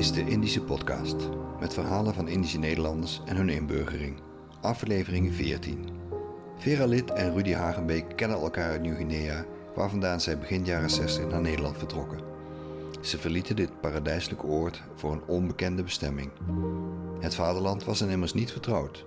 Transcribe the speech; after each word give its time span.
Is 0.00 0.12
de 0.12 0.30
Indische 0.30 0.62
Podcast 0.62 1.16
met 1.58 1.74
verhalen 1.74 2.14
van 2.14 2.28
Indische 2.28 2.58
Nederlanders 2.58 3.20
en 3.24 3.36
hun 3.36 3.48
inburgering. 3.48 4.20
Aflevering 4.60 5.34
14. 5.34 5.88
Vera 6.56 6.86
Lid 6.86 7.10
en 7.10 7.32
Rudy 7.34 7.52
Hagenbeek 7.52 8.16
kennen 8.16 8.40
elkaar 8.40 8.70
uit 8.70 8.80
Nieuw-Guinea, 8.80 9.44
waar 9.74 9.90
vandaan 9.90 10.20
zij 10.20 10.38
begin 10.38 10.64
jaren 10.64 10.90
60 10.90 11.28
naar 11.28 11.40
Nederland 11.40 11.78
vertrokken. 11.78 12.20
Ze 13.00 13.18
verlieten 13.18 13.56
dit 13.56 13.80
paradijselijke 13.80 14.46
oord 14.46 14.82
voor 14.94 15.12
een 15.12 15.24
onbekende 15.26 15.82
bestemming. 15.82 16.30
Het 17.18 17.34
vaderland 17.34 17.84
was 17.84 18.00
hen 18.00 18.10
immers 18.10 18.34
niet 18.34 18.52
vertrouwd. 18.52 19.04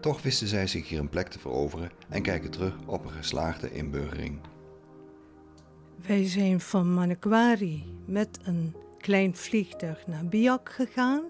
Toch 0.00 0.22
wisten 0.22 0.46
zij 0.46 0.66
zich 0.66 0.88
hier 0.88 0.98
een 0.98 1.08
plek 1.08 1.28
te 1.28 1.38
veroveren 1.38 1.90
en 2.08 2.22
kijken 2.22 2.50
terug 2.50 2.74
op 2.86 3.04
een 3.04 3.12
geslaagde 3.12 3.72
inburgering. 3.72 4.40
Wij 6.06 6.28
zijn 6.28 6.60
van 6.60 6.94
Manokwari 6.94 7.84
met 8.06 8.38
een 8.42 8.74
klein 9.04 9.36
vliegtuig 9.36 10.06
naar 10.06 10.26
Biak 10.26 10.68
gegaan. 10.68 11.22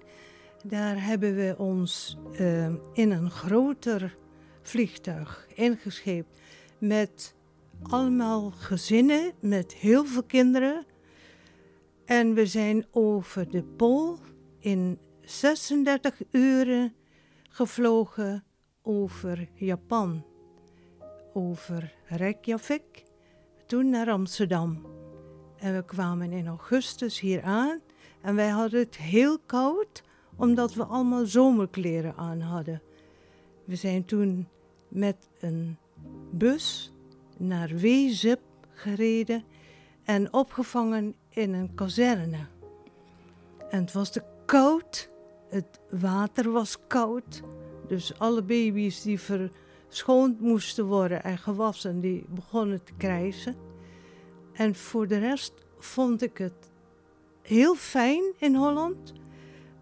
Daar 0.65 1.05
hebben 1.05 1.35
we 1.35 1.55
ons 1.59 2.17
uh, 2.41 2.67
in 2.93 3.11
een 3.11 3.31
groter 3.31 4.17
vliegtuig 4.63 5.47
ingescheept 5.55 6.41
met 6.79 7.35
allemaal 7.83 8.51
gezinnen 8.51 9.33
met 9.41 9.75
heel 9.75 10.05
veel 10.05 10.23
kinderen. 10.23 10.87
En 12.05 12.35
we 12.35 12.47
zijn 12.47 12.87
over 12.91 13.51
de 13.51 13.63
Pool 13.63 14.19
in 14.59 14.99
36 15.21 16.21
uren 16.31 16.95
gevlogen 17.49 18.45
over 18.83 19.49
Japan, 19.55 20.25
over 21.33 21.95
Reykjavik, 22.07 23.05
toen 23.67 23.91
naar 23.91 24.11
Amsterdam. 24.11 24.94
En 25.65 25.75
we 25.75 25.85
kwamen 25.85 26.33
in 26.33 26.47
augustus 26.47 27.21
hier 27.21 27.43
aan 27.43 27.81
en 28.21 28.35
wij 28.35 28.49
hadden 28.49 28.81
het 28.81 28.97
heel 28.97 29.39
koud 29.47 30.03
omdat 30.37 30.75
we 30.75 30.85
allemaal 30.85 31.27
zomerkleren 31.27 32.17
aan 32.17 32.41
hadden. 32.41 32.83
We 33.65 33.77
zijn 33.77 34.05
toen 34.05 34.49
met 34.89 35.29
een 35.41 35.77
bus 36.31 36.93
naar 37.37 37.69
Wezep 37.69 38.41
gereden 38.71 39.45
en 40.03 40.33
opgevangen 40.33 41.15
in 41.29 41.53
een 41.55 41.75
kazerne. 41.75 42.47
En 43.71 43.81
het 43.81 43.93
was 43.93 44.11
te 44.11 44.23
koud, 44.47 45.11
het 45.49 45.81
water 45.91 46.51
was 46.51 46.79
koud, 46.87 47.43
dus 47.89 48.19
alle 48.19 48.43
baby's 48.43 49.03
die 49.03 49.21
verschoond 49.21 50.41
moesten 50.41 50.87
worden 50.87 51.23
en 51.23 51.39
gewassen, 51.39 52.01
die 52.01 52.25
begonnen 52.29 52.85
te 52.85 52.93
krijsen. 52.97 53.57
En 54.55 54.75
voor 54.75 55.07
de 55.07 55.19
rest 55.19 55.53
vond 55.79 56.23
ik 56.23 56.39
het 56.39 56.71
heel 57.43 57.75
fijn 57.75 58.23
in 58.39 58.55
Holland, 58.55 59.13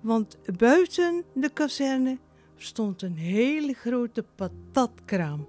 want 0.01 0.39
buiten 0.59 1.25
de 1.34 1.51
kazerne 1.51 2.19
stond 2.56 3.03
een 3.03 3.17
hele 3.17 3.73
grote 3.73 4.25
patatkraam. 4.34 5.48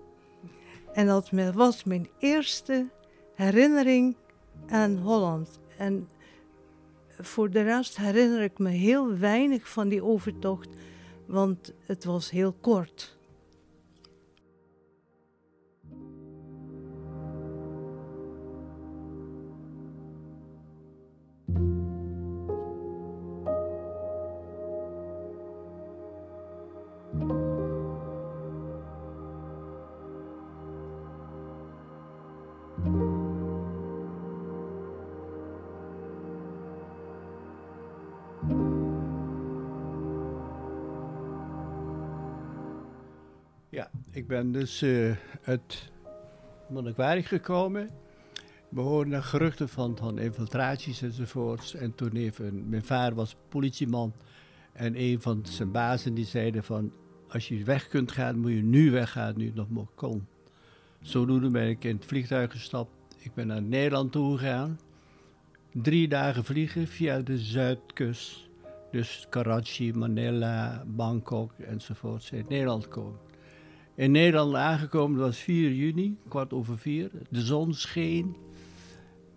En 0.93 1.07
dat 1.07 1.29
was 1.53 1.83
mijn 1.83 2.09
eerste 2.19 2.89
herinnering 3.35 4.15
aan 4.67 4.97
Holland. 4.97 5.59
En 5.77 6.09
voor 7.19 7.49
de 7.49 7.61
rest 7.61 7.97
herinner 7.97 8.41
ik 8.41 8.57
me 8.57 8.69
heel 8.69 9.17
weinig 9.17 9.69
van 9.69 9.87
die 9.87 10.03
overtocht, 10.03 10.69
want 11.25 11.73
het 11.85 12.03
was 12.03 12.29
heel 12.29 12.55
kort. 12.61 13.17
Ja, 43.73 43.89
ik 44.11 44.27
ben 44.27 44.51
dus 44.51 44.81
uh, 44.83 45.15
uit 45.43 45.91
Monnickwaardig 46.69 47.27
gekomen. 47.27 47.89
We 48.69 48.81
hoorden 48.81 49.23
geruchten 49.23 49.69
van, 49.69 49.97
van 49.97 50.19
infiltraties 50.19 51.01
enzovoorts. 51.01 51.75
En 51.75 51.95
toen 51.95 52.11
even, 52.15 52.69
mijn 52.69 52.83
vader 52.83 53.15
was 53.15 53.35
politieman. 53.49 54.13
En 54.73 55.01
een 55.01 55.21
van 55.21 55.45
zijn 55.45 55.71
bazen 55.71 56.13
die 56.13 56.25
zeiden 56.25 56.63
van, 56.63 56.93
als 57.29 57.47
je 57.47 57.63
weg 57.63 57.87
kunt 57.87 58.11
gaan, 58.11 58.39
moet 58.39 58.51
je 58.51 58.63
nu 58.63 58.91
weggaan, 58.91 59.33
nu 59.37 59.45
het 59.45 59.55
nog 59.55 59.69
maar 59.69 59.89
kon. 59.95 60.27
Zodoende 61.01 61.49
ben 61.49 61.67
ik 61.69 61.83
in 61.83 61.95
het 61.95 62.05
vliegtuig 62.05 62.51
gestapt. 62.51 62.91
Ik 63.17 63.33
ben 63.33 63.47
naar 63.47 63.61
Nederland 63.61 64.11
toe 64.11 64.37
gegaan. 64.37 64.79
Drie 65.71 66.07
dagen 66.07 66.43
vliegen 66.43 66.87
via 66.87 67.21
de 67.21 67.37
zuidkust. 67.37 68.49
Dus 68.91 69.27
Karachi, 69.29 69.93
Manila, 69.93 70.83
Bangkok 70.87 71.51
enzovoort. 71.59 72.29
In 72.33 72.45
Nederland 72.49 72.87
komen. 72.87 73.31
In 73.95 74.11
Nederland 74.11 74.55
aangekomen, 74.55 75.17
dat 75.17 75.27
was 75.27 75.37
4 75.37 75.71
juni, 75.71 76.17
kwart 76.27 76.53
over 76.53 76.77
vier. 76.77 77.11
De 77.29 77.41
zon 77.41 77.73
scheen. 77.73 78.35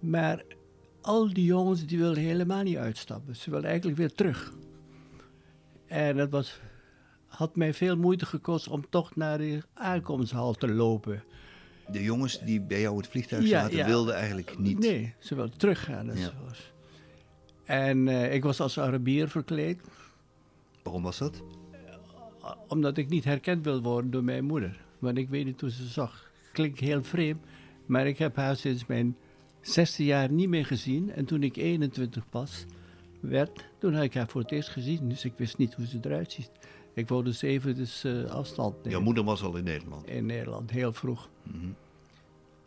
Maar 0.00 0.42
al 1.00 1.32
die 1.32 1.44
jongens 1.44 1.86
die 1.86 1.98
wilden 1.98 2.22
helemaal 2.22 2.62
niet 2.62 2.76
uitstappen. 2.76 3.36
Ze 3.36 3.50
wilden 3.50 3.68
eigenlijk 3.68 3.98
weer 3.98 4.12
terug. 4.12 4.52
En 5.86 6.16
dat 6.16 6.30
was, 6.30 6.60
had 7.26 7.56
mij 7.56 7.74
veel 7.74 7.96
moeite 7.96 8.26
gekost 8.26 8.68
om 8.68 8.88
toch 8.90 9.16
naar 9.16 9.38
de 9.38 9.62
aankomsthal 9.74 10.54
te 10.54 10.68
lopen. 10.68 11.22
De 11.90 12.02
jongens 12.02 12.40
die 12.40 12.60
bij 12.60 12.80
jou 12.80 12.96
het 12.96 13.06
vliegtuig 13.06 13.46
zaten, 13.46 13.86
wilden 13.86 14.14
eigenlijk 14.14 14.58
niet. 14.58 14.78
Nee, 14.78 15.14
ze 15.18 15.34
wilden 15.34 15.58
teruggaan. 15.58 16.10
Ja. 16.14 16.32
En 17.64 18.06
uh, 18.06 18.34
ik 18.34 18.42
was 18.42 18.60
als 18.60 18.78
Arabier 18.78 19.28
verkleed. 19.28 19.80
Waarom 20.82 21.02
was 21.02 21.18
dat? 21.18 21.42
Omdat 22.68 22.96
ik 22.96 23.08
niet 23.08 23.24
herkend 23.24 23.64
wil 23.64 23.82
worden 23.82 24.10
door 24.10 24.24
mijn 24.24 24.44
moeder. 24.44 24.84
Want 24.98 25.18
ik 25.18 25.28
weet 25.28 25.44
niet 25.44 25.60
hoe 25.60 25.70
ze 25.70 25.86
zag. 25.86 26.30
Klinkt 26.52 26.80
heel 26.80 27.02
vreemd, 27.02 27.44
maar 27.86 28.06
ik 28.06 28.18
heb 28.18 28.36
haar 28.36 28.56
sinds 28.56 28.86
mijn 28.86 29.16
zesde 29.60 30.04
jaar 30.04 30.30
niet 30.30 30.48
meer 30.48 30.66
gezien. 30.66 31.12
En 31.12 31.24
toen 31.24 31.42
ik 31.42 31.56
21 31.56 32.28
pas 32.28 32.64
werd, 33.20 33.64
toen 33.78 33.94
had 33.94 34.04
ik 34.04 34.14
haar 34.14 34.28
voor 34.28 34.40
het 34.40 34.52
eerst 34.52 34.68
gezien. 34.68 35.08
Dus 35.08 35.24
ik 35.24 35.32
wist 35.36 35.58
niet 35.58 35.74
hoe 35.74 35.86
ze 35.86 35.98
eruit 36.02 36.32
ziet. 36.32 36.50
Ik 36.94 37.08
wou 37.08 37.24
dus 37.24 37.42
even 37.42 37.74
dus, 37.74 38.04
uh, 38.04 38.24
afstand 38.24 38.74
nemen. 38.74 38.90
Jouw 38.90 39.00
moeder 39.00 39.24
was 39.24 39.42
al 39.42 39.56
in 39.56 39.64
Nederland? 39.64 40.06
In 40.06 40.26
Nederland, 40.26 40.70
heel 40.70 40.92
vroeg. 40.92 41.28
Mhm. 41.42 41.66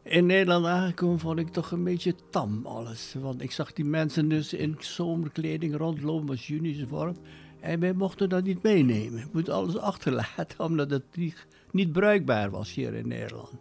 In 0.03 0.25
Nederland 0.25 0.65
aangekomen 0.65 1.19
vond 1.19 1.39
ik 1.39 1.49
toch 1.49 1.71
een 1.71 1.83
beetje 1.83 2.15
tam 2.29 2.65
alles. 2.65 3.15
Want 3.19 3.41
ik 3.41 3.51
zag 3.51 3.73
die 3.73 3.85
mensen 3.85 4.29
dus 4.29 4.53
in 4.53 4.75
zomerkleding 4.79 5.75
rondlopen, 5.75 6.27
was 6.27 6.51
vorm. 6.87 7.15
En 7.59 7.79
wij 7.79 7.93
mochten 7.93 8.29
dat 8.29 8.43
niet 8.43 8.63
meenemen. 8.63 9.21
We 9.21 9.29
moeten 9.31 9.53
alles 9.53 9.77
achterlaten, 9.77 10.59
omdat 10.69 10.89
het 10.89 11.03
niet, 11.15 11.45
niet 11.71 11.91
bruikbaar 11.91 12.49
was 12.49 12.73
hier 12.73 12.93
in 12.93 13.07
Nederland. 13.07 13.51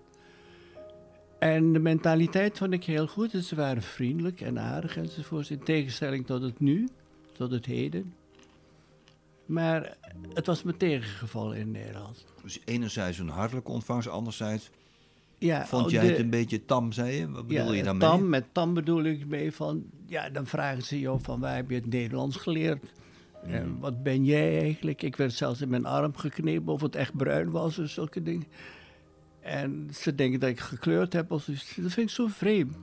En 1.38 1.72
de 1.72 1.78
mentaliteit 1.78 2.58
vond 2.58 2.72
ik 2.72 2.84
heel 2.84 3.06
goed. 3.06 3.30
Ze 3.30 3.54
waren 3.54 3.82
vriendelijk 3.82 4.40
en 4.40 4.58
aardig 4.58 4.96
enzovoort. 4.96 5.50
In 5.50 5.64
tegenstelling 5.64 6.26
tot 6.26 6.42
het 6.42 6.60
nu, 6.60 6.88
tot 7.32 7.50
het 7.50 7.66
heden. 7.66 8.14
Maar 9.46 9.96
het 10.34 10.46
was 10.46 10.62
me 10.62 10.76
tegengevallen 10.76 11.56
in 11.56 11.70
Nederland. 11.70 12.24
Dus 12.42 12.60
enerzijds 12.64 13.18
een 13.18 13.28
hartelijke 13.28 13.70
ontvangst, 13.70 14.08
anderzijds 14.08 14.70
ja, 15.38 15.66
vond 15.66 15.90
jij 15.90 16.06
het 16.06 16.18
een 16.18 16.30
beetje 16.30 16.64
tam, 16.64 16.92
zei 16.92 17.16
je? 17.16 17.30
Wat 17.30 17.46
bedoel 17.46 17.72
je 17.72 17.82
daarmee? 17.82 18.08
Tam, 18.08 18.28
met 18.28 18.44
tam 18.52 18.74
bedoel 18.74 19.04
ik 19.04 19.26
mee 19.26 19.52
van, 19.52 19.84
ja, 20.06 20.30
dan 20.30 20.46
vragen 20.46 20.82
ze 20.82 21.00
jou 21.00 21.18
van 21.22 21.40
waar 21.40 21.56
heb 21.56 21.70
je 21.70 21.76
het 21.76 21.86
Nederlands 21.86 22.36
geleerd? 22.36 22.84
En 23.50 23.78
wat 23.78 24.02
ben 24.02 24.24
jij 24.24 24.60
eigenlijk? 24.60 25.02
Ik 25.02 25.16
werd 25.16 25.32
zelfs 25.32 25.60
in 25.60 25.68
mijn 25.68 25.86
arm 25.86 26.16
geknepen 26.16 26.72
of 26.72 26.80
het 26.80 26.96
echt 26.96 27.16
bruin 27.16 27.50
was 27.50 27.78
of 27.78 27.88
zulke 27.88 28.22
dingen. 28.22 28.46
En 29.40 29.88
ze 29.92 30.14
denken 30.14 30.40
dat 30.40 30.48
ik 30.48 30.60
gekleurd 30.60 31.12
heb. 31.12 31.30
Of, 31.30 31.44
dat 31.44 31.92
vind 31.92 31.96
ik 31.96 32.10
zo 32.10 32.26
vreemd. 32.26 32.76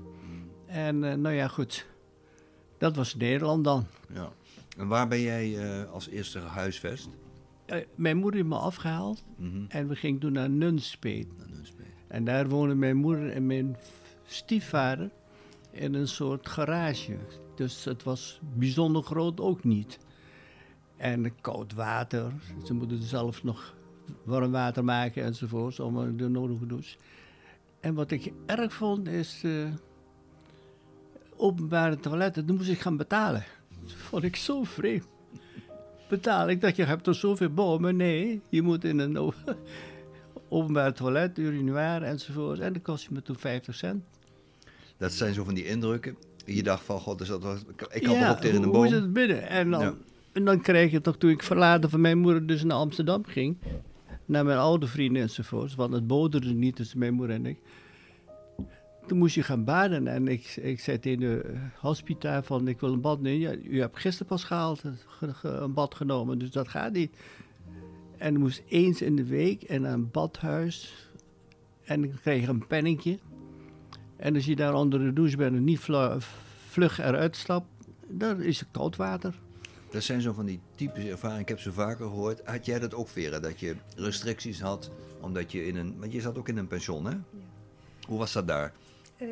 En 0.65 1.03
uh, 1.03 1.13
nou 1.13 1.35
ja, 1.35 1.47
goed. 1.47 1.85
Dat 2.77 2.95
was 2.95 3.15
Nederland 3.15 3.63
dan. 3.63 3.85
Ja. 4.13 4.31
En 4.77 4.87
waar 4.87 5.07
ben 5.07 5.21
jij 5.21 5.49
uh, 5.49 5.91
als 5.91 6.09
eerste 6.09 6.41
gehuisvest? 6.41 7.09
Uh, 7.67 7.77
mijn 7.95 8.17
moeder 8.17 8.39
heeft 8.39 8.53
me 8.53 8.57
afgehaald. 8.57 9.23
Mm 9.37 9.51
-hmm. 9.51 9.65
En 9.69 9.87
we 9.87 9.95
gingen 9.95 10.19
toen 10.19 10.31
naar 10.31 10.49
Nunspeet. 10.49 11.27
En 12.07 12.23
daar 12.23 12.49
wonen 12.49 12.79
mijn 12.79 12.97
moeder 12.97 13.31
en 13.31 13.45
mijn 13.45 13.77
stiefvader 14.25 15.09
in 15.71 15.93
een 15.93 16.07
soort 16.07 16.49
garage. 16.49 17.17
Dus 17.55 17.83
het 17.83 18.03
was 18.03 18.39
bijzonder 18.53 19.03
groot 19.03 19.39
ook 19.39 19.63
niet. 19.63 19.99
En 20.97 21.33
koud 21.41 21.73
water. 21.73 22.31
Ze 22.65 22.73
moeten 22.73 23.01
zelf 23.01 23.43
nog 23.43 23.73
warm 24.23 24.51
water 24.51 24.83
maken 24.83 25.23
enzovoort, 25.23 25.79
om 25.79 26.17
de 26.17 26.27
nodige 26.29 26.65
douche. 26.65 26.97
En 27.79 27.93
wat 27.93 28.11
ik 28.11 28.31
erg 28.45 28.73
vond 28.73 29.07
is 29.07 29.41
uh, 29.45 29.67
openbare 31.37 31.99
toiletten, 31.99 32.45
dan 32.45 32.55
moest 32.55 32.69
ik 32.69 32.79
gaan 32.79 32.97
betalen. 32.97 33.43
vond 33.85 34.23
ik 34.23 34.35
zo 34.35 34.63
vreemd. 34.63 35.07
Betaal 36.09 36.49
ik 36.49 36.61
dat 36.61 36.75
je 36.75 36.83
hebt 36.83 37.07
er 37.07 37.15
zoveel 37.15 37.49
bomen. 37.49 37.95
Nee, 37.95 38.41
je 38.49 38.61
moet 38.61 38.83
in 38.83 38.99
een 38.99 39.17
openbaar 40.49 40.93
toilet, 40.93 41.37
urinoir 41.37 42.03
enzovoort. 42.03 42.59
En 42.59 42.73
dat 42.73 42.81
kost 42.81 43.03
je 43.03 43.09
me 43.13 43.21
toen 43.21 43.35
50 43.37 43.75
cent. 43.75 44.03
Dat 44.97 45.11
zijn 45.11 45.33
zo 45.33 45.43
van 45.43 45.53
die 45.53 45.65
indrukken. 45.65 46.17
Je 46.45 46.63
dacht 46.63 46.83
van, 46.83 46.99
god, 46.99 47.21
is 47.21 47.27
dat 47.27 47.65
ik 47.91 48.03
kan 48.03 48.15
Ja, 48.15 48.29
ook 48.29 48.37
tegen 48.37 48.55
hoe, 48.57 48.65
een 48.65 48.71
Hoe 48.71 48.73
boom? 48.73 48.85
is 48.85 48.91
het 48.91 49.13
binnen? 49.13 49.47
En 49.49 49.69
dan, 49.69 49.81
Ja. 49.81 49.93
En 50.35 50.45
dan 50.45 50.61
krijg 50.61 50.91
je 50.91 51.01
toch, 51.01 51.17
toen 51.17 51.29
ik 51.29 51.43
verlaten 51.43 51.89
van 51.89 52.01
mijn 52.01 52.17
moeder 52.17 52.47
dus 52.47 52.63
naar 52.63 52.77
Amsterdam 52.77 53.25
ging, 53.25 53.57
naar 54.25 54.45
mijn 54.45 54.57
oude 54.57 54.87
vrienden 54.87 55.21
enzovoort, 55.21 55.75
want 55.75 55.93
het 55.93 56.07
boderde 56.07 56.53
niet 56.53 56.75
tussen 56.75 56.99
mijn 56.99 57.13
moeder 57.13 57.35
en 57.35 57.45
ik. 57.45 57.59
Toen 59.07 59.17
moest 59.17 59.35
je 59.35 59.43
gaan 59.43 59.63
baden 59.63 60.07
en 60.07 60.27
ik, 60.27 60.55
ik 60.55 60.79
zei 60.79 60.99
tegen 60.99 61.19
de 61.19 61.55
hospita 61.79 62.43
van 62.43 62.67
ik 62.67 62.79
wil 62.79 62.93
een 62.93 63.01
bad 63.01 63.21
nemen. 63.21 63.39
Ja, 63.39 63.55
u 63.69 63.79
hebt 63.79 63.99
gisteren 63.99 64.27
pas 64.27 64.43
gehaald, 64.43 64.83
eh, 64.83 64.91
ge- 65.07 65.33
ge- 65.33 65.47
een 65.47 65.73
bad 65.73 65.95
genomen, 65.95 66.37
dus 66.39 66.51
dat 66.51 66.67
gaat 66.67 66.93
niet. 66.93 67.17
En 68.17 68.33
ik 68.33 68.39
moest 68.39 68.63
eens 68.67 69.01
in 69.01 69.15
de 69.15 69.25
week 69.25 69.79
naar 69.79 69.93
een 69.93 70.11
badhuis 70.11 71.07
en 71.83 72.01
dan 72.01 72.11
kreeg 72.21 72.47
een 72.47 72.67
penningje. 72.67 73.19
En 74.15 74.35
als 74.35 74.45
je 74.45 74.55
daar 74.55 74.73
onder 74.73 74.99
de 74.99 75.13
douche 75.13 75.37
bent 75.37 75.55
en 75.55 75.63
niet 75.63 75.79
vlug 76.69 76.99
eruit 76.99 77.35
stapt, 77.35 77.67
dan 78.07 78.41
is 78.41 78.59
het 78.59 78.69
koud 78.71 78.95
water. 78.95 79.43
Dat 79.95 80.03
zijn 80.03 80.21
zo 80.21 80.33
van 80.33 80.45
die 80.45 80.59
typische 80.75 81.09
ervaringen. 81.09 81.41
Ik 81.41 81.47
heb 81.47 81.59
ze 81.59 81.71
vaker 81.71 82.05
gehoord. 82.05 82.41
Had 82.45 82.65
jij 82.65 82.79
dat 82.79 82.93
ook, 82.93 83.07
Vera? 83.07 83.39
Dat 83.39 83.59
je 83.59 83.75
restricties 83.95 84.61
had 84.61 84.91
omdat 85.21 85.51
je 85.51 85.65
in 85.67 85.75
een... 85.75 85.95
Want 85.99 86.11
je 86.11 86.21
zat 86.21 86.37
ook 86.37 86.49
in 86.49 86.57
een 86.57 86.67
pension, 86.67 87.05
hè? 87.05 87.13
Hoe 88.07 88.17
was 88.17 88.31
dat 88.33 88.47
daar? 88.47 88.73
Ehm, 89.17 89.29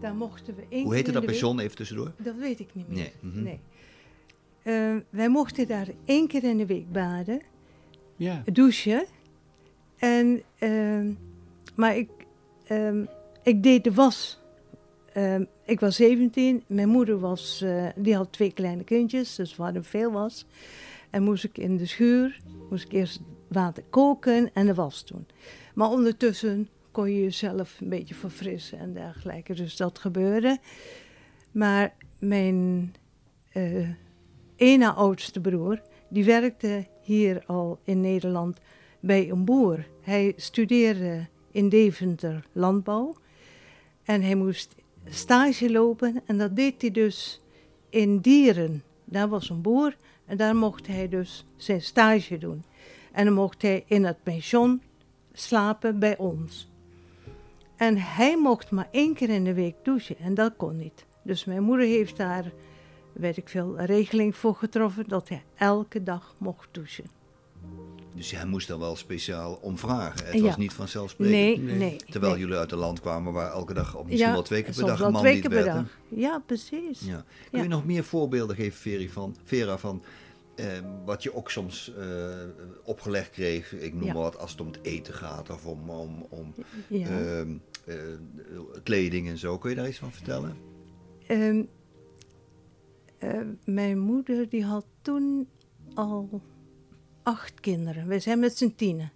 daar 0.00 0.14
mochten 0.14 0.54
we 0.54 0.60
één 0.68 0.68
Hoe 0.70 0.82
keer 0.82 0.92
heette 0.94 1.06
in 1.08 1.12
dat 1.12 1.22
de 1.22 1.28
week- 1.28 1.38
pension, 1.40 1.58
even 1.58 1.76
tussendoor? 1.76 2.12
Dat 2.16 2.34
weet 2.36 2.60
ik 2.60 2.68
niet 2.74 2.88
meer. 2.88 2.96
Nee, 2.96 3.12
mhm. 3.32 3.42
nee. 3.42 3.60
Ehm, 4.62 5.00
wij 5.10 5.28
mochten 5.28 5.68
daar 5.68 5.88
één 6.04 6.26
keer 6.28 6.44
in 6.44 6.56
de 6.56 6.66
week 6.66 6.92
baden, 6.92 7.40
Ja. 8.16 8.42
douchen. 8.52 9.06
En, 9.96 10.42
ehm, 10.58 11.12
maar 11.74 11.96
ik, 11.96 12.10
ehm, 12.64 13.04
ik 13.42 13.62
deed 13.62 13.84
de 13.84 13.92
was. 13.92 14.40
Ehm, 15.12 15.44
ik 15.66 15.80
was 15.80 15.96
17, 15.96 16.64
mijn 16.66 16.88
moeder 16.88 17.18
was, 17.18 17.62
eh, 17.62 17.86
die 17.96 18.14
had 18.14 18.32
twee 18.32 18.52
kleine 18.52 18.84
kindjes, 18.84 19.34
dus 19.34 19.56
we 19.56 19.62
hadden 19.62 19.84
veel 19.84 20.12
was. 20.12 20.46
En 21.10 21.22
moest 21.22 21.44
ik 21.44 21.58
in 21.58 21.76
de 21.76 21.86
schuur, 21.86 22.40
moest 22.70 22.84
ik 22.84 22.92
eerst 22.92 23.20
water 23.48 23.82
koken 23.90 24.50
en 24.52 24.66
de 24.66 24.74
was 24.74 25.04
doen. 25.04 25.26
Maar 25.74 25.90
ondertussen 25.90 26.68
kon 26.90 27.10
je 27.10 27.22
jezelf 27.22 27.80
een 27.80 27.88
beetje 27.88 28.14
verfrissen 28.14 28.78
en 28.78 28.92
dergelijke, 28.92 29.54
dus 29.54 29.76
dat 29.76 29.98
gebeurde. 29.98 30.58
Maar 31.52 31.94
mijn 32.18 32.94
eh 33.52 33.88
ene 34.56 34.92
oudste 34.92 35.40
broer, 35.40 35.82
die 36.08 36.24
werkte 36.24 36.86
hier 37.02 37.42
al 37.46 37.78
in 37.84 38.00
Nederland 38.00 38.58
bij 39.00 39.30
een 39.30 39.44
boer. 39.44 39.86
Hij 40.00 40.32
studeerde 40.36 41.26
in 41.50 41.68
Deventer 41.68 42.46
landbouw 42.52 43.16
en 44.04 44.22
hij 44.22 44.34
moest 44.34 44.74
stage 45.08 45.70
lopen 45.70 46.22
en 46.26 46.38
dat 46.38 46.56
deed 46.56 46.80
hij 46.80 46.90
dus 46.90 47.40
in 47.90 48.18
Dieren. 48.18 48.82
Daar 49.04 49.28
was 49.28 49.50
een 49.50 49.60
boer 49.60 49.96
en 50.24 50.36
daar 50.36 50.56
mocht 50.56 50.86
hij 50.86 51.08
dus 51.08 51.44
zijn 51.56 51.82
stage 51.82 52.38
doen. 52.38 52.64
En 53.12 53.24
dan 53.24 53.34
mocht 53.34 53.62
hij 53.62 53.84
in 53.86 54.04
het 54.04 54.22
pension 54.22 54.82
slapen 55.32 55.98
bij 55.98 56.16
ons. 56.18 56.68
En 57.76 57.96
hij 57.98 58.38
mocht 58.38 58.70
maar 58.70 58.88
één 58.90 59.14
keer 59.14 59.28
in 59.28 59.44
de 59.44 59.54
week 59.54 59.74
douchen 59.82 60.18
en 60.18 60.34
dat 60.34 60.52
kon 60.56 60.76
niet. 60.76 61.04
Dus 61.22 61.44
mijn 61.44 61.62
moeder 61.62 61.86
heeft 61.86 62.16
daar, 62.16 62.52
weet 63.12 63.36
ik 63.36 63.48
veel, 63.48 63.78
een 63.78 63.86
regeling 63.86 64.36
voor 64.36 64.54
getroffen 64.54 65.08
dat 65.08 65.28
hij 65.28 65.42
elke 65.56 66.02
dag 66.02 66.34
mocht 66.38 66.68
douchen. 66.70 67.04
Dus 68.16 68.30
hij 68.30 68.44
moest 68.46 68.68
dan 68.68 68.78
wel 68.78 68.96
speciaal 68.96 69.54
om 69.62 69.78
vragen. 69.78 70.26
Het 70.26 70.34
Ja. 70.34 70.42
was 70.42 70.56
niet 70.56 70.72
vanzelfsprekend. 70.72 71.36
Nee, 71.40 71.58
Nee. 71.58 71.76
nee. 71.78 71.96
Terwijl 72.10 72.32
nee. 72.32 72.40
jullie 72.42 72.56
uit 72.56 72.72
een 72.72 72.78
land 72.78 73.00
kwamen 73.00 73.32
waar 73.32 73.50
elke 73.52 73.74
dag, 73.74 73.94
of 73.96 74.04
misschien 74.04 74.26
Ja, 74.26 74.32
wel 74.32 74.42
twee 74.42 74.62
keer 74.62 74.74
per 74.74 74.86
dag, 74.86 75.00
een 75.00 75.12
man 75.12 75.20
twee 75.20 75.32
niet 75.32 75.40
keer 75.40 75.50
per 75.50 75.64
werd. 75.64 75.74
dag. 75.76 75.98
Ja, 76.08 76.42
precies. 76.46 77.00
Ja. 77.00 77.24
Kun 77.50 77.58
Ja. 77.58 77.62
je 77.62 77.68
nog 77.68 77.84
meer 77.86 78.04
voorbeelden 78.04 78.56
geven, 78.56 78.78
Veri, 78.78 79.08
van, 79.10 79.36
Vera, 79.44 79.78
van 79.78 80.02
eh, 80.54 80.66
wat 81.04 81.22
je 81.22 81.34
ook 81.34 81.50
soms 81.50 81.92
eh, 81.98 82.04
opgelegd 82.84 83.30
kreeg? 83.30 83.72
Ik 83.72 83.92
noem 83.94 84.04
Ja. 84.04 84.12
maar 84.12 84.22
wat, 84.22 84.38
als 84.38 84.50
het 84.50 84.60
om 84.60 84.66
het 84.66 84.78
eten 84.82 85.14
gaat 85.14 85.50
of 85.50 85.66
om, 85.66 85.90
om, 85.90 86.26
om 86.28 86.54
Ja. 86.88 87.08
ehm, 87.08 87.56
eh, 87.84 87.96
kleding 88.82 89.28
en 89.28 89.38
zo. 89.38 89.58
Kun 89.58 89.70
je 89.70 89.76
daar 89.76 89.88
iets 89.88 89.98
van 89.98 90.12
vertellen? 90.12 90.56
Ehm, 91.26 91.62
eh, 93.18 93.40
mijn 93.64 93.98
moeder 93.98 94.48
die 94.48 94.64
had 94.64 94.86
toen 95.02 95.48
al 95.94 96.40
acht 97.26 97.60
kinderen. 97.60 98.06
We 98.06 98.18
zijn 98.18 98.38
met 98.38 98.58
z'n 98.58 98.74
tienen. 98.76 99.12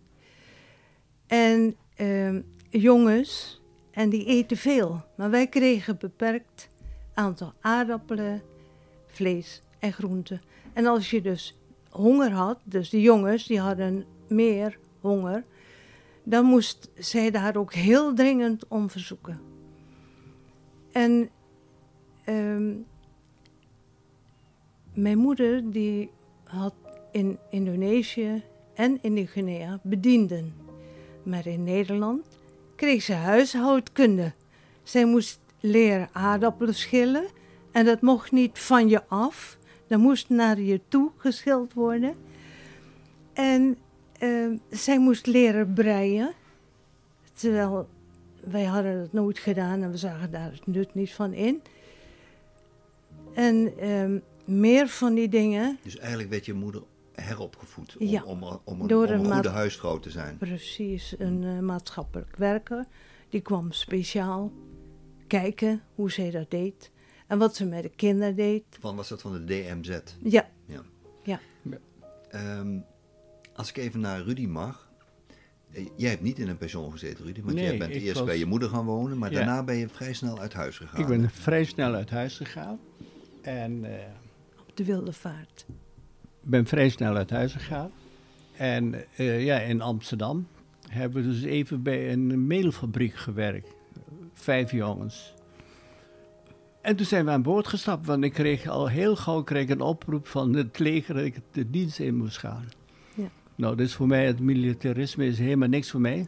En 1.26 1.76
ehm, 1.94 2.40
jongens, 2.70 3.60
en 3.90 4.08
die 4.08 4.24
eten 4.24 4.56
veel. 4.56 5.04
Maar 5.16 5.30
wij 5.30 5.46
kregen 5.46 5.98
beperkt 5.98 6.68
aantal 7.14 7.52
aardappelen, 7.60 8.42
vlees 9.06 9.62
en 9.78 9.92
groenten. 9.92 10.40
En 10.72 10.86
als 10.86 11.10
je 11.10 11.20
dus 11.20 11.58
honger 11.90 12.30
had, 12.30 12.58
dus 12.64 12.90
de 12.90 13.00
jongens 13.00 13.46
die 13.46 13.60
hadden 13.60 14.04
meer 14.28 14.78
honger, 15.00 15.44
dan 16.22 16.44
moest 16.44 16.90
zij 16.94 17.30
daar 17.30 17.56
ook 17.56 17.74
heel 17.74 18.14
dringend 18.14 18.68
om 18.68 18.90
verzoeken. 18.90 19.40
En 20.92 21.30
Ehm, 22.30 22.74
mijn 24.94 25.18
moeder 25.18 25.70
die 25.70 26.10
had 26.44 26.74
in 27.12 27.38
Indonesië 27.50 28.42
en 28.74 28.98
in 29.02 29.26
Guinea 29.26 29.80
bedienden. 29.82 30.54
Maar 31.22 31.46
in 31.46 31.64
Nederland 31.64 32.26
kreeg 32.76 33.02
ze 33.02 33.12
huishoudkunde. 33.12 34.32
Zij 34.82 35.04
moest 35.04 35.40
leren 35.60 36.08
aardappelen 36.12 36.74
schillen 36.74 37.24
en 37.72 37.84
dat 37.84 38.00
mocht 38.00 38.32
niet 38.32 38.58
van 38.58 38.88
je 38.88 39.06
af. 39.06 39.58
Dat 39.86 39.98
moest 39.98 40.28
naar 40.28 40.60
je 40.60 40.80
toe 40.88 41.10
geschild 41.16 41.72
worden. 41.72 42.14
En 43.32 43.76
ehm, 44.18 44.56
zij 44.70 44.98
moest 44.98 45.26
leren 45.26 45.72
breien. 45.72 46.32
Terwijl 47.32 47.88
wij 48.40 48.64
hadden 48.64 49.00
het 49.00 49.12
nooit 49.12 49.38
gedaan 49.38 49.82
en 49.82 49.90
we 49.90 49.96
zagen 49.96 50.30
daar 50.30 50.52
het 50.52 50.66
nut 50.66 50.94
niet 50.94 51.12
van 51.12 51.32
in. 51.32 51.62
En 53.34 53.78
ehm, 53.78 54.18
meer 54.44 54.88
van 54.88 55.14
die 55.14 55.28
dingen, 55.28 55.78
Dus 55.82 55.98
eigenlijk 55.98 56.30
werd 56.30 56.46
je 56.46 56.54
moeder 56.54 56.82
heropgevoed 57.12 57.96
om, 57.96 58.06
Ja, 58.06 58.22
om, 58.24 58.42
om, 58.64 58.80
een, 58.80 58.86
door 58.86 59.06
om 59.06 59.12
een 59.12 59.18
een 59.18 59.24
goede 59.32 59.42
maat- 59.48 59.52
huisvrouw 59.56 59.98
te 59.98 60.10
zijn. 60.10 60.36
precies 60.38 61.14
een 61.18 61.44
eh, 61.44 61.58
maatschappelijk 61.58 62.36
werker, 62.36 62.86
die 63.28 63.40
kwam 63.40 63.72
speciaal 63.72 64.52
kijken 65.26 65.82
hoe 65.94 66.10
zij 66.10 66.30
dat 66.30 66.50
deed 66.50 66.90
en 67.26 67.38
wat 67.38 67.56
ze 67.56 67.64
met 67.66 67.82
de 67.82 67.88
kinderen 67.88 68.36
deed. 68.36 68.64
Van, 68.80 68.96
was 68.96 69.08
dat 69.08 69.20
van 69.20 69.32
de 69.32 69.44
DMZ? 69.44 69.98
Ja, 70.22 70.48
Ja. 70.66 70.82
ja. 71.22 71.40
Ehm, 72.30 72.78
als 73.54 73.68
ik 73.68 73.76
even 73.76 74.00
naar 74.00 74.22
Rudy 74.22 74.46
mag. 74.46 74.88
Eh, 75.72 75.86
Jij 75.96 76.10
hebt 76.10 76.22
niet 76.22 76.38
in 76.38 76.48
een 76.48 76.56
pension 76.56 76.90
gezeten, 76.92 77.24
Rudy, 77.24 77.42
want 77.42 77.54
Nee, 77.54 77.64
jij 77.64 77.78
bent 77.78 77.92
eerst 77.92 78.14
was- 78.18 78.26
bij 78.26 78.38
je 78.38 78.46
moeder 78.46 78.68
gaan 78.68 78.84
wonen, 78.84 79.18
maar 79.18 79.30
Ja. 79.30 79.36
daarna 79.36 79.62
ben 79.64 79.76
je 79.76 79.88
vrij 79.88 80.12
snel 80.12 80.38
uit 80.38 80.52
huis 80.52 80.76
gegaan. 80.76 81.00
Ik 81.00 81.06
ben 81.06 81.30
vrij 81.30 81.64
snel 81.64 81.94
uit 81.94 82.10
huis 82.10 82.36
gegaan. 82.36 82.78
En 83.42 83.84
eh, 83.98 84.06
op 84.68 84.76
de 84.76 84.84
wilde 84.84 85.12
vaart. 85.12 85.66
Ben 86.40 86.66
vrij 86.66 86.88
snel 86.88 87.16
uit 87.16 87.30
huis 87.30 87.52
gegaan. 87.52 87.90
En 88.56 88.94
eh, 89.16 89.44
ja, 89.44 89.58
in 89.58 89.80
Amsterdam 89.80 90.46
hebben 90.88 91.22
we 91.22 91.28
dus 91.28 91.42
even 91.42 91.82
bij 91.82 92.12
een 92.12 92.46
mailfabriek 92.46 93.14
gewerkt. 93.14 93.74
Vijf 94.34 94.70
jongens. 94.70 95.34
En 96.80 96.96
toen 96.96 97.06
zijn 97.06 97.24
we 97.24 97.30
aan 97.30 97.42
boord 97.42 97.66
gestapt, 97.66 98.06
want 98.06 98.24
ik 98.24 98.32
kreeg 98.32 98.66
al 98.66 98.88
heel 98.88 99.16
gauw 99.16 99.42
kreeg 99.42 99.68
een 99.68 99.80
oproep 99.80 100.26
van 100.26 100.54
het 100.54 100.78
leger 100.78 101.14
dat 101.14 101.24
ik 101.24 101.36
de 101.52 101.70
dienst 101.70 101.98
in 101.98 102.16
moest 102.16 102.38
gaan. 102.38 102.68
Ja. 103.14 103.30
Nou, 103.54 103.76
dus 103.76 103.94
voor 103.94 104.06
mij, 104.06 104.26
het 104.26 104.40
militarisme 104.40 105.26
is 105.26 105.38
helemaal 105.38 105.68
niks 105.68 105.90
voor 105.90 106.00
mij. 106.00 106.26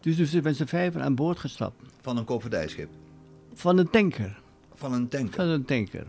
Dus 0.00 0.16
we 0.16 0.26
zijn 0.26 0.42
met 0.42 0.56
z'n 0.56 0.64
vijven 0.64 1.02
aan 1.02 1.14
boord 1.14 1.38
gestapt. 1.38 1.82
Van 2.00 2.16
een 2.16 2.24
koopvaardijschip. 2.24 2.88
Van 3.54 3.78
een 3.78 3.90
tanker. 3.90 4.40
Van 4.74 4.92
een 4.92 5.08
tanker. 5.08 5.34
Van 5.34 5.46
een 5.46 5.64
tanker. 5.64 6.06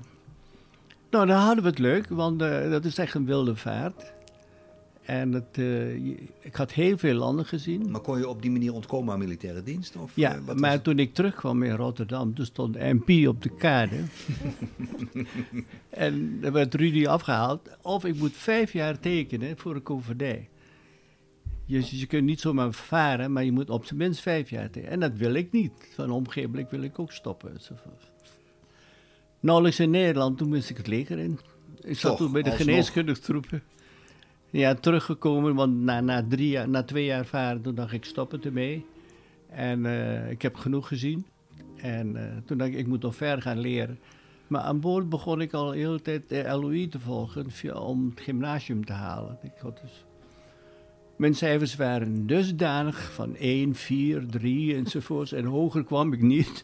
Nou, 1.09 1.25
dan 1.27 1.37
hadden 1.37 1.63
we 1.63 1.69
het 1.69 1.79
leuk, 1.79 2.07
want 2.07 2.41
eh, 2.41 2.69
dat 2.69 2.85
is 2.85 2.97
echt 2.97 3.13
een 3.13 3.25
wilde 3.25 3.55
vaart. 3.55 4.13
En 5.03 5.31
het, 5.33 5.47
eh, 5.57 5.95
je- 6.05 6.17
ik 6.41 6.55
had 6.55 6.71
heel 6.71 6.97
veel 6.97 7.13
landen 7.13 7.45
gezien. 7.45 7.91
Maar 7.91 8.01
kon 8.01 8.17
je 8.17 8.27
op 8.29 8.41
die 8.41 8.51
manier 8.51 8.73
ontkomen 8.73 9.13
aan 9.13 9.19
militaire 9.19 9.63
dienst? 9.63 9.95
Of, 9.95 10.11
Ja, 10.15 10.35
eh, 10.35 10.41
wat 10.45 10.59
maar 10.59 10.71
was- 10.73 10.81
toen 10.83 10.99
ik 10.99 11.13
terugkwam 11.13 11.63
in 11.63 11.75
Rotterdam, 11.75 12.33
toen 12.33 12.45
stond 12.45 12.75
MP 12.79 13.27
op 13.27 13.41
de 13.43 13.49
kade. 13.57 13.95
en 15.89 16.37
er 16.41 16.51
werd 16.51 16.73
Rudy 16.73 17.07
afgehaald. 17.07 17.69
Of 17.81 18.05
ik 18.05 18.15
moet 18.15 18.33
vijf 18.33 18.73
jaar 18.73 18.99
tekenen 18.99 19.57
voor 19.57 19.75
een 19.75 19.83
koeverdij. 19.83 20.49
Dus 21.67 21.89
je 21.91 22.05
kunt 22.05 22.23
niet 22.23 22.39
zomaar 22.39 22.71
varen, 22.73 23.31
maar 23.31 23.43
je 23.43 23.51
moet 23.51 23.69
op 23.69 23.85
zijn 23.85 23.99
minst 23.99 24.19
vijf 24.21 24.49
jaar 24.49 24.69
tekenen. 24.69 24.93
En 24.93 24.99
dat 24.99 25.13
wil 25.13 25.33
ik 25.33 25.51
niet. 25.51 25.71
Van 25.95 26.11
omgeeflijk 26.11 26.71
wil 26.71 26.81
ik 26.81 26.99
ook 26.99 27.11
stoppen. 27.11 27.53
enzovoort. 27.53 28.06
Nauwelijks 29.47 29.79
in 29.79 29.89
Nederland. 29.89 30.37
Toen 30.37 30.49
moest 30.49 30.69
ik 30.69 30.77
het 30.77 30.87
leger 30.87 31.17
in. 31.19 31.39
Ik 31.81 31.99
zat 31.99 32.11
Toch, 32.11 32.19
toen 32.19 32.31
bij 32.31 32.41
de 32.41 32.51
geneeskundige 32.51 33.21
troepen. 33.21 33.63
Ja, 34.49 34.73
teruggekomen, 34.73 35.55
want 35.55 35.81
na, 35.81 36.01
na, 36.01 36.25
drie 36.27 36.49
jaar, 36.49 36.69
na 36.69 36.83
twee 36.83 37.05
jaar 37.05 37.25
varen, 37.25 37.61
toen 37.61 37.75
dacht 37.75 37.91
ik 37.91 38.05
stoppen 38.05 38.43
ermee. 38.43 38.85
En 39.49 39.85
eh, 39.85 40.31
ik 40.31 40.41
heb 40.41 40.55
genoeg 40.55 40.87
gezien. 40.87 41.25
En 41.75 42.15
eh, 42.15 42.37
toen 42.45 42.57
dacht 42.57 42.71
ik, 42.71 42.77
ik 42.77 42.87
moet 42.87 43.01
nog 43.01 43.15
verder 43.15 43.41
gaan 43.41 43.59
leren. 43.59 43.99
Maar 44.47 44.61
aan 44.61 44.79
boord 44.79 45.09
begon 45.09 45.41
ik 45.41 45.53
al 45.53 45.69
de 45.69 45.77
hele 45.77 46.01
tijd 46.01 46.29
de 46.29 46.49
LOI 46.49 46.87
te 46.87 46.99
volgen 46.99 47.51
via, 47.51 47.73
om 47.73 48.09
het 48.09 48.19
gymnasium 48.19 48.85
te 48.85 48.93
halen. 48.93 49.37
Ik 49.41 49.51
had 49.61 49.79
dus... 49.81 50.05
Mijn 51.15 51.35
cijfers 51.35 51.75
waren 51.75 52.27
dusdanig 52.27 53.11
van 53.13 53.35
1, 53.35 53.75
4, 53.75 54.27
3 54.27 54.75
enzovoorts. 54.75 55.31
En 55.31 55.45
hoger 55.45 55.83
kwam 55.83 56.13
ik 56.13 56.21
niet. 56.21 56.63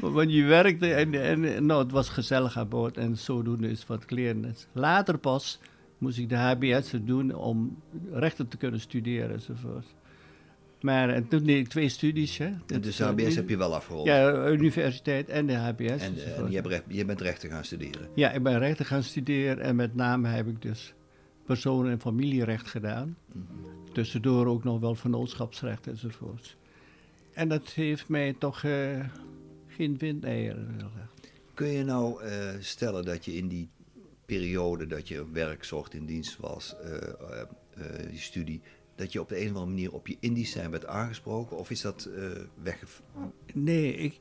Want 0.00 0.32
je 0.32 0.44
werkte 0.44 0.94
en, 0.94 1.14
en 1.14 1.66
nou, 1.66 1.82
het 1.82 1.92
was 1.92 2.08
gezellig 2.08 2.58
aan 2.58 2.68
boord. 2.68 2.96
En 2.96 3.16
zodoende 3.16 3.68
is 3.68 3.86
wat 3.86 4.04
kleren. 4.04 4.54
Later 4.72 5.18
pas 5.18 5.60
moest 5.98 6.18
ik 6.18 6.28
de 6.28 6.36
HBS 6.36 6.92
doen 7.02 7.34
om 7.34 7.82
rechten 8.12 8.48
te 8.48 8.56
kunnen 8.56 8.80
studeren 8.80 9.30
enzovoort. 9.30 9.86
Maar 10.80 11.08
en 11.08 11.28
toen 11.28 11.44
deed 11.44 11.58
ik 11.58 11.68
twee 11.68 11.88
studies. 11.88 12.38
Hè. 12.38 12.46
En 12.66 12.80
dus 12.80 12.96
de 12.96 13.04
HBS 13.04 13.34
heb 13.34 13.48
je 13.48 13.56
wel 13.56 13.74
afgerond. 13.74 14.06
Ja, 14.06 14.48
universiteit 14.48 15.28
en 15.28 15.46
de 15.46 15.54
HBS. 15.54 16.02
en 16.02 16.36
en 16.36 16.50
je, 16.50 16.60
recht, 16.60 16.82
je 16.88 17.04
bent 17.04 17.20
rechten 17.20 17.50
gaan 17.50 17.64
studeren. 17.64 18.08
Ja, 18.14 18.30
ik 18.30 18.42
ben 18.42 18.58
rechten 18.58 18.84
gaan 18.84 19.02
studeren 19.02 19.60
en 19.60 19.76
met 19.76 19.94
name 19.94 20.28
heb 20.28 20.48
ik 20.48 20.62
dus 20.62 20.94
personen- 21.44 21.90
en 21.90 22.00
familierecht 22.00 22.66
gedaan. 22.66 23.16
Tussendoor 23.92 24.46
ook 24.46 24.64
nog 24.64 24.80
wel 24.80 24.94
vennootschapsrecht 24.94 25.86
enzovoort. 25.86 26.56
En 27.32 27.48
dat 27.48 27.68
heeft 27.68 28.08
mij 28.08 28.34
toch 28.38 28.64
eh, 28.64 29.04
geen 29.74 29.98
windeieren. 29.98 30.76
Kun 31.54 31.68
je 31.68 31.84
nou 31.84 32.22
eh, 32.22 32.48
stellen 32.60 33.04
dat 33.04 33.24
je 33.24 33.36
in 33.36 33.48
die 33.48 33.68
periode 34.26 34.86
dat 34.86 35.08
je 35.08 35.30
werk 35.30 35.64
zocht, 35.64 35.94
in 35.94 36.06
dienst 36.06 36.36
was, 36.36 36.74
eh, 36.80 37.08
eh, 37.08 38.10
die 38.10 38.18
studie, 38.18 38.60
dat 38.94 39.12
je 39.12 39.20
op 39.20 39.28
de 39.28 39.36
een 39.36 39.42
of 39.42 39.48
andere 39.48 39.66
manier 39.66 39.92
op 39.92 40.06
je 40.06 40.16
Indisch 40.20 40.50
zijn 40.50 40.70
werd 40.70 40.86
aangesproken? 40.86 41.56
Of 41.56 41.70
is 41.70 41.80
dat 41.80 42.08
weggef... 42.62 43.02
Nee, 43.52 43.94
ik, 43.94 44.20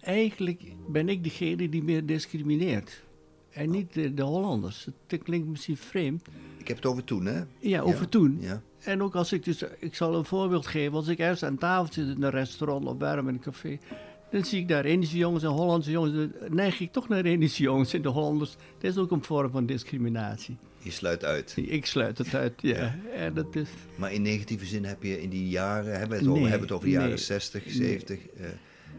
eigenlijk 0.00 0.62
ben 0.88 1.08
ik 1.08 1.24
degene 1.24 1.68
die 1.68 1.82
meer 1.82 2.06
discrimineert. 2.06 3.04
En 3.50 3.70
niet 3.70 3.94
de, 3.94 4.14
de 4.14 4.22
Hollanders. 4.22 4.88
Het 5.06 5.22
klinkt 5.22 5.48
misschien 5.48 5.76
vreemd. 5.76 6.26
Ik 6.58 6.68
heb 6.68 6.76
het 6.76 6.86
over 6.86 7.04
toen, 7.04 7.26
hè? 7.26 7.42
Ja, 7.58 7.80
over 7.80 8.08
toen. 8.08 8.38
Ja. 8.40 8.62
En 8.78 9.02
ook 9.02 9.14
als 9.14 9.32
ik 9.32 9.44
dus, 9.44 9.62
ik 9.78 9.94
zal 9.94 10.14
een 10.14 10.24
voorbeeld 10.24 10.66
geven. 10.66 10.94
Als 10.94 11.08
ik 11.08 11.18
ergens 11.18 11.42
aan 11.42 11.58
tafel 11.58 11.92
zit 11.92 12.16
in 12.16 12.22
een 12.22 12.30
restaurant 12.30 12.86
of 12.86 13.02
in 13.02 13.26
een 13.26 13.40
café. 13.40 13.78
Dan 14.36 14.44
zie 14.44 14.60
ik 14.60 14.68
daar 14.68 14.86
Indische 14.86 15.16
jongens 15.16 15.44
en 15.44 15.50
Hollandse 15.50 15.90
jongens. 15.90 16.12
Dan 16.12 16.32
neig 16.50 16.80
ik 16.80 16.92
toch 16.92 17.08
naar 17.08 17.26
Indische 17.26 17.62
jongens 17.62 17.94
en 17.94 18.02
de 18.02 18.08
Hollanders. 18.08 18.56
Dat 18.78 18.90
is 18.90 18.96
ook 18.96 19.10
een 19.10 19.24
vorm 19.24 19.50
van 19.50 19.66
discriminatie. 19.66 20.56
Je 20.78 20.90
sluit 20.90 21.24
uit. 21.24 21.54
Ik 21.56 21.86
sluit 21.86 22.18
het 22.18 22.34
uit, 22.34 22.52
ja. 22.62 22.98
En 23.14 23.34
dat 23.34 23.56
is, 23.56 23.68
Maar 23.94 24.12
in 24.12 24.22
negatieve 24.22 24.64
zin 24.66 24.84
heb 24.84 25.02
je 25.02 25.22
in 25.22 25.30
die 25.30 25.48
jaren, 25.48 25.98
hebben 25.98 26.18
we 26.18 26.24
het 26.24 26.26
over, 26.26 26.42
hebben 26.42 26.60
het 26.60 26.72
over 26.72 26.86
de 26.86 26.92
jaren 26.92 27.08
nee, 27.08 27.16
60, 27.16 27.64
nee. 27.64 27.74
70, 27.74 28.18
eh, 28.28 28.46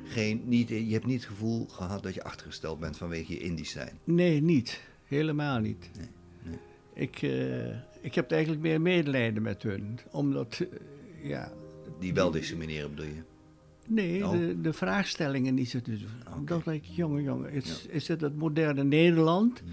geen, 0.03 0.41
niet, 0.45 0.69
je 0.69 0.91
hebt 0.91 1.05
niet 1.05 1.19
het 1.19 1.29
gevoel 1.29 1.67
gehad 1.67 2.03
dat 2.03 2.13
je 2.13 2.23
achtergesteld 2.23 2.79
bent 2.79 2.97
vanwege 2.97 3.33
je 3.33 3.39
Indisch 3.39 3.71
zijn. 3.71 3.99
nee, 4.03 4.41
niet. 4.41 4.81
Helemaal 5.03 5.59
niet. 5.59 5.89
Nee, 5.97 6.07
nee. 6.43 6.59
Ik, 6.93 7.21
eh, 7.21 7.75
ik 8.01 8.15
heb 8.15 8.31
eigenlijk 8.31 8.61
meer 8.61 8.81
medelijden 8.81 9.43
met 9.43 9.63
hun. 9.63 9.99
Omdat, 10.11 10.59
eh, 10.59 11.29
ja... 11.29 11.51
Die 11.99 12.13
wel 12.13 12.31
discrimineren 12.31 12.89
bedoel 12.89 13.05
je? 13.05 13.36
Nee, 13.87 14.19
Nou. 14.19 14.37
de, 14.47 14.61
de 14.61 14.73
vraagstellingen 14.73 15.55
die 15.55 15.65
ze 15.65 15.81
dus... 15.81 16.01
Oké. 16.37 16.43
Dat 16.45 16.67
ik, 16.73 16.83
jongen, 16.83 17.23
jongen, 17.23 17.51
is, 17.51 17.85
is 17.89 18.05
dit 18.05 18.21
het 18.21 18.35
moderne 18.37 18.83
Nederland? 18.83 19.63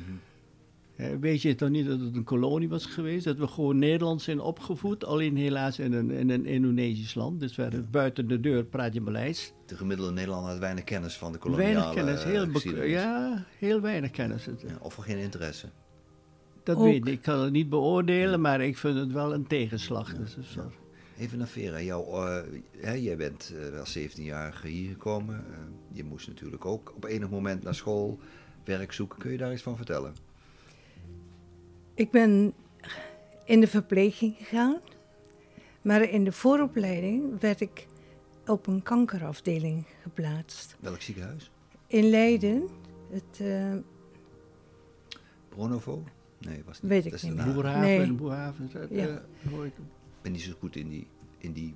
Eh, 0.97 1.07
weet 1.21 1.43
je 1.43 1.55
toch 1.55 1.69
niet 1.69 1.87
dat 1.87 2.01
het 2.01 2.17
een 2.17 2.25
kolonie 2.25 2.69
was 2.69 2.87
geweest? 2.87 3.25
Dat 3.25 3.37
we 3.37 3.47
gewoon 3.47 3.79
Nederlands 3.79 4.25
zijn 4.25 4.41
opgevoed, 4.41 5.05
alleen 5.05 5.37
helaas 5.37 5.79
in 5.79 5.93
een, 5.93 6.11
in 6.11 6.31
een 6.31 6.47
Indonesisch 6.47 7.15
land. 7.15 7.41
Dus 7.41 7.57
we 7.57 7.85
buiten 7.91 8.29
de 8.29 8.41
deur 8.41 8.65
praat 8.65 8.95
je 8.95 9.01
Maleis. 9.01 9.53
De 9.67 9.77
gemiddelde 9.77 10.13
Nederlander 10.13 10.51
had 10.51 10.59
weinig 10.59 10.85
kennis 10.85 11.15
van 11.17 11.33
de 11.33 11.39
koloniale 11.39 11.73
Weinig 11.75 11.95
kennis, 11.95 12.25
heel, 12.25 12.45
bek- 12.47 12.53
geschiedenis. 12.55 12.91
ja, 12.91 13.45
heel 13.59 13.81
weinig 13.81 14.11
kennis. 14.11 14.45
Het- 14.47 14.61
Ja, 14.67 14.77
Of 14.81 14.95
voor 14.95 15.05
geen 15.05 15.19
interesse. 15.19 15.67
Dat 16.63 16.77
Ook. 16.77 16.83
weet 16.85 16.97
ik, 16.97 17.07
ik 17.07 17.23
kan 17.23 17.41
het 17.41 17.53
niet 17.53 17.69
beoordelen, 17.69 18.41
maar 18.41 18.61
ik 18.61 18.79
vind 18.79 18.99
het 18.99 19.13
wel 19.13 19.35
een 19.35 19.47
tegenslag. 19.47 20.15
Dus, 20.15 20.35
dus 20.35 20.53
zo. 20.53 20.71
Even 21.19 21.39
naar 21.39 21.47
Vera, 21.47 21.81
jou, 21.81 22.07
eh, 22.07 22.43
hè, 22.77 22.93
jij 22.93 23.17
bent 23.17 23.53
eh, 23.73 23.79
als 23.81 23.99
17-jarige 23.99 24.69
hier 24.69 24.91
gekomen. 24.91 25.37
Eh, 25.51 25.59
je 25.93 26.05
moest 26.05 26.29
natuurlijk 26.29 26.65
ook 26.65 26.93
op 26.97 27.05
enig 27.05 27.31
moment 27.31 27.63
naar 27.63 27.75
school 27.75 28.19
werk 28.65 28.93
zoeken. 28.93 29.19
Kun 29.19 29.31
je 29.31 29.37
daar 29.39 29.53
iets 29.53 29.63
van 29.63 29.77
vertellen? 29.77 30.15
Ik 31.95 32.11
ben 32.11 32.53
in 33.45 33.61
de 33.61 33.67
verpleging 33.67 34.35
gegaan, 34.37 34.81
maar 35.83 36.03
in 36.11 36.25
de 36.25 36.33
vooropleiding 36.33 37.41
werd 37.41 37.61
ik 37.61 37.87
op 38.47 38.67
een 38.67 38.83
kankerafdeling 38.83 39.85
geplaatst. 40.03 40.77
Welk 40.81 41.01
ziekenhuis? 41.01 41.51
In 41.87 42.05
Leiden, 42.11 42.69
het, 43.11 43.41
eh, 43.41 43.73
Bronovo? 45.49 46.03
Nee, 46.39 46.63
was 46.67 46.83
niet. 46.83 46.91
Weet 46.91 47.05
ik 47.05 47.11
Dat 47.11 47.23
is 47.23 47.29
niet. 47.29 47.55
Boerhaven, 47.55 47.81
Nee. 47.81 48.01
en 48.01 48.17
Boerhaven, 48.17 48.71
dat, 48.73 48.89
Ja. 48.91 49.23
hoor 49.51 49.67
ik. 49.67 49.73
Ben 50.25 50.33
niet 50.33 50.43
zo 50.43 50.53
goed 50.59 50.77
in 50.77 50.89
die, 50.89 51.07
in 51.39 51.53
die 51.53 51.75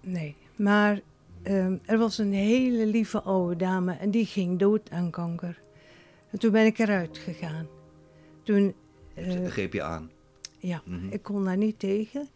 nee, 0.00 0.34
maar 0.56 1.00
ehm, 1.42 1.76
er 1.84 1.98
was 1.98 2.18
een 2.18 2.32
hele 2.32 2.86
lieve 2.86 3.22
oude 3.22 3.56
dame 3.56 3.92
en 3.92 4.10
die 4.10 4.26
ging 4.26 4.58
dood 4.58 4.90
aan 4.90 5.10
kanker. 5.10 5.60
En 6.30 6.38
toen 6.38 6.52
ben 6.52 6.66
ik 6.66 6.78
eruit 6.78 7.18
gegaan. 7.18 7.66
Toen, 8.42 8.74
eh, 9.14 9.44
greep 9.46 9.72
je 9.72 9.82
aan. 9.82 10.10
ja, 10.58 10.82
Mhm. 10.84 11.08
ik 11.10 11.22
kon 11.22 11.44
daar 11.44 11.56
niet 11.56 11.78
tegen. 11.78 12.28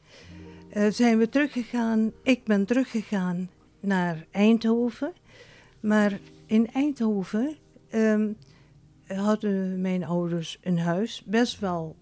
Eh, 0.71 0.91
zijn 0.91 1.19
we 1.19 1.29
teruggegaan, 1.29 2.13
ik 2.23 2.45
ben 2.45 2.67
teruggegaan 2.67 3.51
naar 3.81 4.27
Eindhoven. 4.31 5.13
Maar 5.81 6.19
in 6.47 6.69
Eindhoven 6.73 7.57
ehm, 7.91 8.33
hadden 9.07 9.81
mijn 9.81 10.05
ouders 10.05 10.59
een 10.63 10.79
huis, 10.79 11.23
best 11.27 11.59
wel 11.61 11.97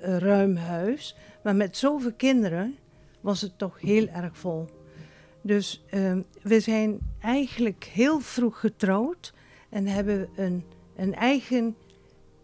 een 0.00 0.18
ruim 0.18 0.56
huis. 0.56 1.16
Maar 1.44 1.56
met 1.56 1.76
zoveel 1.76 2.12
kinderen 2.12 2.76
was 3.20 3.40
het 3.40 3.58
toch 3.58 3.80
heel 3.80 4.06
erg 4.08 4.36
vol. 4.38 4.66
Dus 5.40 5.84
ehm, 5.90 6.20
we 6.42 6.60
zijn 6.60 6.98
eigenlijk 7.20 7.84
heel 7.84 8.20
vroeg 8.20 8.60
getrouwd 8.60 9.32
en 9.68 9.86
hebben 9.86 10.28
een, 10.36 10.64
een 10.96 11.14
eigen 11.14 11.76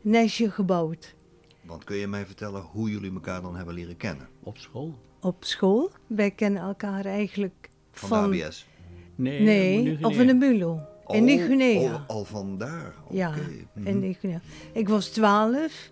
nestje 0.00 0.50
gebouwd. 0.50 1.14
Want 1.62 1.84
kun 1.84 1.96
je 1.96 2.06
mij 2.06 2.26
vertellen 2.26 2.62
hoe 2.62 2.90
jullie 2.90 3.12
elkaar 3.12 3.42
dan 3.42 3.56
hebben 3.56 3.74
leren 3.74 3.96
kennen? 3.96 4.28
Op 4.42 4.58
school? 4.58 4.98
op 5.22 5.44
school. 5.44 5.90
Wij 6.06 6.30
kennen 6.30 6.62
elkaar 6.62 7.04
eigenlijk 7.04 7.68
Van, 7.92 8.08
van... 8.08 8.30
de 8.30 8.42
HBS? 8.42 8.66
Nee, 9.14 9.40
nee, 9.40 9.76
Monugeneer. 9.76 10.06
of 10.06 10.18
in 10.18 10.26
de 10.26 10.34
Mulo. 10.34 10.80
in 11.06 11.24
Nigunea. 11.24 11.94
Oh, 11.94 12.08
al 12.08 12.24
vandaar. 12.24 12.94
Oké. 13.04 13.14
Ja, 13.16 13.34
Mhm. 13.72 13.86
in 13.86 13.98
Nigunea. 13.98 14.40
Ik 14.72 14.88
was 14.88 15.08
twaalf 15.08 15.90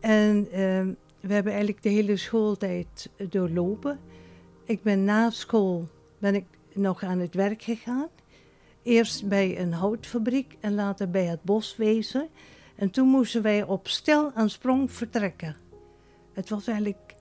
en 0.00 0.48
ehm, 0.52 0.88
we 1.26 1.34
hebben 1.34 1.52
eigenlijk 1.52 1.82
de 1.82 1.88
hele 1.88 2.16
schooltijd 2.16 3.10
doorlopen. 3.28 3.98
Ik 4.64 4.82
ben 4.82 5.04
na 5.04 5.30
school 5.30 5.88
ben 6.18 6.34
ik 6.34 6.44
nog 6.72 7.02
aan 7.02 7.18
het 7.18 7.34
werk 7.34 7.62
gegaan. 7.62 8.08
Eerst 8.82 9.28
bij 9.28 9.60
een 9.60 9.72
houtfabriek 9.72 10.56
en 10.60 10.74
later 10.74 11.10
bij 11.10 11.24
het 11.24 11.42
boswezen. 11.42 12.28
En 12.76 12.90
toen 12.90 13.08
moesten 13.08 13.42
wij 13.42 13.62
op 13.62 13.88
stel 13.88 14.32
aan 14.34 14.50
sprong 14.50 14.92
vertrekken. 14.92 15.56
Het 16.32 16.48
was 16.48 16.66
eigenlijk 16.66 17.14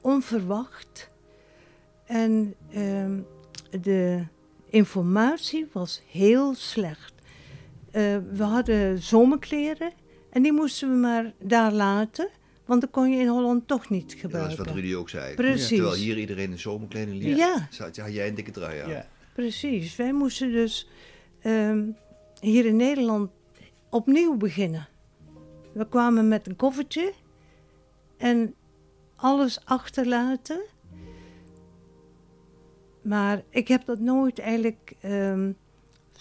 onverwacht. 0.00 1.10
En 2.04 2.54
ehm, 2.70 3.18
de 3.80 4.22
informatie 4.70 5.68
was 5.72 6.02
heel 6.10 6.54
slecht. 6.54 7.12
Eh, 7.90 8.16
we 8.32 8.42
hadden 8.42 9.02
zomerkleren 9.02 9.92
en 10.30 10.42
die 10.42 10.52
moesten 10.52 10.90
we 10.90 10.96
maar 10.96 11.32
daar 11.38 11.72
laten, 11.72 12.28
want 12.68 12.80
dat 12.80 12.90
kon 12.90 13.10
je 13.10 13.20
in 13.20 13.26
Holland 13.28 13.66
toch 13.68 13.88
niet 13.88 14.02
Ja, 14.02 14.06
dat 14.08 14.14
is 14.16 14.20
gebruiken. 14.20 14.64
wat 14.64 14.74
Rudy 14.74 14.94
ook 14.94 15.08
zei. 15.08 15.34
Precies. 15.34 15.68
Terwijl 15.68 15.94
hier 15.94 16.18
iedereen 16.18 16.50
in 16.50 16.58
zomerkleding 16.58 17.22
liep, 17.22 17.36
Ja. 17.36 17.66
zat- 17.70 17.96
had 17.96 18.14
jij 18.14 18.28
een 18.28 18.34
dikke 18.34 18.50
trui 18.50 18.78
aan. 18.80 18.90
Ja. 18.90 19.06
Precies, 19.34 19.96
wij 19.96 20.12
moesten 20.12 20.52
dus 20.52 20.88
ehm, 21.40 21.84
hier 22.40 22.66
in 22.66 22.76
Nederland 22.76 23.30
opnieuw 23.90 24.36
beginnen. 24.36 24.88
We 25.72 25.88
kwamen 25.88 26.28
met 26.28 26.46
een 26.46 26.56
koffertje 26.56 27.12
en 28.16 28.54
alles 29.16 29.64
achterlaten. 29.64 30.60
Maar 33.02 33.42
ik 33.50 33.68
heb 33.68 33.84
dat 33.84 33.98
nooit 33.98 34.38
eigenlijk 34.38 34.94
ehm, 35.00 35.52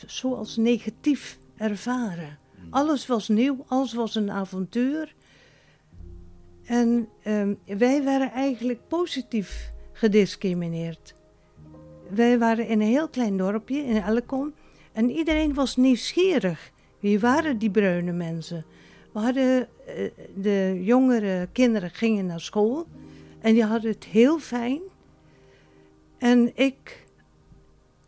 zoals 0.06 0.56
negatief 0.58 1.38
ervaren. 1.58 2.38
Alles 2.70 3.08
was 3.08 3.28
nieuw, 3.28 3.66
alles 3.68 3.94
was 3.94 4.16
een 4.16 4.32
avontuur. 4.32 5.16
En 6.68 7.10
ehm, 7.24 7.54
wij 7.66 8.04
waren 8.04 8.32
eigenlijk 8.32 8.80
positief 8.88 9.72
gediscrimineerd. 9.92 11.16
Wij 12.10 12.40
waren 12.40 12.68
in 12.68 12.82
een 12.82 12.88
heel 12.88 13.10
klein 13.10 13.38
dorpje 13.38 13.80
in 13.80 14.02
Elkom 14.02 14.54
en 14.94 15.10
iedereen 15.10 15.54
was 15.54 15.76
nieuwsgierig. 15.76 16.72
Wie 17.00 17.20
waren 17.20 17.58
die 17.58 17.70
bruine 17.70 18.12
mensen? 18.12 18.66
We 19.12 19.20
hadden, 19.20 19.68
eh, 19.86 20.12
de 20.36 20.80
jongere 20.84 21.48
kinderen 21.52 21.90
gingen 21.90 22.26
naar 22.26 22.40
school 22.40 22.86
en 23.40 23.54
die 23.54 23.64
hadden 23.64 23.92
het 23.92 24.06
heel 24.06 24.40
fijn. 24.40 24.82
En 26.18 26.52
ik, 26.56 27.06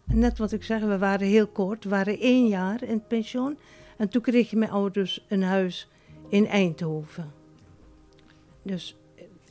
net 0.05 0.37
wat 0.37 0.51
ik 0.51 0.63
zeg, 0.63 0.81
we 0.81 0.97
waren 0.97 1.27
heel 1.27 1.47
kort, 1.47 1.83
we 1.83 1.89
waren 1.89 2.19
één 2.19 2.47
jaar 2.47 2.83
in 2.83 2.93
het 2.93 3.07
pensioen. 3.07 3.57
En 3.97 4.09
toen 4.09 4.21
kregen 4.21 4.57
mijn 4.59 4.71
ouders 4.71 5.25
een 5.27 5.43
huis 5.43 5.89
in 6.29 6.47
Eindhoven. 6.47 7.38
Dus 8.61 8.95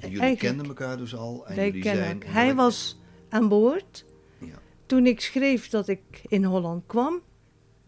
En 0.01 0.11
jullie 0.11 0.37
kenden 0.37 0.67
elkaar 0.67 0.97
dus 0.97 1.15
al. 1.15 1.47
En 1.47 1.57
wij 1.57 1.71
kennen 1.71 2.05
zijn... 2.05 2.13
elkaar. 2.13 2.33
Hij 2.33 2.55
was 2.55 2.99
aan 3.29 3.49
boord. 3.49 4.05
Ja. 4.39 4.59
Toen 4.87 5.07
ik 5.07 5.21
schreef 5.21 5.69
dat 5.69 5.89
ik 5.89 6.23
in 6.29 6.45
Holland 6.45 6.83
kwam, 6.87 7.23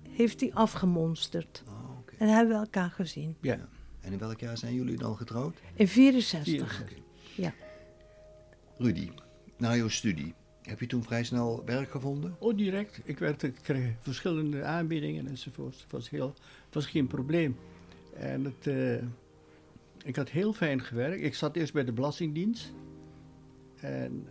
heeft 0.08 0.40
hij 0.40 0.50
afgemonsterd. 0.54 1.62
Oh, 1.68 1.98
oké. 1.98 2.14
En 2.18 2.28
hebben 2.28 2.54
we 2.54 2.60
elkaar 2.60 2.90
gezien. 2.90 3.36
Ja. 3.40 3.68
En 4.00 4.12
in 4.12 4.18
welk 4.18 4.40
jaar 4.40 4.58
zijn 4.58 4.74
jullie 4.74 4.96
dan 4.96 5.16
getrouwd? 5.16 5.58
In 5.74 5.88
64. 5.88 6.44
64. 6.44 6.98
Ja. 7.34 7.52
Rudy, 8.78 9.10
na 9.56 9.76
jouw 9.76 9.88
studie, 9.88 10.34
heb 10.62 10.80
je 10.80 10.86
toen 10.86 11.02
vrij 11.02 11.24
snel 11.24 11.62
werk 11.64 11.90
gevonden? 11.90 12.36
Oh, 12.38 12.56
direct. 12.56 13.00
Ik, 13.04 13.18
werd, 13.18 13.42
ik 13.42 13.58
kreeg 13.62 13.92
verschillende 14.00 14.64
aanbiedingen 14.64 15.26
enzovoort. 15.26 15.74
Het 15.74 15.92
was, 15.92 16.10
heel, 16.10 16.34
het 16.64 16.74
was 16.74 16.86
geen 16.86 17.06
probleem. 17.06 17.56
En 18.14 18.44
het, 18.44 18.66
eh, 18.66 19.06
ik 20.04 20.16
had 20.16 20.28
heel 20.28 20.52
fijn 20.52 20.80
gewerkt. 20.82 21.22
Ik 21.22 21.34
zat 21.34 21.56
eerst 21.56 21.72
bij 21.72 21.84
de 21.84 21.92
Belastingdienst. 21.92 22.72
En 23.76 24.26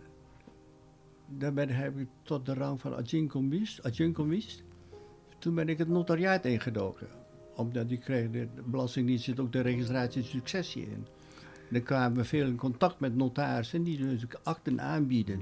ben, 1.28 1.68
heb 1.68 1.98
ik 1.98 2.08
tot 2.22 2.46
de 2.46 2.54
rang 2.54 2.80
van 2.80 2.96
adjunct-commis. 2.96 4.62
Toen 5.38 5.54
ben 5.54 5.68
ik 5.68 5.78
het 5.78 5.88
notariaat 5.88 6.44
ingedoken. 6.44 7.08
Omdat 7.56 7.88
die 7.88 7.98
kreeg, 7.98 8.30
de 8.30 8.48
Belastingdienst 8.64 9.24
zit 9.24 9.40
ook 9.40 9.52
de 9.52 9.60
registratie 9.60 10.22
successie 10.22 10.82
in. 10.82 11.06
Dan 11.70 11.82
kwamen 11.82 12.18
we 12.18 12.24
veel 12.24 12.46
in 12.46 12.56
contact 12.56 13.00
met 13.00 13.16
notarissen 13.16 13.82
die 13.82 13.98
dus 13.98 14.24
akten 14.42 14.80
aanbieden. 14.80 15.40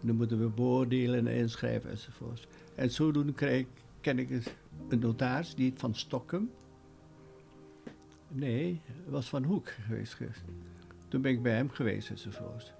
Dan 0.00 0.16
moeten 0.16 0.38
we 0.38 0.48
beoordelen 0.48 1.26
en 1.26 1.34
inschrijven 1.34 1.90
enzovoort. 1.90 2.48
En 2.74 2.90
zodoende 2.90 3.32
kreeg, 3.32 3.66
ken 4.00 4.18
ik 4.18 4.30
een 4.88 4.98
notaris, 4.98 5.54
die 5.54 5.72
van 5.76 5.94
Stockholm. 5.94 6.50
Nee, 8.28 8.80
was 9.06 9.28
van 9.28 9.44
Hoek 9.44 9.68
geweest. 9.86 10.16
Toen 11.08 11.20
ben 11.20 11.32
ik 11.32 11.42
bij 11.42 11.54
hem 11.54 11.70
geweest 11.70 12.10
enzovoort. 12.10 12.74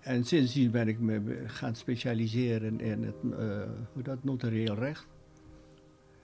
En 0.00 0.24
sindsdien 0.24 0.70
ben 0.70 0.88
ik 0.88 0.98
me 0.98 1.42
gaan 1.46 1.74
specialiseren 1.76 2.80
in 2.80 3.02
het, 3.02 3.14
eh, 3.38 3.62
hoe 3.92 4.02
dat, 4.02 4.24
notarieel 4.24 4.74
recht. 4.74 5.06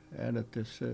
En 0.09 0.35
dat 0.35 0.57
is, 0.57 0.79
eh, 0.81 0.89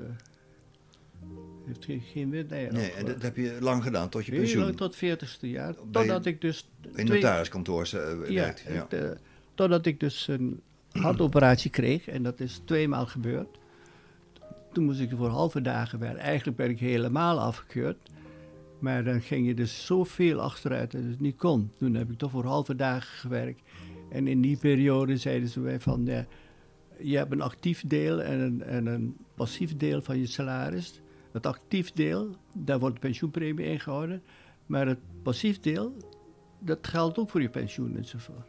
heeft 1.67 1.85
geen, 1.85 2.01
geen 2.01 2.31
win. 2.31 2.47
Nee, 2.51 2.67
en 2.67 2.77
eh, 2.77 3.05
dat 3.07 3.23
heb 3.23 3.37
je 3.37 3.57
lang 3.61 3.83
gedaan, 3.83 4.09
tot 4.09 4.25
je 4.25 4.31
heel 4.31 4.41
pensioen. 4.41 4.63
lang 4.65 4.77
tot 4.77 4.97
40ste 4.97 5.49
jaar. 5.49 5.75
Totdat 5.91 6.27
ik 6.27 6.41
dus. 6.41 6.71
In 6.95 7.07
twee- 7.07 7.21
notariskantoor 7.21 7.83
eh, 7.93 8.31
ja, 8.31 8.43
werkt. 8.43 8.61
Ja. 8.61 8.73
het, 8.73 8.93
eh, 8.93 9.11
totdat 9.55 9.87
ik 9.87 10.01
dus 10.01 10.29
een 10.29 10.61
hartoperatie 10.93 11.71
kreeg. 11.71 12.09
En 12.09 12.23
dat 12.23 12.41
is 12.41 12.61
tweemaal 12.65 13.07
gebeurd. 13.07 13.59
Toen 14.75 14.85
moest 14.85 15.01
ik 15.01 15.11
voor 15.17 15.29
halve 15.29 15.61
dagen 15.61 15.99
werken. 15.99 16.21
Eigenlijk 16.21 16.57
ben 16.57 16.71
ik 16.71 16.79
helemaal 16.79 17.41
afgekeurd. 17.41 18.11
Maar 18.79 19.05
dan 19.05 19.21
ging 19.21 19.47
je 19.47 19.55
dus 19.55 19.87
zoveel 19.87 20.41
achteruit 20.41 20.93
dat 20.93 21.03
het 21.03 21.21
niet 21.21 21.37
kon. 21.37 21.71
Toen 21.77 21.95
heb 21.95 22.11
ik 22.11 22.19
toch 22.19 22.31
voor 22.31 22.45
halve 22.45 22.75
dagen 22.75 23.19
gewerkt. 23.19 23.63
En 24.11 24.27
in 24.27 24.41
die 24.41 24.57
periode 24.57 25.17
zeiden 25.17 25.49
ze 25.49 25.61
mij 25.61 25.81
van... 25.81 26.05
Ja, 26.07 26.27
je 26.99 27.17
hebt 27.17 27.33
een 27.33 27.41
actief 27.41 27.85
deel 27.87 28.23
en 28.23 28.41
een, 28.41 28.63
en 28.63 28.87
een 28.87 29.17
passief 29.35 29.77
deel 29.77 30.03
van 30.03 30.19
je 30.19 30.27
salaris. 30.27 31.01
Het 31.33 31.47
actief 31.47 31.93
deel, 31.93 32.37
daar 32.55 32.79
wordt 32.79 32.95
de 32.95 33.01
pensioenpremie 33.01 33.67
ingehouden. 33.67 34.23
Maar 34.67 34.87
het 34.87 35.01
passief 35.23 35.61
deel, 35.61 35.97
dat 36.59 36.87
geldt 36.87 37.19
ook 37.19 37.31
voor 37.31 37.43
je 37.43 37.49
pensioen 37.49 37.97
enzovoort. 37.97 38.49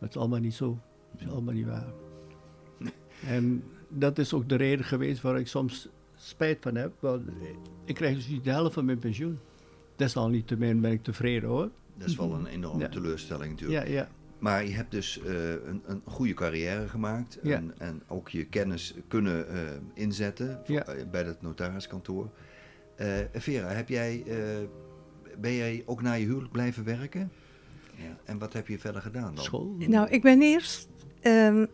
Dat 0.00 0.08
is 0.08 0.16
allemaal 0.16 0.40
niet 0.40 0.54
zo. 0.54 0.78
Dat 1.12 1.20
is 1.20 1.28
allemaal 1.28 1.54
niet 1.54 1.66
waar. 1.66 1.92
En 3.26 3.64
dat 3.92 4.18
is 4.18 4.32
ook 4.34 4.48
de 4.48 4.54
reden 4.56 4.84
geweest 4.84 5.20
waar 5.22 5.38
ik 5.38 5.46
soms 5.46 5.88
spijt 6.16 6.58
van 6.60 6.74
heb. 6.74 6.92
Want 7.00 7.22
ik 7.84 7.94
krijg 7.94 8.14
dus 8.14 8.28
niet 8.28 8.44
de 8.44 8.50
helft 8.50 8.74
van 8.74 8.84
mijn 8.84 8.98
pensioen. 8.98 9.38
Desalniettemin 9.96 10.80
ben 10.80 10.92
ik 10.92 11.02
tevreden 11.02 11.48
hoor. 11.48 11.70
Dat 11.96 12.08
is 12.08 12.16
wel 12.16 12.32
een 12.34 12.46
enorme 12.46 12.80
Ja. 12.82 12.88
teleurstelling 12.88 13.50
natuurlijk. 13.52 13.86
Ja, 13.86 13.92
ja. 13.92 14.08
Maar 14.38 14.64
je 14.66 14.72
hebt 14.74 14.90
dus 14.90 15.20
eh, 15.22 15.50
een, 15.50 15.82
een 15.86 16.02
goede 16.04 16.34
carrière 16.34 16.88
gemaakt. 16.88 17.38
Ja. 17.42 17.56
En, 17.56 17.72
en 17.78 18.02
ook 18.08 18.28
je 18.28 18.44
kennis 18.44 18.94
kunnen 19.08 19.48
eh, 19.48 19.60
inzetten 19.94 20.60
voor- 20.64 20.74
Ja. 20.74 20.84
eh, 20.84 21.06
bij 21.10 21.22
het 21.22 21.42
notariskantoor. 21.42 22.30
Eh, 22.96 23.08
Vera, 23.34 23.68
heb 23.68 23.88
jij, 23.88 24.22
eh, 24.26 24.36
ben 25.40 25.52
jij 25.54 25.82
ook 25.86 26.02
na 26.02 26.12
je 26.12 26.24
huwelijk 26.26 26.52
blijven 26.52 26.84
werken? 26.84 27.30
Ja. 27.96 28.16
En 28.24 28.38
wat 28.38 28.52
heb 28.52 28.68
je 28.68 28.78
verder 28.78 29.02
gedaan 29.02 29.34
dan? 29.34 29.44
School. 29.44 29.74
Nou, 29.78 30.08
ik 30.10 30.22
ben 30.22 30.42
eerst. 30.42 30.88
ehm, 31.20 31.66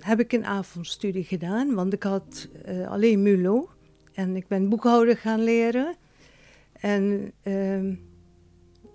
heb 0.00 0.20
ik 0.20 0.32
een 0.32 0.44
avondstudie 0.46 1.24
gedaan, 1.24 1.74
want 1.74 1.92
ik 1.92 2.02
had 2.02 2.48
eh, 2.64 2.90
alleen 2.90 3.22
MULO. 3.22 3.68
En 4.14 4.36
ik 4.36 4.46
ben 4.48 4.68
boekhouder 4.68 5.16
gaan 5.16 5.42
leren. 5.44 5.94
En 6.72 7.32
ehm, 7.42 7.94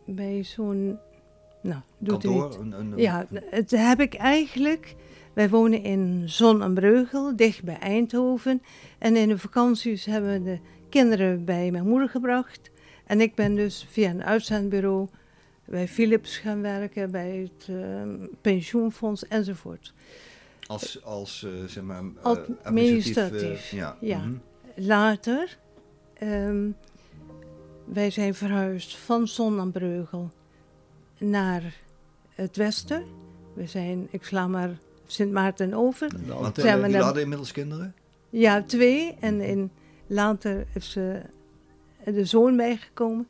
bij 0.06 0.44
zo'n. 0.44 0.98
Nou, 1.62 1.82
doet. 1.98 2.22
Kantoor? 2.24 2.58
Een, 2.60 2.72
een- 2.80 2.94
Ja, 2.98 3.26
het 3.50 3.72
heb 3.72 4.00
ik 4.00 4.14
eigenlijk. 4.14 4.96
Wij 5.34 5.50
wonen 5.50 5.84
in 5.84 6.24
Zon 6.26 6.62
en 6.62 6.74
Breugel, 6.74 7.36
dicht 7.36 7.64
bij 7.64 7.78
Eindhoven. 7.80 8.62
En 9.00 9.16
in 9.16 9.28
de 9.28 9.38
vakanties 9.38 10.06
hebben 10.06 10.34
we 10.34 10.44
de 10.44 10.60
kinderen 10.90 11.46
bij 11.46 11.72
mijn 11.72 11.88
moeder 11.88 12.10
gebracht. 12.10 12.72
En 13.06 13.22
ik 13.22 13.36
ben 13.36 13.56
dus 13.56 13.88
via 13.90 14.10
een 14.10 14.24
uitzendbureau 14.24 15.08
bij 15.74 15.88
Philips 15.88 16.38
gaan 16.38 16.62
werken, 16.62 17.12
bij 17.12 17.50
het 17.52 17.68
ehm, 17.68 18.10
pensioenfonds 18.42 19.28
enzovoort. 19.28 19.94
Als, 20.68 21.04
als 21.04 21.44
eh, 21.44 21.52
zeg 21.68 21.84
maar, 21.84 22.04
eh, 22.24 22.38
Administratief, 22.64 23.72
eh, 23.72 23.78
ja. 23.78 23.98
ja. 24.00 24.18
mhm. 24.18 24.34
Later, 24.76 25.58
ehm, 26.14 26.70
wij 27.86 28.10
zijn 28.10 28.36
verhuisd 28.36 28.98
van 28.98 29.28
Zon 29.28 29.60
en 29.60 29.72
Breugel 29.72 30.32
naar 31.18 31.74
het 32.30 32.56
westen. 32.56 33.04
We 33.54 33.68
zijn, 33.68 34.08
ik 34.12 34.24
sla 34.24 34.48
maar 34.48 34.78
Sint 35.06 35.32
Maarten 35.32 35.74
over. 35.74 36.12
Want 36.28 36.56
Zijn 36.56 36.84
eh, 36.84 36.92
we 36.92 36.98
hadden 36.98 37.22
inmiddels 37.22 37.52
kinderen? 37.52 37.96
Ja, 38.30 38.64
twee. 38.64 39.16
En 39.20 39.42
in, 39.42 39.72
later 40.08 40.66
is 40.74 40.92
ze 40.92 41.22
de 42.06 42.26
zoon 42.26 42.58
bijgekomen. 42.58 43.28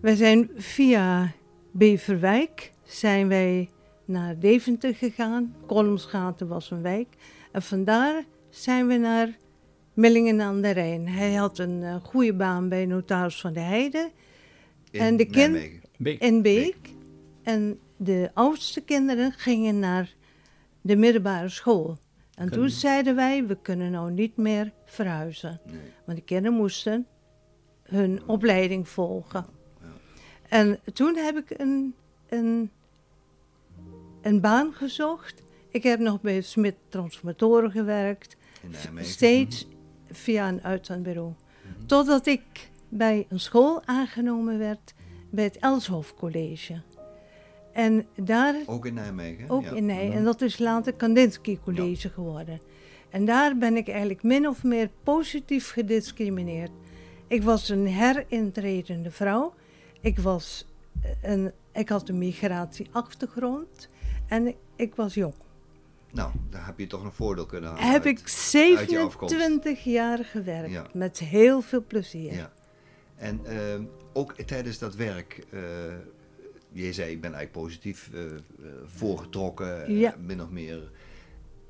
Wij 0.00 0.14
zijn 0.14 0.50
via 0.56 1.32
Beverwijk 1.78 2.72
zijn 2.84 3.28
wij 3.28 3.68
naar 4.04 4.38
Deventer 4.38 4.94
gegaan. 4.94 5.54
Kolmsgaten 5.66 6.48
was 6.48 6.70
een 6.70 6.82
wijk. 6.82 7.08
En 7.52 7.62
vandaar 7.62 8.24
zijn 8.50 8.86
we 8.86 8.94
naar 8.96 9.36
Millingen 9.94 10.40
aan 10.40 10.60
de 10.60 10.70
Rijn. 10.70 11.08
Hij 11.08 11.34
had 11.34 11.58
een 11.58 11.82
eh, 11.82 11.94
goede 11.94 12.34
baan 12.34 12.68
bij 12.68 12.86
notaris 12.86 13.40
van 13.40 13.52
de 13.52 13.60
Heide 13.60 14.10
In 14.90 15.00
En 15.00 15.16
de 15.16 15.24
kind- 15.26 15.52
Nijmegen. 15.52 15.80
Beek. 15.98 16.20
in 16.20 16.42
Beek. 16.42 16.76
En 17.42 17.78
de 17.96 18.30
oudste 18.34 18.80
kinderen 18.80 19.32
gingen 19.32 19.78
naar 19.78 20.14
de 20.80 20.96
middelbare 20.96 21.48
school. 21.48 21.96
En 22.34 22.50
toen 22.50 22.68
zeiden 22.70 23.14
wij, 23.14 23.46
we 23.46 23.58
kunnen 23.62 23.90
nou 23.90 24.10
niet 24.12 24.36
meer 24.36 24.72
verhuizen. 24.84 25.60
Nee. 25.66 25.78
Want 26.04 26.18
de 26.18 26.24
kinderen 26.24 26.56
moesten 26.58 27.06
hun 27.82 28.20
opleiding 28.26 28.88
volgen. 28.88 29.46
En 30.48 30.78
toen 30.92 31.16
heb 31.16 31.36
ik 31.36 31.58
een, 31.58 31.94
een, 32.28 32.70
een 34.22 34.40
baan 34.40 34.72
gezocht. 34.72 35.42
Ik 35.70 35.82
heb 35.82 35.98
nog 35.98 36.20
bij 36.20 36.40
Smit 36.40 36.74
Transformatoren 36.88 37.70
gewerkt. 37.70 38.36
Nijmegen. 38.70 39.10
Steeds 39.10 39.66
via 40.10 40.48
een 40.48 40.62
uitzendbureau. 40.62 41.32
Totdat 41.86 42.26
ik 42.26 42.70
bij 42.88 43.26
een 43.28 43.40
school 43.40 43.82
aangenomen 43.84 44.58
werd 44.58 44.94
bij 45.30 45.44
het 45.44 45.58
Elshof 45.58 46.14
College. 46.14 46.80
En 47.72 48.06
daar 48.16 48.54
Mhm. 48.54 48.70
Ook 48.70 48.86
in 48.86 48.94
Nijmegen? 48.94 49.50
ook 49.50 49.64
ja. 49.64 49.70
in 49.72 49.86
Nij. 49.86 50.06
Mhm. 50.06 50.16
En 50.16 50.24
dat 50.24 50.40
is 50.40 50.58
later 50.58 50.92
Kandinsky 50.94 51.58
College 51.64 52.08
geworden. 52.08 52.60
En 53.10 53.24
daar 53.24 53.56
ben 53.56 53.76
ik 53.76 53.88
eigenlijk 53.88 54.22
min 54.22 54.48
of 54.48 54.64
meer 54.64 54.90
positief 55.02 55.70
gediscrimineerd. 55.70 56.70
Ik 57.26 57.42
was 57.42 57.68
een 57.68 57.86
herintredende 57.88 59.10
vrouw. 59.10 59.54
Ik, 60.00 60.18
was 60.18 60.66
een, 61.22 61.52
ik 61.72 61.88
had 61.88 62.08
een 62.08 62.18
migratieachtergrond. 62.18 63.88
En 64.26 64.54
ik, 64.76 64.94
was 64.94 65.14
jong. 65.14 65.34
Nou, 66.12 66.32
daar 66.50 66.66
heb 66.66 66.78
je 66.78 66.86
toch 66.86 67.04
een 67.04 67.12
voordeel 67.12 67.46
kunnen 67.46 67.70
halen. 67.70 67.84
Heb 67.90 68.04
uit- 68.04 68.18
ik 68.18 68.76
uit 68.78 68.90
je 68.90 68.98
afkomst. 68.98 69.34
27 69.34 69.84
jaar 69.84 70.24
gewerkt. 70.24 70.70
Ja. 70.70 70.86
Met 70.92 71.18
heel 71.18 71.60
veel 71.60 71.84
plezier. 71.86 72.32
Ja. 72.32 72.52
En 73.16 73.40
ehm, 73.44 73.82
ook 74.12 74.32
tijdens 74.32 74.78
dat 74.78 74.94
werk, 74.94 75.44
eh 75.50 75.60
je 76.72 76.92
zei 76.92 77.10
ik 77.10 77.20
ben 77.20 77.34
eigenlijk 77.34 77.64
positief 77.66 78.10
eh, 78.14 78.24
eh, 78.26 78.32
voorgetrokken, 78.84 79.86
eh, 79.86 80.00
Ja. 80.00 80.14
min 80.18 80.42
of 80.42 80.48
meer. 80.48 80.90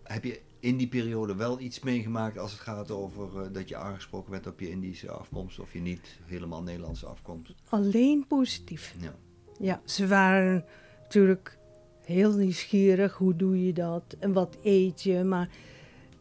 Heb 0.03 0.25
je 0.25 0.41
in 0.61 0.77
die 0.77 0.89
periode 0.89 1.35
wel 1.35 1.61
iets 1.61 1.81
meegemaakt 1.81 2.39
als 2.39 2.53
het 2.53 2.61
gaat 2.61 2.91
over 2.91 3.43
eh, 3.43 3.53
dat 3.53 3.69
je 3.69 3.77
aangesproken 3.77 4.31
bent 4.31 4.47
op 4.47 4.61
je 4.61 4.71
Indische 4.71 5.11
afkomst 5.11 5.59
of 5.59 5.73
je 5.73 5.81
niet 5.81 6.19
helemaal 6.25 6.63
Nederlandse 6.63 7.07
afkomst? 7.07 7.55
Alleen 7.69 8.27
positief. 8.27 8.95
Ja. 9.01 9.15
Ja, 9.61 9.81
ze 9.85 10.07
waren 10.07 10.65
natuurlijk 11.03 11.59
heel 12.05 12.33
nieuwsgierig. 12.33 13.15
Hoe 13.15 13.37
doe 13.37 13.67
je 13.67 13.73
dat? 13.73 14.17
En 14.19 14.33
wat 14.33 14.57
eet 14.63 15.03
je? 15.03 15.25
Maar 15.25 15.49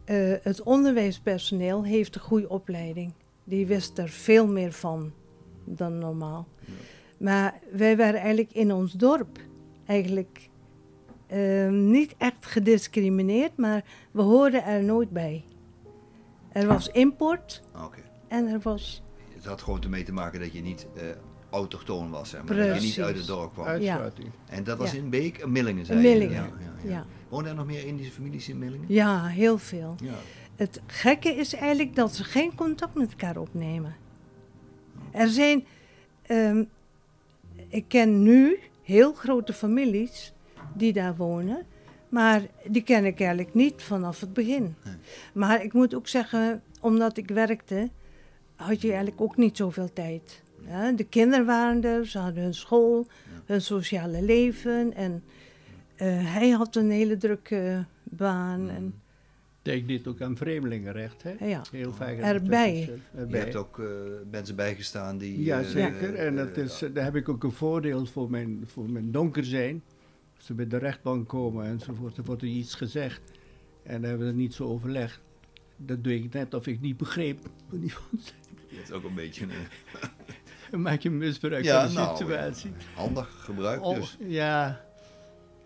eh, 0.06 0.34
het 0.42 0.64
onderwijspersoneel 0.64 1.84
heeft 1.84 2.16
een 2.16 2.22
goede 2.22 2.50
opleiding. 2.50 3.14
Die 3.44 3.66
wist 3.66 3.98
er 3.98 4.10
veel 4.10 4.48
meer 4.48 4.72
van 4.72 5.12
dan 5.64 5.98
normaal. 5.98 6.48
Maar 7.18 7.60
wij 7.72 7.98
waren 7.98 8.20
eigenlijk 8.20 8.54
in 8.54 8.74
ons 8.74 8.94
dorp 8.94 9.40
eigenlijk 9.86 10.47
eh, 11.28 11.68
niet 11.70 12.16
echt 12.18 12.46
gediscrimineerd, 12.46 13.58
maar 13.58 13.84
we 14.12 14.22
hoorden 14.22 14.64
er 14.64 14.84
nooit 14.84 15.10
bij. 15.10 15.44
Er 16.52 16.68
was 16.68 16.90
import 16.90 17.64
Ah, 17.72 17.84
Oké. 17.86 18.00
en 18.28 18.48
er 18.48 18.60
was 18.60 19.02
Het 19.34 19.46
had 19.46 19.62
gewoon 19.62 19.82
ermee 19.84 20.04
te 20.04 20.14
maken 20.14 20.40
dat 20.40 20.54
je 20.54 20.62
niet 20.62 20.88
eh 20.96 21.04
autochtoon 21.50 22.10
was, 22.10 22.30
zeg 22.30 22.44
maar. 22.44 22.56
Dat 22.56 22.76
je 22.76 22.82
niet 22.88 23.02
uit 23.02 23.18
het 23.18 23.28
dorp 23.28 23.54
kwam. 23.54 23.66
Uitsluiting. 23.66 24.30
En 24.50 24.64
dat 24.64 24.78
was 24.78 24.92
Ja. 24.92 24.98
in 24.98 25.10
Beek, 25.10 25.46
Millingen 25.48 25.86
zei? 25.86 26.02
Millingen, 26.02 26.34
Ja, 26.36 26.50
ja, 26.60 26.72
ja. 26.84 26.90
ja. 26.90 27.06
Wonen 27.30 27.50
er 27.50 27.56
nog 27.56 27.66
meer 27.66 27.86
Indische 27.86 28.12
families 28.14 28.50
in 28.50 28.58
Millingen? 28.58 28.86
Ja, 28.90 29.26
heel 29.26 29.58
veel. 29.58 29.96
Ja. 30.04 30.14
Het 30.56 30.82
gekke 30.88 31.30
is 31.30 31.54
eigenlijk 31.54 31.96
dat 31.96 32.16
ze 32.16 32.24
geen 32.24 32.56
contact 32.56 32.94
met 32.96 33.10
elkaar 33.12 33.38
opnemen. 33.38 33.96
Er 35.12 35.28
zijn, 35.28 35.66
ehm, 36.22 36.64
ik 37.68 37.86
ken 37.88 38.24
nu 38.24 38.60
heel 38.84 39.14
grote 39.14 39.54
families 39.54 40.34
die 40.78 40.94
daar 40.94 41.16
wonen, 41.16 41.66
maar 42.10 42.42
die 42.68 42.84
ken 42.84 43.06
ik 43.06 43.20
eigenlijk 43.20 43.54
niet 43.54 43.82
vanaf 43.82 44.20
het 44.20 44.34
begin. 44.34 44.76
Nee. 44.84 44.94
Maar 45.34 45.64
ik 45.64 45.74
moet 45.74 45.96
ook 45.96 46.08
zeggen, 46.08 46.62
omdat 46.82 47.18
ik 47.18 47.30
werkte, 47.30 47.90
had 48.56 48.82
je 48.82 48.88
eigenlijk 48.88 49.22
ook 49.22 49.38
niet 49.38 49.58
zoveel 49.58 49.94
tijd. 49.94 50.42
Ja, 50.68 50.92
de 50.92 51.04
kinderen 51.04 51.46
waren 51.46 51.84
er, 51.84 52.06
ze 52.06 52.18
hadden 52.20 52.44
hun 52.44 52.54
school, 52.54 53.08
hun 53.46 53.62
sociale 53.62 54.22
leven 54.22 54.94
en 54.94 55.24
eh, 55.96 56.34
hij 56.34 56.50
had 56.50 56.76
een 56.76 56.92
hele 56.92 57.18
drukke 57.18 57.86
baan. 58.04 58.70
En, 58.70 58.94
Denk 59.62 59.88
dit 59.88 60.08
ook 60.08 60.22
aan 60.22 60.38
vreemdelingenrecht, 60.38 61.24
hè? 61.24 61.46
ja. 61.46 61.62
Heel 61.72 61.94
vaak. 61.94 62.18
Erbij. 62.18 62.72
gezegd. 62.72 63.00
Je 63.14 63.20
Erbij. 63.20 63.40
hebt 63.40 63.56
ook 63.56 63.80
eh, 63.80 63.86
mensen 64.32 64.56
bijgestaan 64.56 65.18
die... 65.18 65.44
Ja, 65.44 65.60
eh, 65.60 65.66
zeker. 65.66 66.16
en 66.16 66.36
dat 66.36 66.58
is, 66.58 66.84
daar 66.94 67.04
heb 67.04 67.16
ik 67.16 67.30
ook 67.30 67.44
een 67.44 67.52
voordeel 67.52 68.06
voor 68.06 68.30
mijn, 68.30 68.64
voor 68.66 68.90
mijn 68.90 69.12
donker 69.12 69.46
zijn. 69.46 69.84
Ze 70.48 70.54
bij 70.54 70.68
de 70.68 70.78
rechtbank 70.78 71.28
komen 71.28 71.66
enzovoort, 71.66 72.18
er 72.18 72.24
wordt 72.24 72.42
er 72.42 72.48
iets 72.48 72.76
gezegd. 72.76 73.22
En 73.84 73.94
dan 73.94 74.02
hebben 74.10 74.20
we 74.20 74.26
het 74.26 74.36
niet 74.36 74.54
zo 74.54 74.64
overlegd. 74.64 75.20
Dat 75.78 76.04
doe 76.04 76.14
ik 76.16 76.34
net 76.34 76.54
of 76.54 76.68
ik 76.68 76.82
niet 76.82 76.98
begreep. 76.98 77.40
wat 77.70 77.80
iemand 77.80 78.02
zei. 78.12 78.36
Je 78.68 78.76
hebt 78.76 78.92
ook 78.92 79.04
een 79.04 79.14
beetje 79.14 79.44
een 79.44 79.50
Dan 80.72 80.82
maak 80.88 81.00
je 81.02 81.10
misbruik 81.10 81.64
Ja, 81.64 81.80
van 81.86 81.90
de 81.96 82.00
nou, 82.00 82.18
situatie. 82.18 82.72
handig 82.96 83.30
gebruik 83.40 83.84
Oh, 83.84 83.96
dus. 83.96 84.18
ja. 84.20 84.86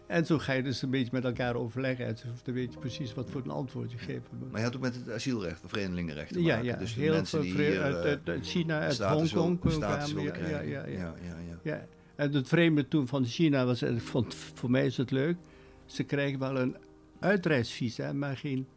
En 0.07 0.25
zo 0.25 0.37
ga 0.39 0.53
je 0.53 0.63
dus 0.63 0.81
een 0.81 0.89
beetje 0.89 1.09
met 1.11 1.23
elkaar 1.25 1.55
overleggen. 1.55 2.05
enzovoort. 2.05 2.45
Dan 2.45 2.53
weet 2.53 2.73
je 2.73 2.79
precies 2.79 3.13
wat 3.13 3.29
voor 3.29 3.41
een 3.43 3.49
antwoord 3.49 3.91
je 3.91 3.97
geeft. 3.97 4.27
Maar 4.49 4.59
je 4.59 4.65
had 4.65 4.75
ook 4.75 4.81
met 4.81 4.95
het 4.95 5.09
asielrecht, 5.11 5.63
of 5.63 5.69
vreemdelingenrecht 5.69 6.33
te 6.33 6.41
Ja, 6.41 6.47
maken. 6.55 6.65
ja. 6.65 6.75
Dus 6.77 6.93
de 6.93 7.01
heel 7.01 7.13
mensen 7.13 7.29
veel 7.43 7.47
die 7.47 7.53
vre- 7.53 7.71
hier 7.71 7.81
uit, 7.81 8.25
eh, 8.25 8.33
uit, 8.33 8.45
China, 8.47 8.79
uit 8.79 8.97
Hongkong 8.99 9.59
kwamen. 9.59 10.15
Ja, 10.15 10.21
ja, 10.23 10.31
krijgen. 10.31 10.69
ja, 10.69 10.85
ja. 10.85 11.13
ja, 11.21 11.35
ja. 11.63 11.87
En 12.15 12.33
het 12.33 12.47
vreemde 12.47 12.87
toen 12.87 13.07
van 13.07 13.25
China 13.25 13.65
was, 13.65 13.81
en 13.81 13.95
ik 13.95 14.01
vond, 14.01 14.35
voor 14.35 14.71
mij 14.71 14.85
is 14.85 14.97
het 14.97 15.11
leuk, 15.11 15.37
ze 15.85 16.03
krijgen 16.03 16.39
wel 16.39 16.57
een 16.59 16.75
uitreisvisa, 17.19 18.13
maar 18.13 18.37
geen 18.37 18.67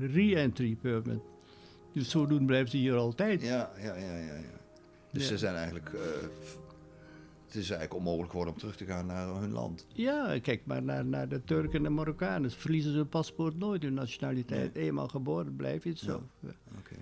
re-entry 0.00 0.74
permit. 0.80 1.20
Dus 1.92 2.10
zodoende 2.10 2.44
blijven 2.44 2.70
ze 2.70 2.76
hier 2.76 2.94
altijd. 2.94 3.42
Ja, 3.42 3.70
ja, 3.80 3.96
ja, 3.96 4.16
ja. 4.16 4.34
ja. 4.34 4.40
Dus 5.12 5.22
Ja. 5.22 5.28
ze 5.28 5.38
zijn 5.38 5.54
eigenlijk... 5.54 5.88
eh, 5.92 6.00
het 7.46 7.60
is 7.60 7.70
eigenlijk 7.70 7.94
onmogelijk 7.94 8.30
geworden 8.30 8.54
om 8.54 8.60
terug 8.60 8.76
te 8.76 8.84
gaan 8.84 9.06
naar 9.06 9.34
hun 9.40 9.50
land. 9.52 9.86
Ja, 9.92 10.38
kijk 10.42 10.60
maar 10.64 10.82
naar, 10.82 11.04
naar 11.04 11.28
de 11.28 11.44
Turken 11.44 11.72
en 11.76 11.82
de 11.82 11.88
Marokkanen. 11.88 12.50
Ze 12.50 12.58
verliezen 12.58 12.92
hun 12.92 13.08
paspoort 13.08 13.58
nooit, 13.58 13.82
hun 13.82 13.94
nationaliteit. 13.94 14.74
Eenmaal 14.76 15.08
geboren 15.08 15.56
blijf 15.56 15.84
je 15.84 15.90
het 15.90 15.98
zo. 15.98 16.22
Oké. 16.78 16.94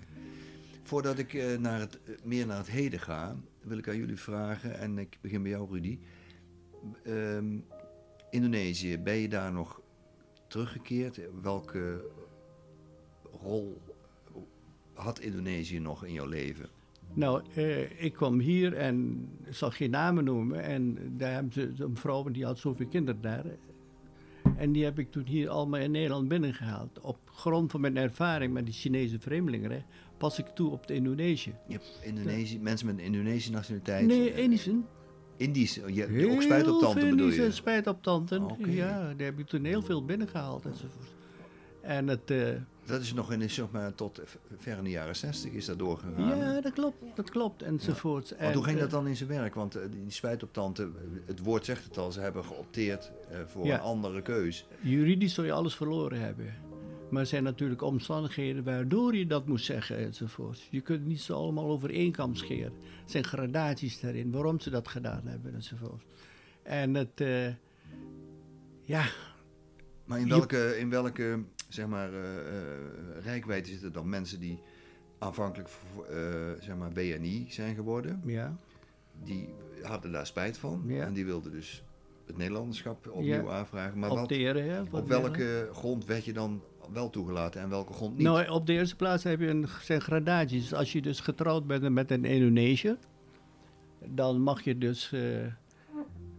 Voordat 0.83 1.17
ik 1.17 1.33
eh, 1.33 1.57
naar 1.57 1.79
het, 1.79 1.99
eh, 2.03 2.15
meer 2.23 2.45
naar 2.45 2.57
het 2.57 2.69
heden 2.69 2.99
ga, 2.99 3.35
wil 3.61 3.77
ik 3.77 3.87
aan 3.87 3.97
jullie 3.97 4.17
vragen, 4.17 4.77
en 4.79 4.97
ik 4.97 5.17
begin 5.21 5.41
bij 5.41 5.51
jou 5.51 5.71
Rudy. 5.71 5.99
Ehm, 7.03 7.59
Indonesië, 8.29 8.99
ben 8.99 9.15
je 9.15 9.29
daar 9.29 9.51
nog 9.51 9.81
teruggekeerd? 10.47 11.19
Welke 11.41 12.05
rol 13.41 13.81
had 14.93 15.19
Indonesië 15.19 15.79
nog 15.79 16.05
in 16.05 16.13
jouw 16.13 16.27
leven? 16.27 16.69
Nou, 17.13 17.41
eh, 17.53 18.03
ik 18.03 18.13
kwam 18.13 18.39
hier 18.39 18.73
en 18.73 19.27
ik 19.45 19.53
zal 19.53 19.71
geen 19.71 19.89
namen 19.89 20.23
noemen. 20.23 20.63
En 20.63 20.97
daar 21.17 21.33
hebben 21.33 21.53
ze 21.53 21.73
een 21.77 21.97
vrouw 21.97 22.23
die 22.23 22.45
had 22.45 22.59
zoveel 22.59 22.87
kinderen 22.87 23.21
daar. 23.21 23.45
En 24.57 24.71
die 24.71 24.83
heb 24.83 24.99
ik 24.99 25.11
toen 25.11 25.25
hier 25.25 25.49
allemaal 25.49 25.79
in 25.79 25.91
Nederland 25.91 26.27
binnengehaald. 26.27 26.99
Op 26.99 27.17
grond 27.25 27.71
van 27.71 27.81
mijn 27.81 27.97
ervaring 27.97 28.53
met 28.53 28.65
die 28.65 28.73
Chinese 28.73 29.19
vreemdelingen 29.19 29.85
pas 30.21 30.39
ik 30.39 30.45
toe 30.47 30.71
op 30.71 30.87
de 30.87 30.93
Indonesië. 30.93 31.53
Je 31.67 31.73
hebt 31.73 31.99
Indonesië, 32.03 32.59
mensen 32.59 32.85
met 32.87 32.97
een 32.97 33.03
Indonesische 33.03 33.51
nationaliteit. 33.51 34.05
Nee, 34.07 34.31
eh, 34.31 34.43
Indischen. 34.43 34.85
Indisch. 35.37 35.75
Je 35.87 36.01
hebt 36.01 36.31
ook 36.31 36.41
spijt 36.41 36.67
op 36.67 36.79
tante 36.79 37.05
bedoel 37.09 37.29
je? 37.29 37.51
spijt 37.51 37.87
op 37.87 38.03
tante. 38.03 38.41
Oké. 38.41 38.69
Ja, 38.69 39.13
daar 39.13 39.25
heb 39.25 39.39
ik 39.39 39.47
toen 39.47 39.63
heel 39.63 39.81
veel 39.81 40.05
binnengehaald 40.05 40.65
enzovoort. 40.65 41.07
En 41.81 42.07
het, 42.07 42.31
eh, 42.31 42.47
Dat 42.85 43.01
is 43.01 43.13
nog 43.13 43.31
in, 43.31 43.49
zeg 43.49 43.71
maar, 43.71 43.95
tot 43.95 44.21
ver 44.57 44.77
in 44.77 44.83
de 44.83 44.89
jaren 44.89 45.15
zestig 45.15 45.51
is 45.51 45.65
dat 45.65 45.79
doorgegaan. 45.79 46.37
ja, 46.37 46.61
dat 46.61 46.73
klopt, 46.73 47.03
dat 47.15 47.29
klopt 47.29 47.61
enzovoort. 47.61 48.31
En, 48.31 48.53
hoe 48.53 48.63
ging 48.63 48.75
eh, 48.75 48.81
dat 48.81 48.91
dan 48.91 49.07
in 49.07 49.15
zijn 49.15 49.29
werk? 49.29 49.55
Want 49.55 49.73
die 49.91 50.11
spijt 50.11 50.43
op 50.43 50.53
tante, 50.53 50.89
het 51.25 51.39
woord 51.39 51.65
zegt 51.65 51.83
het 51.83 51.97
al, 51.97 52.11
ze 52.11 52.19
hebben 52.19 52.45
geopteerd 52.45 53.11
voor 53.45 53.65
Ja. 53.65 53.73
een 53.75 53.81
andere 53.81 54.21
keus. 54.21 54.67
Juridisch 54.81 55.33
zou 55.33 55.47
je 55.47 55.53
alles 55.53 55.75
verloren 55.75 56.19
hebben. 56.19 56.53
Maar 57.11 57.21
er 57.21 57.27
zijn 57.27 57.43
natuurlijk 57.43 57.81
omstandigheden 57.81 58.63
waardoor 58.63 59.15
je 59.15 59.27
dat 59.27 59.47
moet 59.47 59.61
zeggen 59.61 59.97
enzovoort. 59.97 60.67
Je 60.69 60.81
kunt 60.81 61.05
niet 61.05 61.21
zo 61.21 61.33
allemaal 61.35 61.65
over 61.69 61.89
één 61.89 62.11
kam 62.11 62.35
scheren. 62.35 62.71
Er 63.03 63.09
zijn 63.09 63.23
gradaties 63.23 63.99
daarin, 63.99 64.31
waarom 64.31 64.59
ze 64.59 64.69
dat 64.69 64.87
gedaan 64.87 65.21
hebben 65.27 65.53
enzovoort. 65.53 66.03
En 66.63 66.93
het, 66.95 67.21
eh, 67.21 67.47
ja, 68.81 69.05
Maar 70.05 70.19
in 70.19 70.29
welke, 70.29 70.77
in 70.79 70.89
welke 70.89 71.43
zeg 71.69 71.87
maar, 71.87 72.13
eh, 72.13 72.23
rijkwijde 73.23 73.67
zitten 73.67 73.91
dan 73.93 74.09
mensen 74.09 74.39
die 74.39 74.59
aanvankelijk 75.19 75.69
eh, 76.09 76.15
zeg 76.59 76.75
maar 76.75 76.91
BNI 76.91 77.45
zijn 77.49 77.75
geworden? 77.75 78.21
ja, 78.25 78.57
Die 79.23 79.49
hadden 79.81 80.11
daar 80.11 80.25
spijt 80.27 80.57
van 80.57 80.83
Ja. 80.87 81.05
en 81.05 81.13
die 81.13 81.25
wilden 81.25 81.51
dus 81.51 81.83
het 82.25 82.37
Nederlanderschap 82.37 83.07
opnieuw 83.07 83.43
Ja. 83.43 83.49
aanvragen. 83.51 83.99
Maar 83.99 84.11
opteren. 84.11 84.87
Op 84.91 85.07
welke 85.07 85.69
grond 85.73 86.05
werd 86.05 86.25
je 86.25 86.33
dan 86.33 86.61
wel 86.93 87.09
toegelaten 87.09 87.61
en 87.61 87.69
welke 87.69 87.93
grond 87.93 88.13
niet? 88.17 88.23
Nou, 88.23 88.49
op 88.49 88.65
de 88.65 88.73
eerste 88.73 88.95
plaats 88.95 89.23
heb 89.23 89.39
je 89.39 89.47
een, 89.47 89.67
zijn 89.81 90.01
gradaties. 90.01 90.73
Als 90.73 90.91
je 90.91 91.01
dus 91.01 91.19
getrouwd 91.19 91.67
bent 91.67 91.89
met 91.89 92.11
een 92.11 92.25
Indonesiër, 92.25 92.97
dan 94.05 94.41
mag 94.41 94.61
je 94.61 94.77
dus 94.77 95.11
eh, 95.11 95.21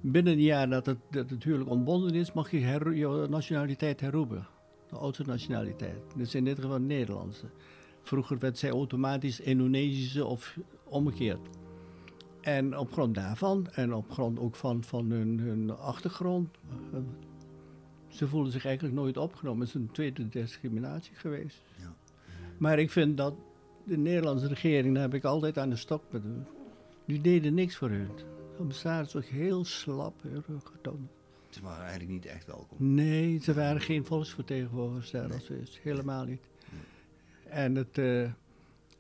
binnen 0.01 0.33
een 0.33 0.43
jaar 0.43 0.69
dat 0.69 0.87
het, 0.87 0.99
dat 1.11 1.31
het 1.31 1.45
huwelijk 1.45 1.71
ontbonden 1.71 2.15
is, 2.15 2.33
mag 2.33 2.51
je 2.51 2.61
je 2.61 3.27
nationaliteit 3.31 4.01
herroepen. 4.01 4.47
De 4.89 4.97
oudste 4.97 5.25
nationaliteit. 5.27 6.03
Dus 6.17 6.35
in 6.35 6.45
dit 6.45 6.59
geval 6.61 6.81
Nederlandse. 6.81 7.47
Vroeger 8.03 8.39
werd 8.39 8.59
zij 8.59 8.71
automatisch 8.71 9.41
Indonesische 9.41 10.27
of 10.27 10.59
omgekeerd. 10.85 11.49
En 12.41 12.79
op 12.79 12.93
grond 12.93 13.15
daarvan 13.15 13.67
en 13.73 13.95
op 13.95 14.11
grond 14.11 14.39
ook 14.39 14.57
van, 14.57 14.85
van 14.85 15.11
hun, 15.11 15.39
hun 15.39 15.77
achtergrond. 15.77 16.49
Ze 18.13 18.29
voelden 18.29 18.53
zich 18.53 18.65
eigenlijk 18.65 18.95
nooit 18.95 19.17
opgenomen. 19.17 19.61
Het 19.61 19.69
is 19.69 19.75
een 19.75 19.91
tweede 19.93 20.29
discriminatie 20.29 21.15
geweest. 21.15 21.63
Ja. 21.77 21.95
Maar 22.59 22.79
ik 22.79 22.91
vind 22.91 23.17
dat 23.17 23.35
de 23.85 23.97
Nederlandse 23.97 24.47
regering, 24.47 24.95
daar 24.95 25.03
heb 25.03 25.15
ik 25.15 25.25
altijd 25.25 25.59
aan 25.59 25.71
de 25.71 25.77
stok 25.77 26.03
met 26.11 26.23
hun. 26.23 26.45
Die 27.05 27.21
deden 27.21 27.55
niks 27.55 27.77
voor 27.77 27.91
hun. 27.91 28.11
Dan 28.57 28.69
bestaat 28.69 29.11
toch 29.11 29.29
heel 29.29 29.65
slap. 29.65 30.15
gedaan. 30.65 31.09
Ze 31.51 31.63
waren 31.63 31.81
eigenlijk 31.81 32.11
niet 32.11 32.27
echt 32.27 32.47
welkom. 32.47 32.95
Nee, 32.95 33.39
ze 33.43 33.55
waren 33.55 33.81
geen 33.81 34.05
volksvertegenwoordigers 34.05 35.11
daar 35.11 35.33
als 35.33 35.45
zoiets. 35.45 35.81
Helemaal 35.83 36.25
niet. 36.25 36.41
En 37.49 37.75
het, 37.75 37.99
eh, 37.99 38.31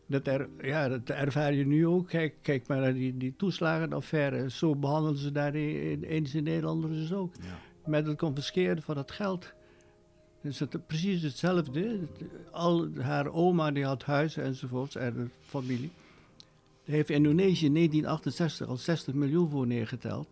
dat, 0.06 0.26
er, 0.26 0.48
ja, 0.60 0.88
dat 0.88 1.08
ervaar 1.08 1.54
je 1.54 1.66
nu 1.66 1.86
ook. 1.86 2.08
Kijk, 2.08 2.34
kijk 2.42 2.66
maar 2.66 2.80
naar 2.80 2.94
die, 2.94 3.16
die 3.16 3.34
toeslagenaffaire. 3.36 4.50
Zo 4.50 4.76
behandelen 4.76 5.18
ze 5.18 5.32
daar 5.32 5.52
de 5.52 5.98
Indische 6.00 6.40
Nederlanders 6.40 6.96
dus 6.96 7.12
ook. 7.12 7.32
Ja. 7.40 7.58
Met 7.86 8.06
het 8.06 8.18
confisceren 8.18 8.82
van 8.82 8.96
het 8.96 9.10
geld. 9.10 9.52
Dus 10.40 10.58
het 10.58 10.86
precies 10.86 11.22
hetzelfde. 11.22 11.98
Al 12.50 12.88
haar 13.00 13.32
oma 13.32 13.70
die 13.70 13.84
had 13.84 14.02
huis 14.02 14.36
enzovoorts 14.36 14.96
en 14.96 15.14
de 15.14 15.26
familie. 15.40 15.90
Daar 16.84 16.96
heeft 16.96 17.10
Indonesië 17.10 17.66
in 17.66 17.74
1968 17.74 18.68
al 18.68 18.76
60 18.76 19.14
miljoen 19.14 19.50
voor 19.50 19.66
neergeteld. 19.66 20.28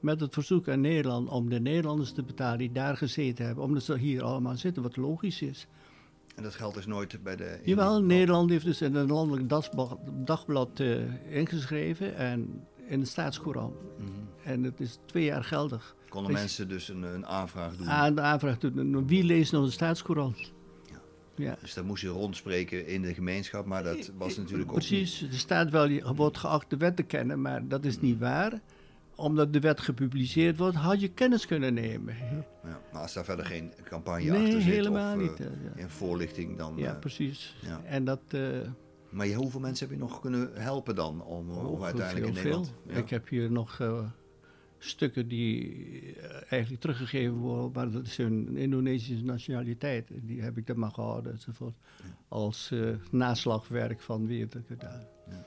Met 0.00 0.20
het 0.20 0.32
verzoek 0.32 0.68
aan 0.68 0.80
Nederland 0.80 1.28
om 1.28 1.48
de 1.48 1.60
Nederlanders 1.60 2.12
te 2.12 2.22
betalen 2.22 2.58
die 2.58 2.72
daar 2.72 2.96
gezeten 2.96 3.46
hebben. 3.46 3.64
Omdat 3.64 3.82
ze 3.82 3.98
hier 3.98 4.22
allemaal 4.22 4.56
zitten, 4.56 4.82
wat 4.82 4.96
logisch 4.96 5.42
is. 5.42 5.66
En 6.36 6.42
dat 6.42 6.54
geldt 6.54 6.74
dus 6.74 6.86
nooit 6.86 7.22
bij 7.22 7.36
de... 7.36 7.60
Jawel, 7.64 8.02
Nederland 8.02 8.50
heeft 8.50 8.64
dus 8.64 8.80
in 8.80 8.94
een 8.94 9.06
landelijk 9.06 9.48
dagblad, 9.48 9.98
dagblad 10.24 10.80
uh, 10.80 11.34
ingeschreven 11.34 12.16
en 12.16 12.66
in 12.86 13.00
de 13.00 13.06
staatscourant. 13.06 13.74
Mhm. 13.98 14.10
En 14.52 14.62
het 14.62 14.80
is 14.80 14.98
twee 15.04 15.24
jaar 15.24 15.44
geldig. 15.44 15.96
Konden 16.08 16.32
mensen 16.32 16.68
dus 16.68 16.88
een, 16.88 17.02
een 17.02 17.26
aanvraag 17.26 17.76
doen? 17.76 17.88
Aan 17.88 18.14
de 18.14 18.20
aanvraag 18.20 18.58
doen. 18.58 19.06
Wie 19.06 19.24
leest 19.24 19.52
nou 19.52 19.64
de 19.64 19.70
staatscourant? 19.70 20.52
Ja. 21.34 21.56
Dus 21.60 21.74
dat 21.74 21.84
moest 21.84 22.02
je 22.02 22.08
rondspreken 22.08 22.86
in 22.86 23.02
de 23.02 23.14
gemeenschap, 23.14 23.66
maar 23.66 23.82
dat 23.82 24.10
was 24.18 24.36
natuurlijk 24.36 24.68
ook 24.68 24.76
Precies, 24.76 25.22
er 25.22 25.38
staat 25.38 25.70
wel, 25.70 25.86
je 25.86 26.14
wordt 26.14 26.38
geacht 26.38 26.70
de 26.70 26.76
wet 26.76 26.96
te 26.96 27.02
kennen, 27.02 27.40
maar 27.40 27.68
dat 27.68 27.84
is 27.84 28.00
niet 28.00 28.18
waar. 28.18 28.60
Omdat 29.14 29.52
de 29.52 29.60
wet 29.60 29.80
gepubliceerd 29.80 30.56
wordt, 30.56 30.76
had 30.76 31.00
je 31.00 31.08
kennis 31.08 31.46
kunnen 31.46 31.74
nemen. 31.74 32.16
Ja, 32.64 32.80
maar 32.92 33.02
als 33.02 33.12
daar 33.12 33.24
verder 33.24 33.46
geen 33.46 33.72
campagne 33.84 34.30
nee, 34.30 34.44
achter 34.44 34.60
zit 34.60 34.72
helemaal 34.72 35.14
of 35.14 35.20
niet, 35.20 35.40
uh, 35.40 35.46
ja. 35.46 35.80
in 35.82 35.88
voorlichting, 35.88 36.58
dan... 36.58 36.74
Ja, 36.76 36.92
uh, 36.92 36.98
precies. 36.98 37.56
Ja. 37.60 37.80
En 37.84 38.04
dat... 38.04 38.20
Uh, 38.30 38.58
maar 39.10 39.28
hoeveel 39.28 39.60
mensen 39.60 39.88
heb 39.88 39.96
je 39.96 40.02
nog 40.02 40.20
kunnen 40.20 40.50
helpen 40.54 40.94
dan 40.94 41.22
om, 41.22 41.50
oh, 41.50 41.72
om 41.72 41.82
uiteindelijk 41.82 42.26
in 42.26 42.34
Nederland... 42.34 42.72
Veel. 42.86 42.96
Ik 42.96 43.10
heb 43.10 43.28
hier 43.28 43.50
nog 43.50 43.78
stukken 44.82 45.28
die 45.28 46.16
eigenlijk 46.48 46.80
teruggegeven 46.80 47.34
worden, 47.34 47.70
maar 47.72 47.90
dat 47.90 48.06
is 48.06 48.16
hun 48.16 48.56
Indonesische 48.56 49.24
nationaliteit. 49.24 50.08
Die 50.22 50.42
heb 50.42 50.56
ik 50.56 50.66
dan 50.66 50.78
maar 50.78 50.90
gehouden 50.90 51.32
enzovoort. 51.32 51.74
Als 52.28 52.70
uh, 52.72 52.94
naslagwerk 53.10 54.00
van 54.00 54.26
wie 54.26 54.40
het 54.40 54.56
gedaan. 54.66 55.06
Ja. 55.28 55.46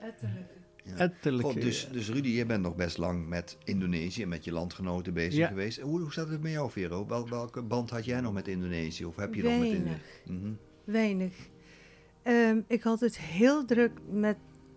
Ettelijke. 0.00 1.46
Ja. 1.46 1.52
God, 1.52 1.60
dus, 1.62 1.88
dus 1.92 2.08
Rudy, 2.08 2.28
je 2.28 2.46
bent 2.46 2.62
nog 2.62 2.76
best 2.76 2.98
lang 2.98 3.28
met 3.28 3.58
Indonesië 3.64 4.22
en 4.22 4.28
met 4.28 4.44
je 4.44 4.52
landgenoten 4.52 5.14
bezig 5.14 5.34
ja. 5.34 5.48
geweest. 5.48 5.80
Hoe, 5.80 6.00
hoe 6.00 6.12
staat 6.12 6.28
het 6.28 6.42
met 6.42 6.52
jou, 6.52 6.70
Vero? 6.70 7.06
Wel, 7.06 7.28
welke 7.28 7.62
band 7.62 7.90
had 7.90 8.04
jij 8.04 8.20
nog 8.20 8.32
met 8.32 8.48
Indonesië? 8.48 9.04
Of 9.04 9.16
heb 9.16 9.34
je 9.34 9.42
Weinig. 9.42 9.62
nog 9.62 9.72
met 9.72 9.78
Indonesië? 9.78 10.22
Mm 10.26 10.40
-hmm. 10.40 10.58
Weinig. 10.84 11.34
Um, 12.24 12.64
ik 12.66 12.82
had 12.82 13.00
het 13.00 13.18
heel 13.18 13.64
druk 13.64 13.92
met 14.10 14.36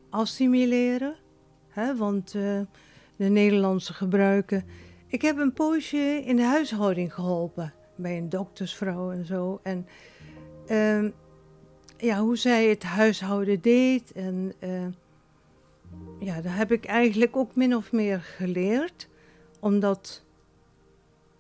assimileren. 0.10 1.16
Hè, 1.70 1.96
want 1.96 2.34
uh, 2.34 2.62
de 3.16 3.30
Nederlandse 3.30 3.94
gebruiken. 3.94 4.66
Ik 5.08 5.22
heb 5.22 5.38
een 5.38 5.54
poosje 5.54 6.22
in 6.26 6.36
de 6.36 6.44
huishouding 6.44 7.14
geholpen. 7.14 7.74
Bij 7.96 8.18
een 8.18 8.30
doktersvrouw 8.30 9.12
en 9.12 9.26
zo. 9.26 9.60
En 9.64 9.88
um, 10.70 11.14
ja, 11.98 12.20
hoe 12.20 12.38
zij 12.38 12.70
het 12.70 12.84
huishouden 12.84 13.62
deed. 13.62 14.12
En 14.12 14.54
uh, 14.60 14.88
ja, 16.20 16.42
daar 16.42 16.58
heb 16.58 16.72
ik 16.72 16.86
eigenlijk 16.86 17.36
ook 17.36 17.56
min 17.56 17.76
of 17.76 17.92
meer 17.92 18.22
geleerd. 18.22 19.08
Omdat, 19.60 20.24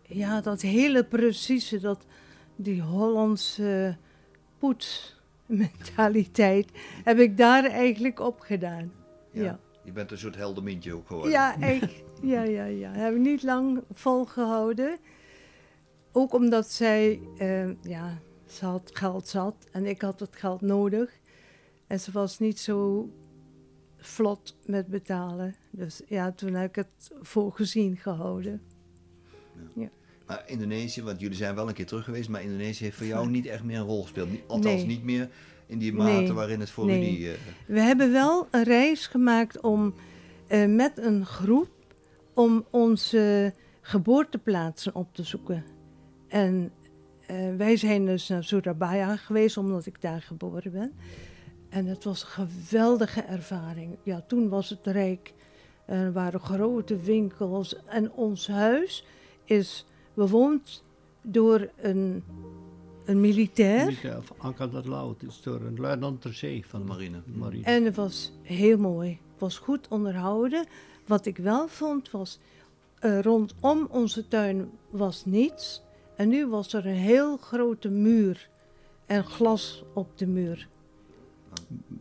ja, 0.01 0.41
dat 0.41 0.61
hele 0.61 1.03
precieze, 1.03 1.79
dat, 1.79 2.05
die 2.55 2.81
Hollandse 2.81 3.97
poetsmentaliteit, 4.57 6.71
heb 7.03 7.19
ik 7.19 7.38
daar 7.38 7.63
eigenlijk 7.63 8.19
op 8.19 8.39
gedaan. 8.39 8.91
Ja. 9.31 9.43
ja. 9.43 9.59
Je 9.86 9.91
bent 9.91 10.12
een 10.12 10.17
soort 10.17 10.36
heldermintje 10.36 10.93
ook 10.93 11.08
geworden. 11.08 11.32
Ja, 11.32 11.56
ik, 11.56 12.04
ja, 12.21 12.43
ja, 12.43 12.65
ja. 12.65 12.91
Heb 12.91 13.13
ik 13.13 13.19
niet 13.19 13.43
lang 13.43 13.84
volgehouden. 13.93 14.98
Ook 16.12 16.34
omdat 16.34 16.71
zij, 16.71 17.19
uh, 17.38 17.82
ja, 17.82 18.19
ze 18.45 18.65
had 18.65 18.89
geld 18.93 19.28
zat 19.28 19.67
en 19.71 19.86
ik 19.86 20.02
had 20.02 20.19
het 20.19 20.36
geld 20.36 20.62
nodig. 20.62 21.19
En 21.88 22.00
ze 22.00 22.12
was 22.12 22.39
niet 22.39 22.60
zo 22.60 23.10
vlot 23.98 24.56
met 24.65 24.88
betalen. 24.88 25.56
Dus 25.71 26.02
ja, 26.08 26.32
toen 26.32 26.54
heb 26.54 26.69
ik 26.69 26.76
het 26.76 27.12
voor 27.21 27.52
gezien 27.52 27.98
gehouden. 27.98 28.62
Ja. 29.56 29.82
ja. 29.82 29.89
Maar 30.26 30.43
Indonesië, 30.45 31.04
want 31.04 31.19
jullie 31.19 31.38
zijn 31.38 31.56
wel 31.56 31.67
een 31.67 31.74
keer 31.74 31.86
terug 31.86 32.04
geweest, 32.04 32.30
maar 32.30 32.43
Indonesië 32.43 32.84
heeft 32.84 32.98
voor 32.98 33.06
jou 33.06 33.30
niet 33.38 33.45
echt 33.45 33.63
meer 33.63 33.78
een 33.78 33.86
rol 33.86 34.02
gespeeld. 34.02 34.30
Althans, 34.48 34.76
nee. 34.76 34.86
niet 34.86 35.04
meer 35.04 35.30
in 35.67 35.78
die 35.78 35.93
mate 35.93 36.21
nee. 36.21 36.34
waarin 36.34 36.60
het 36.60 36.69
voor 36.69 36.86
nee. 36.86 37.01
jullie... 37.01 37.25
Uh... 37.25 37.34
We 37.67 37.80
hebben 37.80 38.12
wel 38.12 38.47
een 38.51 38.63
reis 38.63 39.08
gemaakt 39.08 39.62
om 39.62 39.93
uh, 40.49 40.65
met 40.65 40.97
een 40.97 41.25
groep 41.25 41.69
om 42.34 42.65
onze 42.69 43.54
geboorteplaatsen 43.82 44.95
op 44.95 45.08
te 45.13 45.23
zoeken. 45.23 45.65
En 46.28 46.71
uh, 47.32 47.56
wij 47.56 47.78
zijn 47.78 48.06
dus 48.06 48.28
naar 48.28 48.43
Surabaya 48.43 49.15
geweest, 49.15 49.58
omdat 49.58 49.86
ik 49.86 50.01
daar 50.01 50.21
geboren 50.21 50.71
ben. 50.71 50.93
En 51.69 51.86
het 51.86 52.04
was 52.04 52.21
een 52.21 52.47
geweldige 52.47 53.21
ervaring. 53.21 53.97
Ja, 54.04 54.21
toen 54.28 54.49
was 54.49 54.69
het 54.69 54.86
rijk. 54.88 55.34
Er 55.86 56.13
waren 56.13 56.39
grote 56.39 56.99
winkels. 56.99 57.84
En 57.86 58.12
ons 58.12 58.47
huis 58.47 59.06
is 59.43 59.86
bewoond 60.13 60.84
door 61.21 61.69
een, 61.75 62.23
een 63.05 63.21
militair. 63.21 63.85
Militair, 63.85 64.23
Angkatan 64.37 64.89
Laut, 64.89 65.23
is 65.23 65.41
door 65.41 65.61
een 65.61 65.79
luitenant 65.79 66.21
ter 66.21 66.33
zee 66.33 66.65
van 66.65 66.79
de 66.79 66.85
marine. 66.85 67.63
En 67.63 67.85
het 67.85 67.95
was 67.95 68.31
heel 68.41 68.77
mooi. 68.77 69.09
Het 69.09 69.39
was 69.39 69.57
goed 69.57 69.87
onderhouden. 69.87 70.67
Wat 71.05 71.25
ik 71.25 71.37
wel 71.37 71.67
vond 71.67 72.11
was, 72.11 72.39
uh, 73.01 73.21
rondom 73.21 73.87
onze 73.89 74.27
tuin 74.27 74.71
was 74.89 75.25
niets. 75.25 75.81
En 76.15 76.29
nu 76.29 76.47
was 76.47 76.73
er 76.73 76.85
een 76.85 76.93
heel 76.93 77.37
grote 77.37 77.89
muur 77.89 78.49
en 79.05 79.23
glas 79.23 79.83
op 79.93 80.17
de 80.17 80.27
muur. 80.27 80.67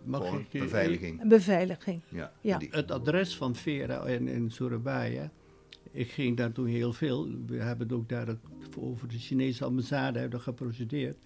Mag 0.04 0.32
ik, 0.32 0.46
eh, 0.52 0.60
beveiliging. 0.60 1.28
Beveiliging. 1.28 2.00
Ja. 2.40 2.58
Het 2.70 2.90
adres 2.90 3.36
van 3.36 3.54
Vera 3.54 4.04
in, 4.06 4.28
in 4.28 4.50
Surabaya. 4.50 5.30
Ik 5.94 6.10
ging 6.10 6.36
daar 6.36 6.52
toen 6.52 6.66
heel 6.66 6.92
veel. 6.92 7.28
We 7.46 7.56
hebben 7.56 7.92
ook 7.92 8.08
daar 8.08 8.26
het, 8.26 8.38
over 8.78 9.08
de 9.08 9.18
Chinese 9.18 9.64
ambassade 9.64 10.18
hebben 10.18 10.40
geprocedeerd. 10.40 11.16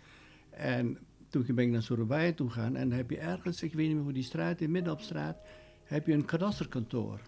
En 0.50 0.98
toen 1.28 1.44
ben 1.46 1.64
ik 1.64 1.70
naar 1.70 1.83
Surabaya 1.83 2.33
toe 2.33 2.50
gegaan. 2.50 2.76
En 2.76 2.88
dan 2.88 2.98
heb 2.98 3.11
je 3.11 3.18
ergens, 3.18 3.62
ik 3.62 3.74
weet 3.74 3.87
niet 3.87 3.94
meer 3.94 4.04
hoe 4.04 4.12
die 4.12 4.22
straat, 4.22 4.61
in 4.61 4.70
midden 4.70 4.92
op 4.92 5.00
straat, 5.00 5.37
heb 5.85 6.07
je 6.07 6.12
een 6.12 6.24
kadasterkantoor. 6.24 7.20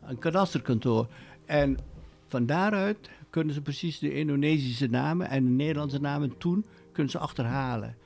Een 0.00 0.18
kadasterkantoor. 0.18 1.08
En 1.46 1.78
van 2.26 2.46
daaruit 2.46 3.10
kunnen 3.30 3.54
ze 3.54 3.62
precies 3.62 3.98
de 3.98 4.14
Indonesische 4.14 4.86
namen 4.86 5.28
en 5.28 5.44
de 5.44 5.50
Nederlandse 5.50 6.00
namen 6.00 6.38
toen 6.38 6.64
kunnen 6.92 7.12
ze 7.12 7.18
achterhalen. 7.18 7.96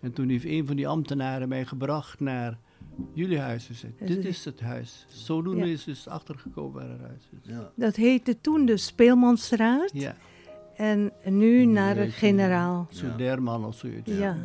En 0.00 0.12
toen 0.12 0.28
heeft 0.28 0.44
een 0.44 0.66
van 0.66 0.76
die 0.76 0.88
ambtenaren 0.88 1.48
mij 1.48 1.64
gebracht 1.64 2.20
naar 2.20 2.58
jullie 3.12 3.38
huis. 3.38 3.64
Ze 3.64 3.74
zei, 3.74 3.92
En 3.98 4.06
dit 4.06 4.24
is 4.24 4.44
het 4.44 4.60
huis. 4.60 5.06
Zodoende 5.08 5.66
Ja. 5.66 5.72
is 5.72 5.84
dus 5.84 6.08
achtergekomen 6.08 6.72
waar 6.72 6.90
het 6.90 7.00
huis 7.00 7.28
is. 7.42 7.50
Ja. 7.50 7.70
Dat 7.74 7.96
heette 7.96 8.40
toen 8.40 8.66
de 8.66 8.76
Speelmanstraat. 8.76 9.90
Ja. 9.94 10.16
En 10.76 11.12
nu 11.24 11.64
naar 11.64 11.94
de 11.94 12.10
generaal. 12.10 12.86
Suderman 12.90 13.64
of 13.64 13.76
zoiets. 13.76 14.10
Ja. 14.12 14.36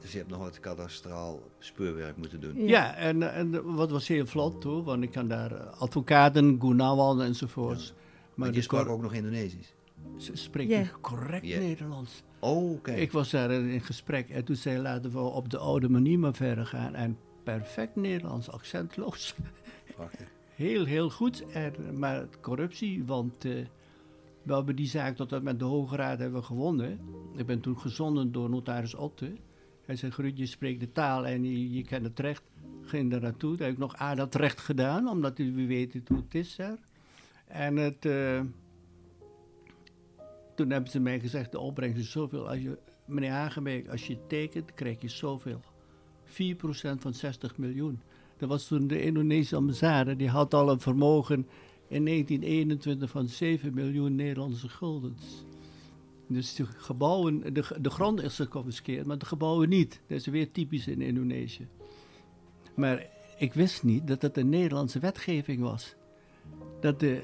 Dus 0.00 0.12
je 0.12 0.18
hebt 0.18 0.30
nog 0.30 0.38
wat 0.40 0.60
kadastraal 0.60 1.40
speurwerk 1.58 2.16
moeten 2.16 2.40
doen. 2.40 2.54
Ja. 2.56 2.66
Ja, 2.66 2.94
en, 2.94 3.34
en 3.34 3.74
wat 3.74 3.90
was 3.90 4.08
heel 4.08 4.26
vlot 4.26 4.64
hoor, 4.64 4.82
want 4.84 5.02
ik 5.02 5.10
kan 5.10 5.28
daar 5.28 5.52
eh, 5.52 5.80
advocaten, 5.80 6.56
Gunawan 6.60 7.22
enzovoorts. 7.22 7.92
Maar 8.34 8.48
de 8.48 8.54
je 8.54 8.62
sprak 8.62 8.88
ook 8.88 9.02
nog 9.02 9.12
Indonesisch. 9.14 9.74
Ze 10.16 10.36
spreekt 10.36 10.70
Ja. 10.70 10.84
correct. 11.00 11.42
Nederlands. 11.58 12.22
Oh, 12.38 12.70
oké. 12.72 12.92
Ik 12.92 13.12
was 13.12 13.30
daar 13.30 13.50
in 13.50 13.68
in 13.68 13.80
gesprek 13.80 14.28
en 14.30 14.44
toen 14.44 14.56
zei 14.56 14.78
laten 14.82 15.10
we 15.12 15.18
op 15.18 15.50
de 15.50 15.58
oude 15.58 15.88
manier 15.88 16.18
maar 16.18 16.34
verder 16.34 16.66
gaan. 16.66 16.94
En 16.94 17.18
perfect 17.58 17.96
Nederlands, 17.96 18.50
accentloos. 18.50 19.34
Prachtig. 19.94 20.28
Heel, 20.54 20.84
heel 20.84 21.10
goed. 21.10 21.44
En, 21.52 21.98
maar 21.98 22.26
corruptie, 22.40 23.04
want 23.04 23.44
eh, 23.44 23.52
we 24.42 24.54
hebben 24.54 24.76
die 24.76 24.86
zaak 24.86 25.16
tot 25.16 25.32
en 25.32 25.42
met 25.42 25.58
de 25.58 25.64
Hoge 25.64 25.96
Raad 25.96 26.18
hebben 26.18 26.40
we 26.40 26.46
gewonnen. 26.46 27.00
Ik 27.36 27.46
ben 27.46 27.60
toen 27.60 27.78
gezonden 27.78 28.32
door 28.32 28.50
notaris 28.50 28.94
Otte. 28.94 29.32
Hij 29.84 29.96
zei, 29.96 30.12
Gruut, 30.12 30.38
je 30.38 30.46
spreekt 30.46 30.80
de 30.80 30.92
taal 30.92 31.26
en 31.26 31.44
je, 31.44 31.72
je 31.72 31.84
kent 31.84 32.04
het 32.04 32.18
recht. 32.18 32.42
Ging 32.82 33.10
daar 33.10 33.20
naartoe. 33.20 33.56
Daar 33.56 33.66
heb 33.66 33.76
ik 33.76 33.82
nog 33.82 33.96
aan 33.96 34.16
dat 34.16 34.34
recht 34.34 34.60
gedaan, 34.60 35.08
omdat 35.08 35.38
we 35.38 35.66
weten 35.66 36.02
hoe 36.06 36.16
het 36.16 36.34
is 36.34 36.56
daar. 36.56 36.78
En 37.46 37.76
het, 37.76 38.04
eh, 38.04 38.40
toen 40.54 40.70
hebben 40.70 40.90
ze 40.90 41.00
mij 41.00 41.20
gezegd, 41.20 41.52
de 41.52 41.58
opbrengst 41.58 41.98
is 41.98 42.10
zoveel. 42.10 42.48
Als 42.48 42.58
je, 42.58 42.78
meneer 43.04 43.30
Hagenbeek, 43.30 43.88
als 43.88 44.06
je 44.06 44.26
tekent, 44.26 44.74
krijg 44.74 45.00
je 45.00 45.08
zoveel. 45.08 45.60
4% 46.30 46.32
van 46.98 47.14
60 47.14 47.58
miljoen. 47.58 48.00
Dat 48.36 48.48
was 48.48 48.66
toen 48.66 48.86
de 48.86 49.02
Indonesische 49.02 49.56
ambassade, 49.56 50.16
die 50.16 50.28
had 50.28 50.54
al 50.54 50.70
een 50.70 50.80
vermogen 50.80 51.46
in 51.88 52.04
1921 52.04 53.10
van 53.10 53.28
7 53.28 53.74
miljoen 53.74 54.14
Nederlandse 54.14 54.68
guldens. 54.68 55.44
Dus 56.26 56.54
de 56.54 56.64
gebouwen, 56.66 57.54
de, 57.54 57.64
de 57.80 57.90
grond 57.90 58.22
is 58.22 58.36
geconfiskeerd, 58.36 59.06
maar 59.06 59.18
de 59.18 59.26
gebouwen 59.26 59.68
niet. 59.68 60.00
Dat 60.06 60.18
is 60.18 60.26
weer 60.26 60.50
typisch 60.50 60.86
in 60.86 61.00
Indonesië. 61.00 61.68
Maar 62.74 63.06
ik 63.38 63.54
wist 63.54 63.82
niet 63.82 64.06
dat 64.06 64.22
het 64.22 64.36
een 64.36 64.48
Nederlandse 64.48 64.98
wetgeving 64.98 65.60
was. 65.60 65.94
Dat 66.80 67.00
de, 67.00 67.22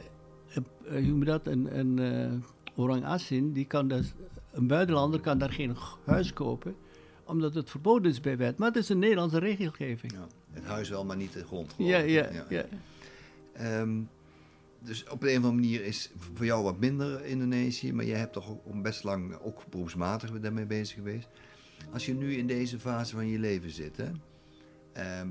eh, 0.85 1.11
hoe 1.11 1.25
dat, 1.25 1.47
een, 1.47 1.99
eh, 1.99 2.33
orang 2.75 3.05
asin, 3.05 3.53
die 3.53 3.66
kan 3.66 3.88
dus, 3.88 4.12
een 4.53 4.66
buitenlander 4.66 5.21
kan 5.21 5.38
daar 5.38 5.53
geen 5.53 5.77
huis 6.05 6.33
kopen, 6.33 6.77
omdat 7.27 7.55
het 7.55 7.71
verboden 7.71 8.11
is 8.11 8.21
bij 8.21 8.37
wet. 8.37 8.59
Maar 8.59 8.69
het 8.69 8.77
is 8.77 8.89
een 8.89 8.99
Nederlandse 8.99 9.39
regelgeving. 9.39 10.12
Ja. 10.12 10.27
Het 10.51 10.65
huis 10.65 10.89
wel, 10.89 11.05
maar 11.05 11.17
niet 11.17 11.33
de 11.33 11.45
grond. 11.45 11.73
geloof 11.73 11.91
Ja, 11.91 11.99
ja, 11.99 12.29
ja. 12.49 12.67
Ehm, 13.53 14.01
dus 14.79 15.09
op 15.09 15.23
een 15.23 15.29
of 15.29 15.35
andere 15.35 15.53
manier 15.53 15.85
is 15.85 16.11
voor 16.35 16.45
jou 16.45 16.62
wat 16.62 16.79
minder 16.79 17.25
Indonesië, 17.25 17.93
maar 17.93 18.05
jij 18.05 18.19
hebt 18.19 18.33
toch 18.33 18.51
ook 18.51 18.83
best 18.83 19.05
lang 19.05 19.39
ook 19.41 19.62
beroepsmatig 19.71 20.41
daarmee 20.41 20.67
bezig 20.67 20.95
geweest. 20.95 21.29
Als 21.93 22.07
je 22.07 22.15
nu 22.15 22.37
in 22.37 22.47
deze 22.47 22.79
fase 22.79 23.15
van 23.15 23.27
je 23.27 23.39
leven 23.39 23.71
zit, 23.71 23.97
hè, 23.97 24.11
ehm, 24.93 25.29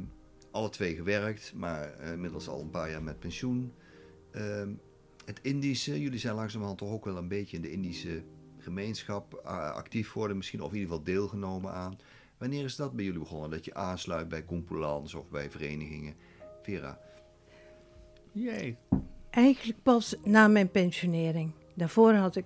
alle 0.51 0.69
twee 0.69 0.95
gewerkt, 0.95 1.53
maar 1.55 1.95
uh, 2.01 2.11
inmiddels 2.11 2.47
al 2.47 2.61
een 2.61 2.69
paar 2.69 2.89
jaar 2.89 3.03
met 3.03 3.19
pensioen. 3.19 3.73
Ehm, 4.31 4.69
het 5.25 5.39
Indische, 5.41 6.01
jullie 6.01 6.19
zijn 6.19 6.35
langzamerhand 6.35 6.77
toch 6.77 6.91
ook 6.91 7.05
wel 7.05 7.17
een 7.17 7.27
beetje 7.27 7.55
in 7.55 7.61
de 7.61 7.71
Indische 7.71 8.23
gemeenschap 8.65 9.33
actief 9.73 10.11
geworden, 10.11 10.37
misschien 10.37 10.61
of 10.61 10.71
in 10.71 10.77
ieder 10.77 10.89
geval 10.89 11.05
deelgenomen 11.05 11.71
aan. 11.71 11.97
Wanneer 12.37 12.63
is 12.63 12.75
dat 12.75 12.93
bij 12.93 13.05
jullie 13.05 13.19
begonnen? 13.19 13.49
Dat 13.49 13.65
je 13.65 13.73
aansluit 13.73 14.27
bij 14.27 14.43
Kumpulans 14.43 15.13
of 15.13 15.29
bij 15.29 15.49
verenigingen? 15.49 16.15
Vera? 16.61 16.99
Jee. 18.31 18.77
Eigenlijk 19.29 19.83
pas 19.83 20.15
na 20.23 20.47
mijn 20.47 20.71
pensionering. 20.71 21.51
Daarvoor 21.73 22.13
had 22.13 22.35
ik 22.35 22.45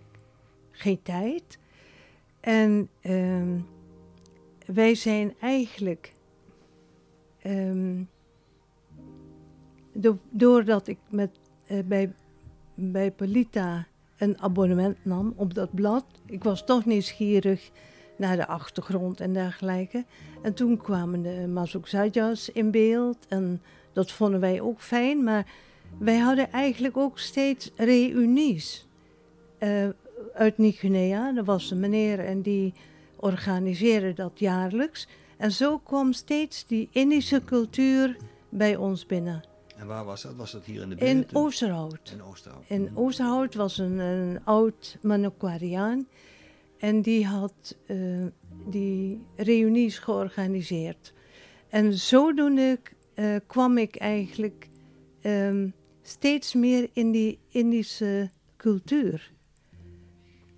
geen 0.72 1.02
tijd. 1.02 1.60
En 2.40 2.90
um, 3.04 3.68
wij 4.66 4.96
zijn 4.96 5.36
eigenlijk. 5.40 6.14
Um, 7.46 8.10
do 9.94 10.18
doordat 10.30 10.88
ik 10.88 10.98
met, 11.10 11.40
uh, 11.68 11.84
bij, 11.84 12.14
bij 12.76 13.12
Polita 13.12 13.88
een 14.20 14.42
abonnement 14.42 14.98
nam 15.02 15.34
op 15.36 15.54
dat 15.54 15.74
blad. 15.74 16.06
Ik 16.26 16.44
was 16.44 16.66
toch 16.66 16.86
nieuwsgierig 16.86 17.72
naar 18.18 18.36
de 18.36 18.48
achtergrond 18.48 19.20
en 19.20 19.34
dergelijke. 19.34 20.06
En 20.42 20.54
toen 20.54 20.78
kwamen 20.78 21.22
de 21.22 21.48
Mazukzajas 21.48 22.50
in 22.50 22.72
beeld 22.72 23.18
en 23.28 23.62
dat 23.94 24.12
vonden 24.12 24.40
wij 24.40 24.62
ook 24.62 24.82
fijn. 24.82 25.24
Maar 25.24 25.46
wij 25.98 26.18
hadden 26.18 26.52
eigenlijk 26.52 26.98
ook 26.98 27.20
steeds 27.20 27.72
reunies 27.76 28.88
uh, 29.60 29.90
uit 30.34 30.58
Nieuw-Guinea. 30.58 31.36
Er 31.36 31.44
was 31.44 31.72
een 31.72 31.80
meneer 31.80 32.20
en 32.20 32.42
die 32.42 32.74
organiseerde 33.16 34.14
dat 34.14 34.32
jaarlijks. 34.40 35.08
En 35.38 35.52
zo 35.52 35.78
kwam 35.78 36.14
steeds 36.14 36.66
die 36.66 36.90
Indische 36.92 37.44
cultuur 37.44 38.18
bij 38.50 38.76
ons 38.76 39.06
binnen. 39.06 39.49
En 39.80 39.88
waar 39.88 40.06
was 40.06 40.22
dat? 40.22 40.36
Was 40.36 40.52
dat 40.52 40.66
hier 40.66 40.82
in 40.82 40.90
de 40.90 40.96
buurt? 40.96 41.10
In 41.10 41.26
Oosterhout. 41.34 42.12
In 42.14 42.22
Oosterhout. 42.22 42.64
In 42.68 42.92
Oosterhout 42.98 43.56
was 43.56 43.78
een, 43.78 44.00
een 44.00 44.46
oud 44.46 44.98
Manokwariaan. 45.02 46.08
En 46.78 47.02
die 47.02 47.26
had 47.26 47.78
uh, 47.88 48.26
die 48.70 49.26
reunies 49.36 50.00
georganiseerd. 50.00 51.14
En 51.70 51.94
zodoende 51.94 52.80
uh, 53.16 53.36
kwam 53.48 53.78
ik 53.78 53.96
eigenlijk 53.96 54.68
um, 55.22 55.74
steeds 56.02 56.54
meer 56.54 56.90
in 56.94 57.12
die 57.12 57.40
Indische 57.50 58.30
cultuur. 58.58 59.32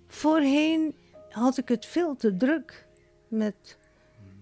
Voorheen 0.06 0.94
had 1.28 1.58
ik 1.58 1.68
het 1.68 1.86
veel 1.86 2.16
te 2.16 2.36
druk 2.36 2.86
met 3.28 3.78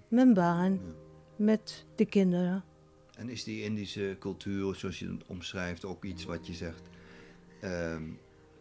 mijn 0.09 0.35
baan, 0.35 0.81
met 1.37 1.87
de 1.95 2.05
kinderen. 2.05 2.65
En 3.21 3.29
is 3.29 3.45
die 3.45 3.63
Indische 3.63 4.17
cultuur, 4.19 4.75
zoals 4.75 4.99
je 4.99 5.07
het 5.07 5.27
omschrijft, 5.27 5.85
ook 5.85 6.05
iets 6.05 6.25
wat 6.25 6.47
je 6.47 6.53
zegt? 6.53 6.83
Uh, 7.65 7.97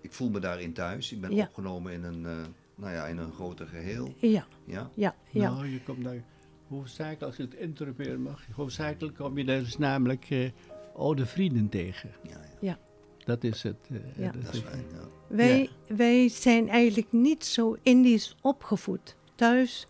ik 0.01 0.13
voel 0.13 0.29
me 0.29 0.39
daarin 0.39 0.73
thuis. 0.73 1.11
Ik 1.11 1.21
ben 1.21 1.35
ja. 1.35 1.45
opgenomen 1.45 1.93
in 1.93 2.03
een, 2.03 2.21
uh, 2.21 2.31
nou 2.75 2.93
ja, 2.93 3.05
in 3.05 3.17
een 3.17 3.31
groter 3.31 3.67
geheel. 3.67 4.13
Ja. 4.17 4.45
Ja? 4.65 4.89
Ja. 4.93 5.15
ja. 5.29 5.51
Nou, 5.51 5.67
je 5.67 5.81
komt 5.83 6.03
daar, 6.03 6.23
hoofdzakelijk, 6.67 7.21
als 7.21 7.35
je 7.35 7.43
het 7.43 7.53
interruperen 7.53 8.21
mag, 8.21 8.45
hoofdzakelijk 8.51 9.15
kom 9.15 9.37
je 9.37 9.45
daar 9.45 9.59
dus 9.59 9.77
namelijk 9.77 10.29
uh, 10.29 10.49
oude 10.95 11.25
vrienden 11.25 11.69
tegen. 11.69 12.09
Ja, 12.23 12.29
ja. 12.29 12.57
ja. 12.59 12.79
Dat 13.25 13.43
is 13.43 13.63
het. 13.63 13.87
Uh, 13.91 13.99
ja. 14.17 14.31
Dat, 14.31 14.43
dat 14.43 14.53
is 14.53 14.59
fijn, 14.59 14.85
ja. 14.91 15.07
Wij, 15.27 15.69
wij 15.87 16.29
zijn 16.29 16.69
eigenlijk 16.69 17.11
niet 17.11 17.45
zo 17.45 17.77
Indisch 17.81 18.35
opgevoed. 18.41 19.15
Thuis 19.35 19.87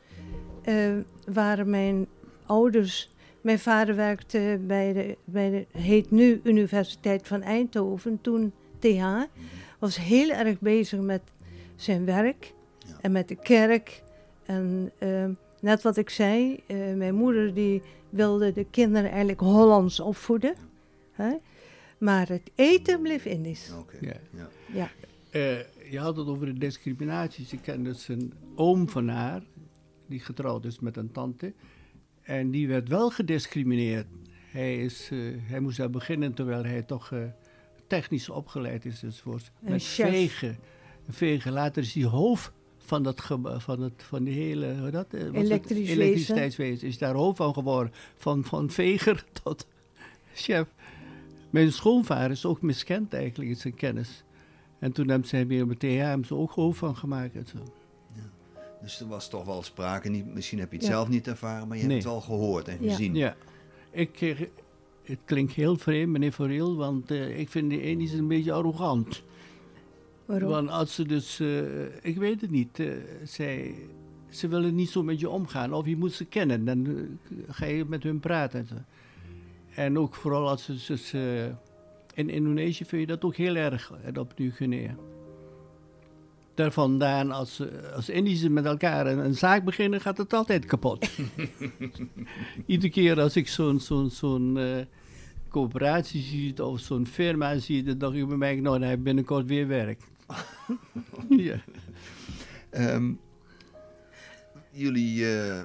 waren 1.26 1.70
mijn 1.70 2.08
ouders 2.46 3.10
mijn 3.50 3.62
vader 3.62 3.96
werkte 3.96 4.60
bij 4.68 4.94
de, 4.94 5.18
bij 5.24 5.50
de, 5.50 5.80
heet 5.80 6.12
nu 6.12 6.42
Universiteit 6.44 7.28
van 7.28 7.42
Eindhoven, 7.42 8.22
toen 8.22 8.54
TH. 8.80 9.06
Was 9.80 9.98
heel 9.98 10.30
erg 10.30 10.60
bezig 10.60 11.00
met 11.00 11.22
zijn 11.76 12.06
werk 12.06 12.54
ja. 12.88 12.98
en 13.02 13.12
met 13.12 13.28
de 13.28 13.36
kerk. 13.36 14.04
En 14.46 14.92
uh, 15.00 15.26
net 15.62 15.82
wat 15.82 15.98
ik 15.98 16.10
zei, 16.10 16.60
uh, 16.68 16.96
mijn 16.96 17.16
moeder 17.16 17.54
die 17.54 17.82
wilde 18.10 18.52
de 18.52 18.66
kinderen 18.72 19.10
eigenlijk 19.10 19.40
Hollands 19.40 20.00
opvoeden. 20.00 20.56
Hè? 21.12 21.34
Maar 21.98 22.28
het 22.28 22.52
eten 22.56 23.02
bleef 23.02 23.26
Indisch. 23.26 23.72
Okay. 23.80 24.00
Ja. 24.02 24.20
ja. 24.32 24.50
ja. 24.74 24.90
Uh, 25.32 25.92
je 25.92 26.00
had 26.00 26.18
het 26.18 26.28
over 26.28 26.46
de 26.46 26.60
discriminaties. 26.60 27.54
Ik 27.54 27.62
ken 27.62 27.84
dus 27.84 28.08
een 28.08 28.34
oom 28.56 28.90
van 28.90 29.08
haar, 29.08 29.42
die 30.08 30.20
getrouwd 30.20 30.66
is 30.66 30.80
met 30.80 30.98
een 30.98 31.12
tante. 31.12 31.54
En 32.30 32.52
die 32.52 32.68
werd 32.68 32.88
wel 32.88 33.10
gediscrimineerd. 33.10 34.06
Hij, 34.52 34.78
is, 34.78 35.10
uh, 35.12 35.36
hij 35.42 35.60
moest 35.60 35.78
daar 35.78 35.90
beginnen 35.90 36.34
terwijl 36.34 36.64
hij 36.64 36.82
toch 36.82 37.12
uh, 37.12 37.24
technisch 37.88 38.30
opgeleid 38.30 38.86
is 38.86 39.04
enzovoort. 39.04 39.52
Een 39.64 39.72
Met 39.72 39.84
chef. 39.84 40.10
vegen. 40.10 40.58
vegen. 41.10 41.52
Later 41.52 41.84
is 41.84 41.94
hij 41.94 42.04
hoofd 42.04 42.52
van, 42.78 43.04
dat 43.04 43.22
van, 43.58 43.82
het, 43.82 43.94
van 44.04 44.24
die 44.24 44.34
hele... 44.34 44.90
Dat, 44.92 45.14
elektriciteitswezen. 45.14 46.88
Is 46.88 46.98
daar 46.98 47.16
hoofd 47.16 47.38
van 47.38 47.54
geworden. 47.54 47.94
Van, 48.16 48.44
van 48.44 48.70
veger 48.70 49.26
tot 49.44 49.68
chef. 50.34 50.68
Mijn 51.50 51.72
schoonvader 51.72 52.32
is 52.32 52.46
ook 52.46 52.62
miskend 52.62 53.14
eigenlijk 53.14 53.50
in 53.50 53.58
zijn 53.58 53.76
kennis. 53.76 54.24
En 54.80 54.92
toen 54.92 55.10
hebben 55.10 55.28
ze 55.28 55.46
weer 55.46 55.68
met 55.68 55.80
TH 55.80 56.28
ze 56.28 56.36
ook 56.36 56.52
hoofd 56.52 56.80
van 56.80 56.96
gemaakt 56.96 57.36
en 57.36 57.48
zo. 57.48 57.79
Dus 58.82 59.00
er 59.00 59.08
was 59.08 59.30
toch 59.30 59.46
wel 59.46 59.64
sprake, 59.64 60.10
niet, 60.10 60.26
misschien 60.34 60.60
heb 60.60 60.72
je 60.72 60.78
het 60.78 60.86
Ja. 60.86 60.92
zelf 60.92 61.10
niet 61.10 61.28
ervaren, 61.28 61.68
maar 61.68 61.78
je 61.78 61.84
Nee. 61.84 61.92
hebt 61.92 62.04
het 62.04 62.14
wel 62.14 62.22
gehoord 62.22 62.68
en 62.68 62.78
gezien. 62.78 63.16
Ja, 63.16 63.36
ik, 63.92 64.22
eh, 64.22 64.40
het 65.04 65.20
klinkt 65.26 65.54
heel 65.54 65.78
vreemd, 65.78 66.12
meneer 66.12 66.32
Foreel, 66.32 66.76
want 66.76 67.12
eh, 67.12 67.40
ik 67.40 67.50
vind 67.50 67.70
de 67.70 67.82
Indiërs 67.82 68.12
een 68.14 68.28
beetje 68.28 68.52
arrogant. 68.54 69.24
Waarom? 70.26 70.50
Want 70.50 70.70
als 70.70 70.96
ze 70.96 71.06
dus, 71.06 71.40
eh, 71.40 71.86
ik 72.02 72.18
weet 72.18 72.42
het 72.42 72.50
niet, 72.52 72.80
eh, 72.80 72.88
zij, 73.24 73.76
ze 74.30 74.48
willen 74.48 74.76
niet 74.76 74.90
zo 74.90 75.04
met 75.04 75.20
je 75.20 75.30
omgaan. 75.30 75.74
Of 75.74 75.86
je 75.86 75.98
moet 75.98 76.14
ze 76.14 76.26
kennen, 76.26 76.66
dan 76.66 77.08
ga 77.48 77.66
je 77.66 77.86
met 77.88 78.04
hun 78.04 78.20
praten. 78.20 78.68
En, 79.76 79.98
ook 80.00 80.16
vooral 80.16 80.50
als 80.50 80.64
ze, 80.64 80.74
dus, 80.88 81.14
eh, 81.14 81.46
in 82.14 82.30
Indonesië 82.30 82.86
vind 82.86 83.02
je 83.02 83.08
dat 83.08 83.24
ook 83.24 83.36
heel 83.36 83.56
erg, 83.56 83.94
en 84.04 84.18
op 84.20 84.34
Nieuw-Guinea. 84.38 84.96
Daar 86.60 86.72
vandaan, 86.72 87.32
als, 87.32 87.62
als 87.96 88.10
Indische 88.10 88.50
met 88.50 88.66
elkaar 88.66 89.08
een, 89.08 89.18
een 89.18 89.36
zaak 89.36 89.64
beginnen, 89.64 90.02
gaat 90.02 90.18
het 90.18 90.34
altijd 90.34 90.66
kapot. 90.66 91.10
Iedere 92.66 92.92
keer 92.92 93.20
als 93.20 93.36
ik 93.36 93.48
zo'n 93.48 93.80
zo'n 93.80 94.10
zo'n 94.10 94.58
eh, 94.58 94.86
coöperatie 95.50 96.22
zie 96.22 96.66
of 96.66 96.80
zo'n 96.80 97.06
firma 97.06 97.58
zie, 97.58 97.84
dan 97.84 97.98
dacht 97.98 98.16
ik 98.16 98.28
bij 98.28 98.38
mij, 98.38 98.56
nou, 98.56 98.86
ik 98.86 99.04
binnenkort 99.04 99.46
weer 99.46 99.68
werk. 99.68 100.02
ja. 101.30 101.64
Ehm, 102.70 103.14
jullie 104.72 105.36
eh, 105.36 105.62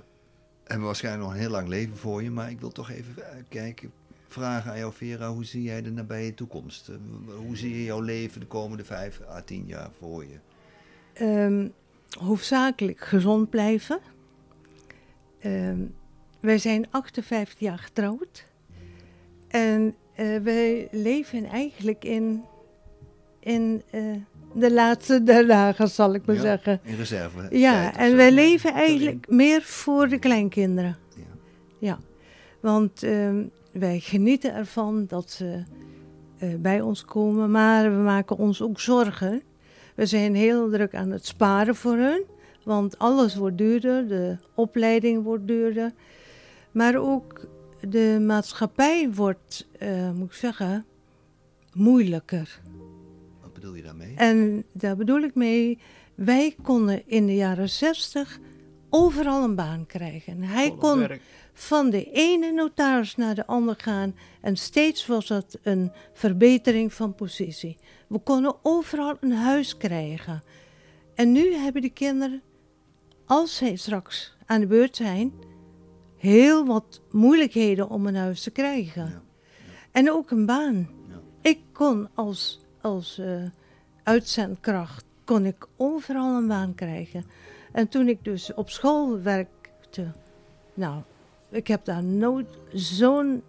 hebben 0.64 0.86
waarschijnlijk 0.86 1.24
nog 1.24 1.32
een 1.32 1.40
heel 1.40 1.50
lang 1.50 1.68
leven 1.68 1.96
voor 1.96 2.22
je, 2.22 2.30
maar 2.30 2.50
ik 2.50 2.60
wil 2.60 2.70
toch 2.70 2.90
even 2.90 3.30
eh, 3.30 3.42
kijken, 3.48 3.92
vragen 4.28 4.70
aan 4.70 4.78
jou 4.78 4.92
Vera, 4.92 5.32
hoe 5.32 5.44
zie 5.44 5.62
jij 5.62 5.82
de 5.82 5.90
nabije 5.90 6.34
toekomst? 6.34 6.90
Hoe 7.36 7.56
zie 7.56 7.76
je 7.76 7.84
jouw 7.84 8.00
leven 8.00 8.40
de 8.40 8.46
komende 8.46 8.84
vijf 8.84 9.20
à 9.28 9.40
tien 9.40 9.66
jaar 9.66 9.90
voor 9.98 10.24
je? 10.24 10.38
Ehm, 11.14 11.68
hoofdzakelijk 12.18 13.00
gezond 13.00 13.50
blijven. 13.50 13.98
Ehm, 15.40 15.78
wij 16.40 16.58
zijn 16.58 16.86
58 16.90 17.58
jaar 17.58 17.78
getrouwd. 17.78 18.44
En 19.48 19.94
eh, 20.14 20.36
wij 20.36 20.88
leven 20.90 21.44
eigenlijk 21.44 22.04
in, 22.04 22.42
in 23.40 23.82
eh, 23.90 24.00
de 24.54 24.72
laatste 24.72 25.22
der 25.22 25.46
dagen, 25.46 25.88
zal 25.88 26.14
ik 26.14 26.26
maar 26.26 26.36
Ja, 26.36 26.40
zeggen. 26.40 26.80
In 26.82 26.96
reserve? 26.96 27.58
Ja, 27.58 27.96
en 27.96 28.10
zo? 28.10 28.16
wij 28.16 28.32
leven 28.32 28.72
eigenlijk 28.72 29.28
meer 29.28 29.62
voor 29.62 30.08
de 30.08 30.18
kleinkinderen. 30.18 30.96
Ja. 31.16 31.22
Ja, 31.78 31.98
want 32.60 33.02
ehm, 33.02 33.44
wij 33.72 34.00
genieten 34.00 34.54
ervan 34.54 35.06
dat 35.06 35.30
ze 35.30 35.62
eh, 36.38 36.54
bij 36.58 36.80
ons 36.80 37.04
komen, 37.04 37.50
maar 37.50 37.96
we 37.96 38.02
maken 38.02 38.36
ons 38.36 38.62
ook 38.62 38.80
zorgen. 38.80 39.42
We 39.94 40.06
zijn 40.06 40.34
heel 40.34 40.70
druk 40.70 40.94
aan 40.94 41.10
het 41.10 41.26
sparen 41.26 41.74
voor 41.74 41.96
hun, 41.96 42.22
want 42.64 42.98
alles 42.98 43.34
wordt 43.34 43.58
duurder, 43.58 44.08
de 44.08 44.36
opleiding 44.54 45.22
wordt 45.22 45.46
duurder. 45.46 45.92
Maar 46.70 46.96
ook 46.96 47.46
de 47.88 48.18
maatschappij 48.20 49.10
wordt, 49.12 49.68
eh, 49.78 50.10
moet 50.10 50.28
ik 50.28 50.32
zeggen, 50.32 50.84
moeilijker. 51.72 52.60
Wat 53.40 53.52
bedoel 53.52 53.74
je 53.74 53.82
daarmee? 53.82 54.14
En 54.16 54.64
daar 54.72 54.96
bedoel 54.96 55.20
ik 55.20 55.34
mee, 55.34 55.78
wij 56.14 56.56
konden 56.62 57.02
in 57.06 57.26
de 57.26 57.34
jaren 57.34 57.68
60 57.68 58.38
overal 58.90 59.44
een 59.44 59.54
baan 59.54 59.86
krijgen. 59.86 60.42
Hij 60.42 60.74
kon 60.78 60.98
werk. 60.98 61.20
van 61.52 61.90
de 61.90 62.10
ene 62.10 62.52
notaris 62.52 63.16
naar 63.16 63.34
de 63.34 63.46
andere 63.46 63.82
gaan 63.82 64.14
en 64.40 64.56
steeds 64.56 65.06
was 65.06 65.26
dat 65.26 65.58
een 65.62 65.92
verbetering 66.12 66.92
van 66.92 67.14
positie. 67.14 67.76
We 68.14 68.20
konden 68.20 68.54
overal 68.62 69.16
een 69.20 69.32
huis 69.32 69.76
krijgen. 69.76 70.42
En 71.14 71.32
nu 71.32 71.54
hebben 71.54 71.82
de 71.82 71.90
kinderen, 71.90 72.42
als 73.26 73.56
zij 73.56 73.76
straks 73.76 74.36
aan 74.46 74.60
de 74.60 74.66
beurt 74.66 74.96
zijn, 74.96 75.32
heel 76.16 76.66
wat 76.66 77.00
moeilijkheden 77.10 77.88
om 77.88 78.06
een 78.06 78.16
huis 78.16 78.42
te 78.42 78.50
krijgen. 78.50 79.06
Ja. 79.06 79.22
En 79.90 80.10
ook 80.10 80.30
een 80.30 80.46
baan. 80.46 80.88
Ja. 81.08 81.20
Ik 81.40 81.60
kon 81.72 82.08
als, 82.14 82.60
als 82.80 83.18
eh, 83.18 83.42
uitzendkracht 84.02 85.04
kon 85.24 85.46
ik 85.46 85.66
overal 85.76 86.36
een 86.36 86.48
baan 86.48 86.74
krijgen. 86.74 87.24
En 87.72 87.88
toen 87.88 88.08
ik 88.08 88.24
dus 88.24 88.54
op 88.54 88.70
school 88.70 89.22
werkte, 89.22 90.12
nou, 90.74 91.02
ik 91.50 91.66
heb 91.66 91.84
daar 91.84 92.04
nooit 92.04 92.58
zo'n 92.72 93.42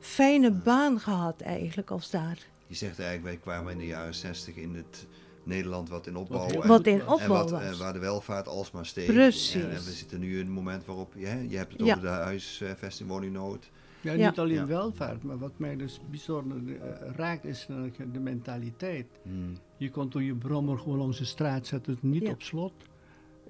fijne 0.00 0.50
baan 0.50 1.00
gehad 1.00 1.40
eigenlijk 1.40 1.90
als 1.90 2.10
daar. 2.10 2.50
Je 2.72 2.78
zegt 2.78 2.98
eigenlijk, 2.98 3.24
wij 3.28 3.36
kwamen 3.36 3.72
in 3.72 3.78
de 3.78 3.86
jaren 3.86 4.14
60 4.14 4.56
in 4.56 4.74
het 4.74 5.06
Nederland 5.44 5.88
wat 5.88 6.06
in 6.06 6.16
opbouw 6.16 6.48
en- 6.48 6.68
Wat 6.68 6.86
in 6.86 6.94
en 6.94 7.00
en 7.00 7.06
opbouw 7.08 7.28
wat, 7.28 7.50
was. 7.50 7.62
eh, 7.62 7.72
waar 7.78 7.92
de 7.92 7.98
welvaart 7.98 8.48
alsmaar 8.48 8.86
steeg. 8.86 9.06
Precies. 9.06 9.54
En, 9.62 9.70
en 9.70 9.84
we 9.84 9.90
zitten 9.90 10.20
nu 10.20 10.38
in 10.38 10.46
een 10.46 10.52
moment 10.52 10.84
waarop, 10.84 11.12
je, 11.16 11.26
hè, 11.26 11.40
je 11.48 11.56
hebt 11.56 11.72
het 11.72 11.80
Ja. 11.86 11.90
over 11.90 12.02
de 12.02 12.08
huisvesting, 12.08 13.08
woningnood. 13.08 13.70
Ja, 14.00 14.12
Ja. 14.12 14.28
niet 14.28 14.38
alleen 14.38 14.54
Ja. 14.54 14.66
welvaart, 14.66 15.22
maar 15.22 15.38
wat 15.38 15.52
mij 15.56 15.76
dus 15.76 16.00
bijzonder 16.10 16.56
eh, 16.80 17.10
raakt 17.16 17.44
is 17.44 17.66
de 18.12 18.20
mentaliteit. 18.20 19.06
Hmm. 19.22 19.52
Je 19.76 19.90
kon 19.90 20.08
door 20.10 20.22
je 20.22 20.34
brommer 20.34 20.78
gewoon 20.78 20.98
langs 20.98 21.18
de 21.18 21.24
straat 21.24 21.66
zetten, 21.66 21.92
het 21.92 22.02
niet 22.02 22.22
Ja. 22.22 22.30
op 22.30 22.42
slot. 22.42 22.72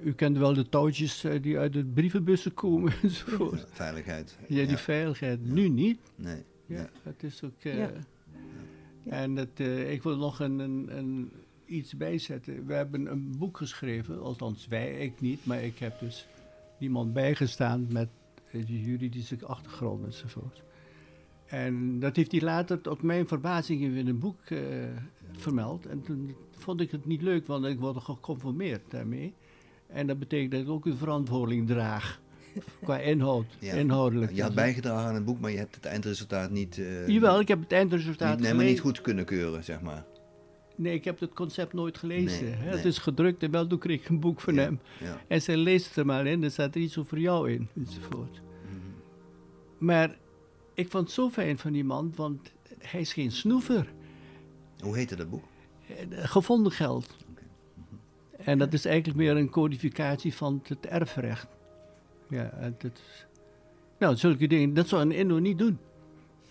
U 0.05 0.13
kent 0.15 0.39
wel 0.39 0.55
de 0.55 0.69
touwtjes 0.69 1.25
eh, 1.25 1.43
die 1.43 1.59
uit 1.59 1.73
de 1.73 1.85
brievenbussen 1.85 2.55
komen 2.55 2.93
enzovoort. 3.03 3.61
Ja, 3.61 3.67
veiligheid. 3.71 4.37
Ja, 4.49 4.67
die 4.67 4.77
veiligheid. 4.77 5.45
Nu 5.45 5.69
niet. 5.69 5.99
Nee. 6.15 6.43
Ja, 6.67 6.77
Ja. 6.79 6.89
het 7.03 7.23
is 7.23 7.43
ook... 7.45 7.53
eh, 7.63 7.77
Ja. 7.77 7.81
Ja. 7.83 7.91
En 9.05 9.37
het, 9.37 9.61
eh, 9.61 9.93
ik 9.93 10.03
wil 10.03 10.17
nog 10.17 10.41
een, 10.41 10.59
een, 10.59 10.99
een, 10.99 11.33
iets 11.67 11.97
bijzetten. 11.97 12.67
We 12.67 12.75
hebben 12.75 13.07
een 13.11 13.35
boek 13.39 13.57
geschreven, 13.57 14.23
althans 14.23 14.67
wij, 14.67 14.99
ik 14.99 15.21
niet, 15.21 15.47
maar 15.47 15.63
ik 15.63 15.79
heb 15.79 16.01
dus 16.01 16.27
iemand 16.79 17.13
bijgestaan 17.13 17.87
met 17.91 18.09
de 18.51 18.83
juridische 18.83 19.47
achtergrond 19.47 20.05
enzovoort. 20.05 20.63
En 21.47 22.01
dat 22.01 22.17
heeft 22.17 22.33
hij 22.33 22.41
later 22.41 22.81
tot 22.81 23.03
mijn 23.03 23.27
verbazing 23.27 23.83
in 23.83 24.09
een 24.09 24.19
boek 24.19 24.41
eh, 24.45 24.59
vermeld. 25.33 25.87
En 25.87 26.03
toen 26.03 26.35
vond 26.51 26.81
ik 26.81 26.91
het 26.91 27.07
niet 27.07 27.23
leuk, 27.23 27.47
want 27.47 27.65
ik 27.65 27.79
word 27.79 28.03
geconformeerd 28.03 28.91
daarmee. 28.91 29.35
En 29.87 30.07
dat 30.07 30.19
betekent 30.19 30.51
dat 30.51 30.61
ik 30.61 30.69
ook 30.69 30.87
een 30.87 30.97
verantwoording 30.97 31.67
draag. 31.67 32.21
Qua 32.85 32.99
inhoud, 32.99 33.47
Ja. 33.59 33.75
inhoudelijk. 33.75 34.33
Je 34.35 34.43
had 34.43 34.55
bijgedragen 34.55 35.09
aan 35.09 35.15
het 35.15 35.25
boek, 35.25 35.41
maar 35.41 35.51
je 35.51 35.59
hebt 35.59 35.75
het 35.75 35.85
eindresultaat 35.85 36.51
niet, 36.51 36.79
eh, 36.79 37.09
Jawel, 37.09 37.41
ik 37.41 37.49
heb 37.49 37.61
het 37.61 37.73
eindresultaat 37.73 38.35
niet, 38.35 38.45
nee, 38.47 38.55
maar 38.55 38.65
niet 38.65 38.81
goed 38.81 39.01
kunnen 39.01 39.25
keuren, 39.25 39.65
zeg 39.65 39.81
maar. 39.81 40.05
Nee, 40.77 40.95
ik 40.95 41.05
heb 41.05 41.21
het 41.21 41.33
concept 41.33 41.73
nooit 41.73 41.99
gelezen. 41.99 42.45
Nee, 42.45 42.55
hè. 42.55 42.65
nee. 42.65 42.75
Het 42.77 42.85
is 42.85 42.99
gedrukt 42.99 43.43
en 43.43 43.51
wel 43.51 43.67
toen 43.67 43.79
kreeg 43.79 44.01
ik 44.01 44.09
een 44.09 44.21
boek 44.21 44.41
van 44.41 44.55
Ja, 44.55 44.61
hem. 44.61 44.81
Ja. 45.01 45.21
En 45.29 45.43
zij 45.43 45.57
leest 45.57 45.87
het 45.87 45.97
er 45.97 46.07
maar 46.07 46.27
in, 46.27 46.43
er 46.43 46.51
staat 46.51 46.75
er 46.75 46.81
iets 46.81 46.99
over 46.99 47.19
jou 47.19 47.51
in, 47.53 47.69
enzovoort. 47.77 48.41
Mhm. 48.65 49.85
Maar 49.87 50.17
ik 50.75 50.91
vond 50.91 51.05
het 51.05 51.13
zo 51.13 51.31
fijn 51.31 51.59
van 51.59 51.73
die 51.73 51.85
man, 51.85 52.13
want 52.17 52.53
hij 52.79 53.01
is 53.01 53.13
geen 53.13 53.33
snoever. 53.33 53.93
Hoe 54.79 54.97
heette 54.97 55.17
dat 55.17 55.31
boek? 55.31 55.45
Eh, 55.89 55.95
Gevonden 56.11 56.73
geld. 56.73 57.17
Oké. 57.31 57.43
En 58.51 58.59
dat 58.59 58.73
is 58.73 58.85
eigenlijk 58.85 59.19
meer 59.19 59.37
een 59.37 59.51
codificatie 59.51 60.35
van 60.35 60.63
het 60.65 60.87
erfrecht. 60.87 61.47
Ja, 62.33 62.51
en 62.51 62.75
dat 62.79 62.91
is... 62.95 63.27
Nou, 63.99 64.17
zulke 64.17 64.47
dingen, 64.47 64.75
dat 64.75 64.89
zou 64.89 65.03
een 65.03 65.13
Indo 65.13 65.39
niet 65.39 65.59
doen. 65.59 65.79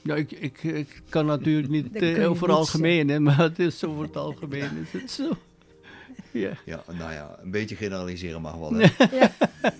Nou, 0.01 0.19
ik, 0.19 0.31
ik, 0.31 0.63
ik 0.63 1.01
kan 1.09 1.25
natuurlijk 1.25 1.69
niet 1.69 1.95
eh, 1.95 2.17
je 2.17 2.27
over 2.27 2.47
niet 2.47 2.57
algemeen, 2.57 3.09
hè, 3.09 3.19
maar 3.19 3.37
het 3.37 3.59
is 3.59 3.83
over 3.83 4.03
het 4.03 4.17
algemeen 4.17 4.77
is 4.77 5.01
het 5.01 5.11
zo. 5.11 5.37
Ja. 6.31 6.57
Ja, 6.65 6.83
nou 6.87 7.11
ja, 7.11 7.37
een 7.41 7.51
beetje 7.51 7.75
generaliseren 7.75 8.41
mag 8.41 8.55
wel. 8.55 8.73
Hè? 8.73 9.05
Ja. 9.11 9.31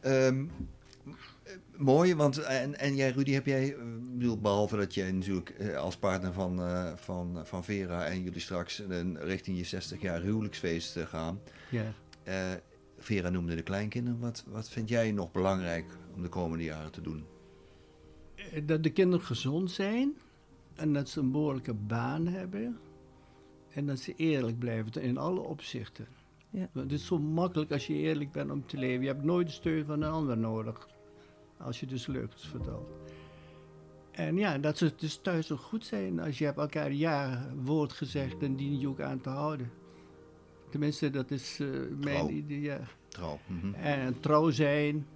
Ehm, 0.00 0.44
eh, 1.44 1.52
mooi, 1.76 2.14
want 2.14 2.38
en, 2.38 2.78
en 2.78 2.96
jij 2.96 3.10
Rudy, 3.10 3.32
heb 3.32 3.46
jij, 3.46 3.74
eh, 3.74 3.80
bedoel, 4.12 4.38
behalve 4.38 4.76
dat 4.76 4.94
jij 4.94 5.12
natuurlijk 5.12 5.50
eh, 5.50 5.76
als 5.76 5.96
partner 5.96 6.32
van, 6.32 6.60
eh, 6.60 6.92
van, 6.96 7.40
van 7.44 7.64
Vera 7.64 8.04
en 8.04 8.22
jullie 8.22 8.40
straks 8.40 8.82
een, 8.88 9.18
richting 9.20 9.56
je 9.56 9.64
60 9.64 10.00
jaar 10.00 10.20
huwelijksfeest 10.20 10.96
eh, 10.96 11.06
gaan. 11.06 11.40
ja. 11.70 11.92
Eh, 12.22 12.52
Vera 13.04 13.28
noemde 13.28 13.54
de 13.54 13.62
kleinkinderen. 13.62 14.20
Wat, 14.20 14.44
wat 14.48 14.68
vind 14.68 14.88
jij 14.88 15.12
nog 15.12 15.32
belangrijk 15.32 15.96
om 16.14 16.22
de 16.22 16.28
komende 16.28 16.64
jaren 16.64 16.92
te 16.92 17.00
doen? 17.00 17.24
Eh, 18.34 18.66
Dat 18.66 18.82
de 18.82 18.90
kinderen 18.90 19.26
gezond 19.26 19.70
zijn 19.70 20.14
en 20.74 20.92
dat 20.92 21.08
ze 21.08 21.20
een 21.20 21.30
behoorlijke 21.30 21.74
baan 21.74 22.26
hebben 22.26 22.78
en 23.70 23.86
dat 23.86 23.98
ze 23.98 24.14
eerlijk 24.16 24.58
blijven 24.58 25.02
in 25.02 25.18
alle 25.18 25.40
opzichten. 25.40 26.06
Ja. 26.50 26.68
Want 26.72 26.90
het 26.90 27.00
is 27.00 27.06
zo 27.06 27.18
makkelijk 27.18 27.72
als 27.72 27.86
je 27.86 27.94
eerlijk 27.94 28.32
bent 28.32 28.50
om 28.50 28.66
te 28.66 28.76
leven. 28.76 29.02
Je 29.02 29.08
hebt 29.08 29.24
nooit 29.24 29.46
de 29.46 29.52
steun 29.52 29.84
van 29.84 30.02
een 30.02 30.10
ander 30.10 30.38
nodig 30.38 30.88
als 31.58 31.80
je 31.80 31.86
dus 31.86 32.06
leugens 32.06 32.48
vertelt. 32.48 32.88
En 34.10 34.36
ja, 34.36 34.58
dat 34.58 34.78
ze 34.78 34.92
dus 34.96 35.16
thuis 35.16 35.52
ook 35.52 35.60
goed 35.60 35.84
zijn. 35.84 36.20
Als 36.20 36.38
je 36.38 36.44
hebt 36.44 36.58
elkaar 36.58 36.92
ja 36.92 37.48
woord 37.64 37.92
gezegd, 37.92 38.40
dan 38.40 38.56
dien 38.56 38.78
je 38.78 38.88
ook 38.88 39.00
aan 39.00 39.20
te 39.20 39.28
houden. 39.28 39.70
Tenminste, 40.74 41.10
dat 41.10 41.30
is 41.30 41.58
eh, 41.60 41.66
mijn 41.90 42.00
Trouw. 42.00 42.28
idee. 42.28 42.60
Ja. 42.60 42.80
Trouw. 43.08 43.38
Mhm. 43.46 43.74
En 43.74 44.20
trouw 44.20 44.50
zijn. 44.50 45.06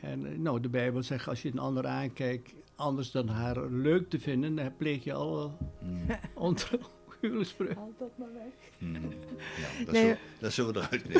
En 0.00 0.26
eh, 0.26 0.38
nou, 0.38 0.60
de 0.60 0.68
Bijbel 0.68 1.02
zegt, 1.02 1.28
als 1.28 1.42
je 1.42 1.50
een 1.52 1.58
ander 1.58 1.86
aankijkt, 1.86 2.54
anders 2.76 3.10
dan 3.10 3.28
haar 3.28 3.66
leuk 3.70 4.10
te 4.10 4.18
vinden, 4.20 4.54
dan 4.56 4.76
pleeg 4.76 5.04
je 5.04 5.12
alle 5.12 5.50
Mm, 5.82 6.00
ontrouw. 6.34 6.78
huwelijksbreuk. 7.20 7.74
Dat 7.98 8.10
maar 8.18 8.28
weg. 8.32 8.52
mm. 8.78 8.94
Ja, 8.94 9.84
dat, 9.84 9.92
Nee. 9.92 10.02
zullen, 10.02 10.18
dat 10.38 10.52
zullen 10.52 10.72
we 10.72 10.80
eruit. 10.80 11.04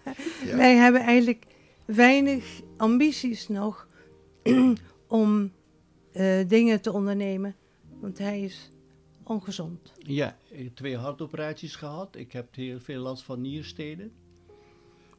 Ja. 0.44 0.56
Wij 0.56 0.74
hebben 0.76 1.00
eigenlijk 1.00 1.44
weinig 1.84 2.60
ambities 2.76 3.48
nog 3.48 3.88
om 5.08 5.52
eh, 6.12 6.48
dingen 6.48 6.80
te 6.80 6.92
ondernemen, 6.92 7.54
want 8.00 8.18
hij 8.18 8.40
is 8.40 8.70
ongezond. 9.26 9.92
Ja, 9.98 10.36
ik 10.48 10.64
heb 10.64 10.74
twee 10.74 10.96
hartoperaties 10.96 11.76
gehad. 11.76 12.16
Ik 12.16 12.32
heb 12.32 12.54
heel 12.54 12.80
veel 12.80 13.00
last 13.00 13.22
van 13.22 13.40
niersteden. 13.40 14.12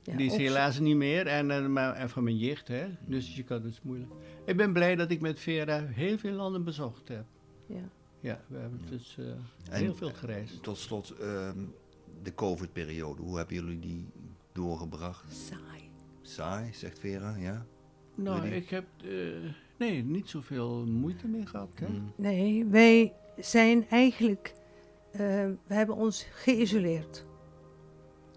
Ja, 0.04 0.16
Die 0.18 0.26
is 0.26 0.32
ook- 0.32 0.38
helaas 0.40 0.80
niet 0.80 0.96
meer. 0.96 1.28
En, 1.28 1.52
en, 1.52 1.74
maar- 1.74 1.94
en 1.94 2.10
van 2.10 2.24
mijn 2.24 2.38
jicht, 2.38 2.68
hè. 2.68 2.86
Dus 3.06 3.36
je 3.36 3.44
kan 3.44 3.64
het 3.64 3.80
moeilijk. 3.84 4.12
Ik 4.46 4.58
ben 4.58 4.74
blij 4.74 4.96
dat 4.96 5.12
ik 5.12 5.22
met 5.22 5.40
Vera 5.40 5.86
heel 5.86 6.18
veel 6.18 6.32
landen 6.34 6.64
bezocht 6.64 7.08
heb. 7.08 7.26
Ja. 7.66 7.90
Ja, 8.20 8.42
we 8.48 8.58
hebben 8.58 8.82
dus 8.90 9.16
eh, 9.20 9.26
En- 9.28 9.40
heel 9.82 9.96
veel 9.96 10.12
gereisd. 10.14 10.64
Tot 10.64 10.78
slot, 10.78 11.10
ehm, 11.20 11.58
de 12.24 12.34
COVID-periode. 12.36 13.22
Hoe 13.22 13.38
hebben 13.38 13.56
jullie 13.56 13.80
die 13.80 14.06
doorgebracht? 14.52 15.34
Saai. 15.36 15.90
Saai, 16.22 16.74
zegt 16.74 17.00
Vera, 17.00 17.36
ja? 17.36 17.66
Nou, 18.16 18.48
ik 18.48 18.70
heb 18.70 18.86
eh, 19.04 19.10
nee, 19.78 20.04
niet 20.04 20.30
zoveel 20.30 20.86
moeite 20.86 21.28
mee 21.28 21.46
gehad. 21.46 21.74
Hè? 21.80 21.88
Mm. 21.88 22.12
Nee, 22.16 22.66
wij 22.66 23.14
zijn 23.40 23.86
eigenlijk, 23.90 24.54
eh, 25.12 25.20
we 25.68 25.74
hebben 25.74 25.96
ons 25.96 26.26
geïsoleerd. 26.32 27.26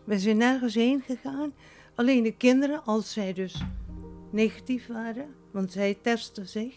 We 0.05 0.19
zijn 0.19 0.37
nergens 0.37 0.75
heen 0.75 1.03
gegaan. 1.07 1.53
Alleen 1.95 2.23
de 2.23 2.33
kinderen, 2.37 2.85
als 2.85 3.13
zij 3.13 3.33
dus 3.33 3.63
negatief 4.31 4.87
waren, 4.87 5.35
want 5.51 5.73
zij 5.73 5.99
testen 6.03 6.49
zich. 6.49 6.75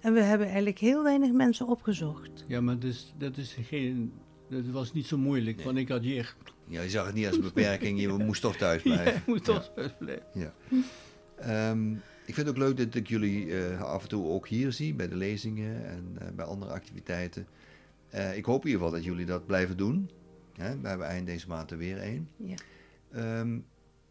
En 0.00 0.12
we 0.12 0.20
hebben 0.20 0.46
eigenlijk 0.46 0.78
heel 0.78 1.02
weinig 1.02 1.32
mensen 1.32 1.66
opgezocht. 1.66 2.44
Ja, 2.46 2.60
maar 2.60 2.78
dus, 2.78 3.14
dat, 3.18 3.36
is 3.36 3.56
geen, 3.62 4.12
dat 4.50 4.66
was 4.66 4.92
niet 4.92 5.06
zo 5.06 5.18
moeilijk, 5.18 5.56
Nee. 5.56 5.64
want 5.64 5.78
ik 5.78 5.88
had 5.88 6.04
jicht. 6.04 6.36
Ja, 6.66 6.82
je 6.82 6.90
zag 6.90 7.06
het 7.06 7.14
niet 7.14 7.26
als 7.26 7.36
een 7.36 7.42
beperking, 7.42 8.00
je 8.00 8.08
moest 8.08 8.40
toch 8.42 8.56
thuis 8.56 8.82
Ja, 8.82 8.92
blijven. 8.92 9.16
ik 9.16 9.26
moet 9.26 9.44
toch 9.44 9.70
thuis 9.74 9.90
blijven. 9.98 10.54
Ehm, 11.36 11.94
ik 12.26 12.34
vind 12.34 12.46
het 12.46 12.48
ook 12.48 12.62
leuk 12.62 12.76
dat 12.76 12.94
ik 12.94 13.08
jullie 13.08 13.58
eh, 13.58 13.82
af 13.82 14.02
en 14.02 14.08
toe 14.08 14.28
ook 14.28 14.48
hier 14.48 14.72
zie, 14.72 14.94
bij 14.94 15.08
de 15.08 15.16
lezingen 15.16 15.86
en 15.86 16.16
eh, 16.18 16.28
bij 16.34 16.44
andere 16.44 16.72
activiteiten. 16.72 17.46
Eh, 18.08 18.36
ik 18.36 18.44
hoop 18.44 18.60
in 18.60 18.66
ieder 18.66 18.82
geval 18.82 18.96
dat 18.96 19.04
jullie 19.04 19.26
dat 19.26 19.46
blijven 19.46 19.76
doen. 19.76 20.10
Hè, 20.52 20.80
we 20.80 20.88
hebben 20.88 21.06
eind 21.06 21.26
deze 21.26 21.48
maand 21.48 21.70
er 21.70 21.78
weer 21.78 21.98
één. 21.98 22.28
Ja. 22.36 22.56
Ehm, 23.12 23.58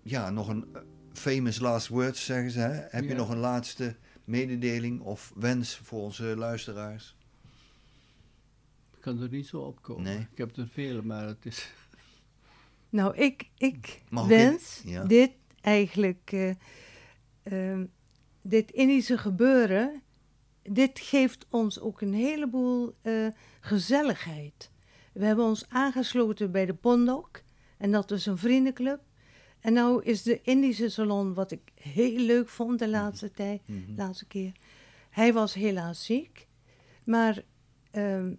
ja, 0.01 0.30
nog 0.30 0.47
een 0.47 0.66
famous 1.14 1.59
last 1.59 1.88
words, 1.88 2.26
zeggen 2.26 2.51
ze. 2.51 2.59
Hè? 2.59 2.86
Heb 2.89 3.03
je 3.03 3.14
nog 3.14 3.30
een 3.30 3.38
laatste 3.38 3.95
mededeling 4.24 5.01
of 5.01 5.32
wens 5.36 5.78
voor 5.84 6.01
onze 6.01 6.24
luisteraars? 6.24 7.16
Ik 8.95 9.01
kan 9.01 9.22
er 9.22 9.30
niet 9.30 9.47
zo 9.47 9.59
op 9.59 9.82
komen. 9.82 10.03
Nee. 10.03 10.28
Ik 10.32 10.38
heb 10.38 10.57
er 10.57 10.68
vele, 10.68 11.01
maar 11.01 11.28
het 11.28 11.45
is... 11.45 11.72
Nou, 12.89 13.18
ik, 13.18 13.49
ik 13.57 14.01
wens? 14.09 14.82
Ja. 14.86 15.03
dit 15.03 15.32
eigenlijk, 15.61 16.32
eh, 16.32 16.49
ehm, 17.43 17.86
dit 18.43 18.71
Indische 18.71 19.17
gebeuren, 19.17 20.01
dit 20.61 20.99
geeft 20.99 21.45
ons 21.49 21.79
ook 21.79 22.01
een 22.01 22.13
heleboel 22.13 22.95
eh, 23.01 23.27
gezelligheid. 23.59 24.71
We 25.13 25.25
hebben 25.25 25.45
ons 25.45 25.69
aangesloten 25.69 26.51
bij 26.51 26.65
de 26.65 26.73
Pondok 26.73 27.41
en 27.77 27.91
dat 27.91 28.11
is 28.11 28.25
een 28.25 28.37
vriendenclub. 28.37 28.99
En 29.59 29.73
nou 29.73 30.03
is 30.03 30.23
de 30.23 30.41
Indische 30.41 30.89
salon, 30.89 31.33
wat 31.33 31.51
ik 31.51 31.71
heel 31.75 32.17
leuk 32.19 32.49
vond 32.49 32.79
de 32.79 32.89
laatste 32.89 33.31
tijd, 33.31 33.61
Mhm. 33.67 33.79
laatste 33.95 34.25
keer. 34.25 34.51
Hij 35.09 35.33
was 35.33 35.53
helaas 35.53 36.05
ziek, 36.05 36.47
maar 37.03 37.43
ehm, 37.91 38.33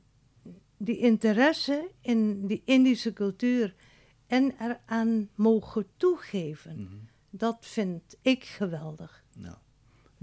die 0.77 0.99
interesse 0.99 1.91
in 2.01 2.47
die 2.47 2.63
Indische 2.65 3.13
cultuur 3.13 3.75
en 4.27 4.55
eraan 4.61 5.29
mogen 5.35 5.87
toegeven, 5.97 6.81
Mhm. 6.83 6.95
dat 7.31 7.57
vind 7.61 8.17
ik 8.23 8.45
geweldig. 8.45 9.25
Nou, 9.39 9.57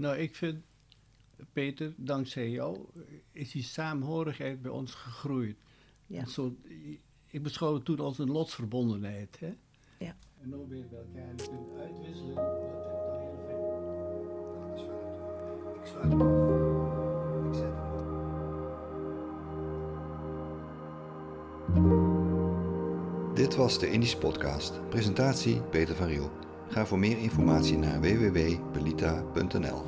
Nou, 0.02 0.16
ik 0.16 0.34
vind, 0.34 0.62
Peter, 1.52 1.94
dankzij 1.96 2.50
jou 2.50 2.86
is 3.32 3.50
die 3.50 3.62
saamhorigheid 3.62 4.62
bij 4.62 4.70
ons 4.70 4.94
gegroeid. 4.94 5.56
Ja. 6.06 6.26
Zo, 6.26 6.56
ik 7.26 7.42
beschouw 7.42 7.74
het 7.74 7.84
toen 7.84 7.98
als 7.98 8.18
een 8.18 8.30
lotsverbondenheid. 8.30 9.40
Hè? 9.40 9.54
Ja. 9.98 10.16
En 10.40 10.48
nu 10.48 10.56
weer 10.68 10.88
bij 10.88 10.98
elkaar 10.98 11.28
en 11.28 11.36
kunt 11.36 11.78
uitwisselen, 11.78 12.34
dat 12.34 12.58
vind 12.58 12.72
ik 12.72 12.82
toch 12.82 13.18
heel 13.18 13.38
fijn. 13.46 13.60
dat 14.68 14.78
is 14.78 14.86
waar. 14.86 15.74
Ik 15.80 15.86
sluit 15.86 16.12
hem 16.12 16.20
af. 16.20 16.28
Ik 17.48 17.54
zet 17.54 17.62
hem 17.62 17.80
af. 23.28 23.34
Dit 23.34 23.54
was 23.54 23.78
de 23.78 23.90
Indische 23.90 24.18
Podcast. 24.18 24.88
Presentatie 24.88 25.62
Peter 25.62 25.96
van 25.96 26.06
Riel. 26.06 26.30
Ga 26.72 26.86
voor 26.86 26.98
meer 26.98 27.18
informatie 27.18 27.78
naar 27.78 28.00
www.belita.nl. 28.00 29.82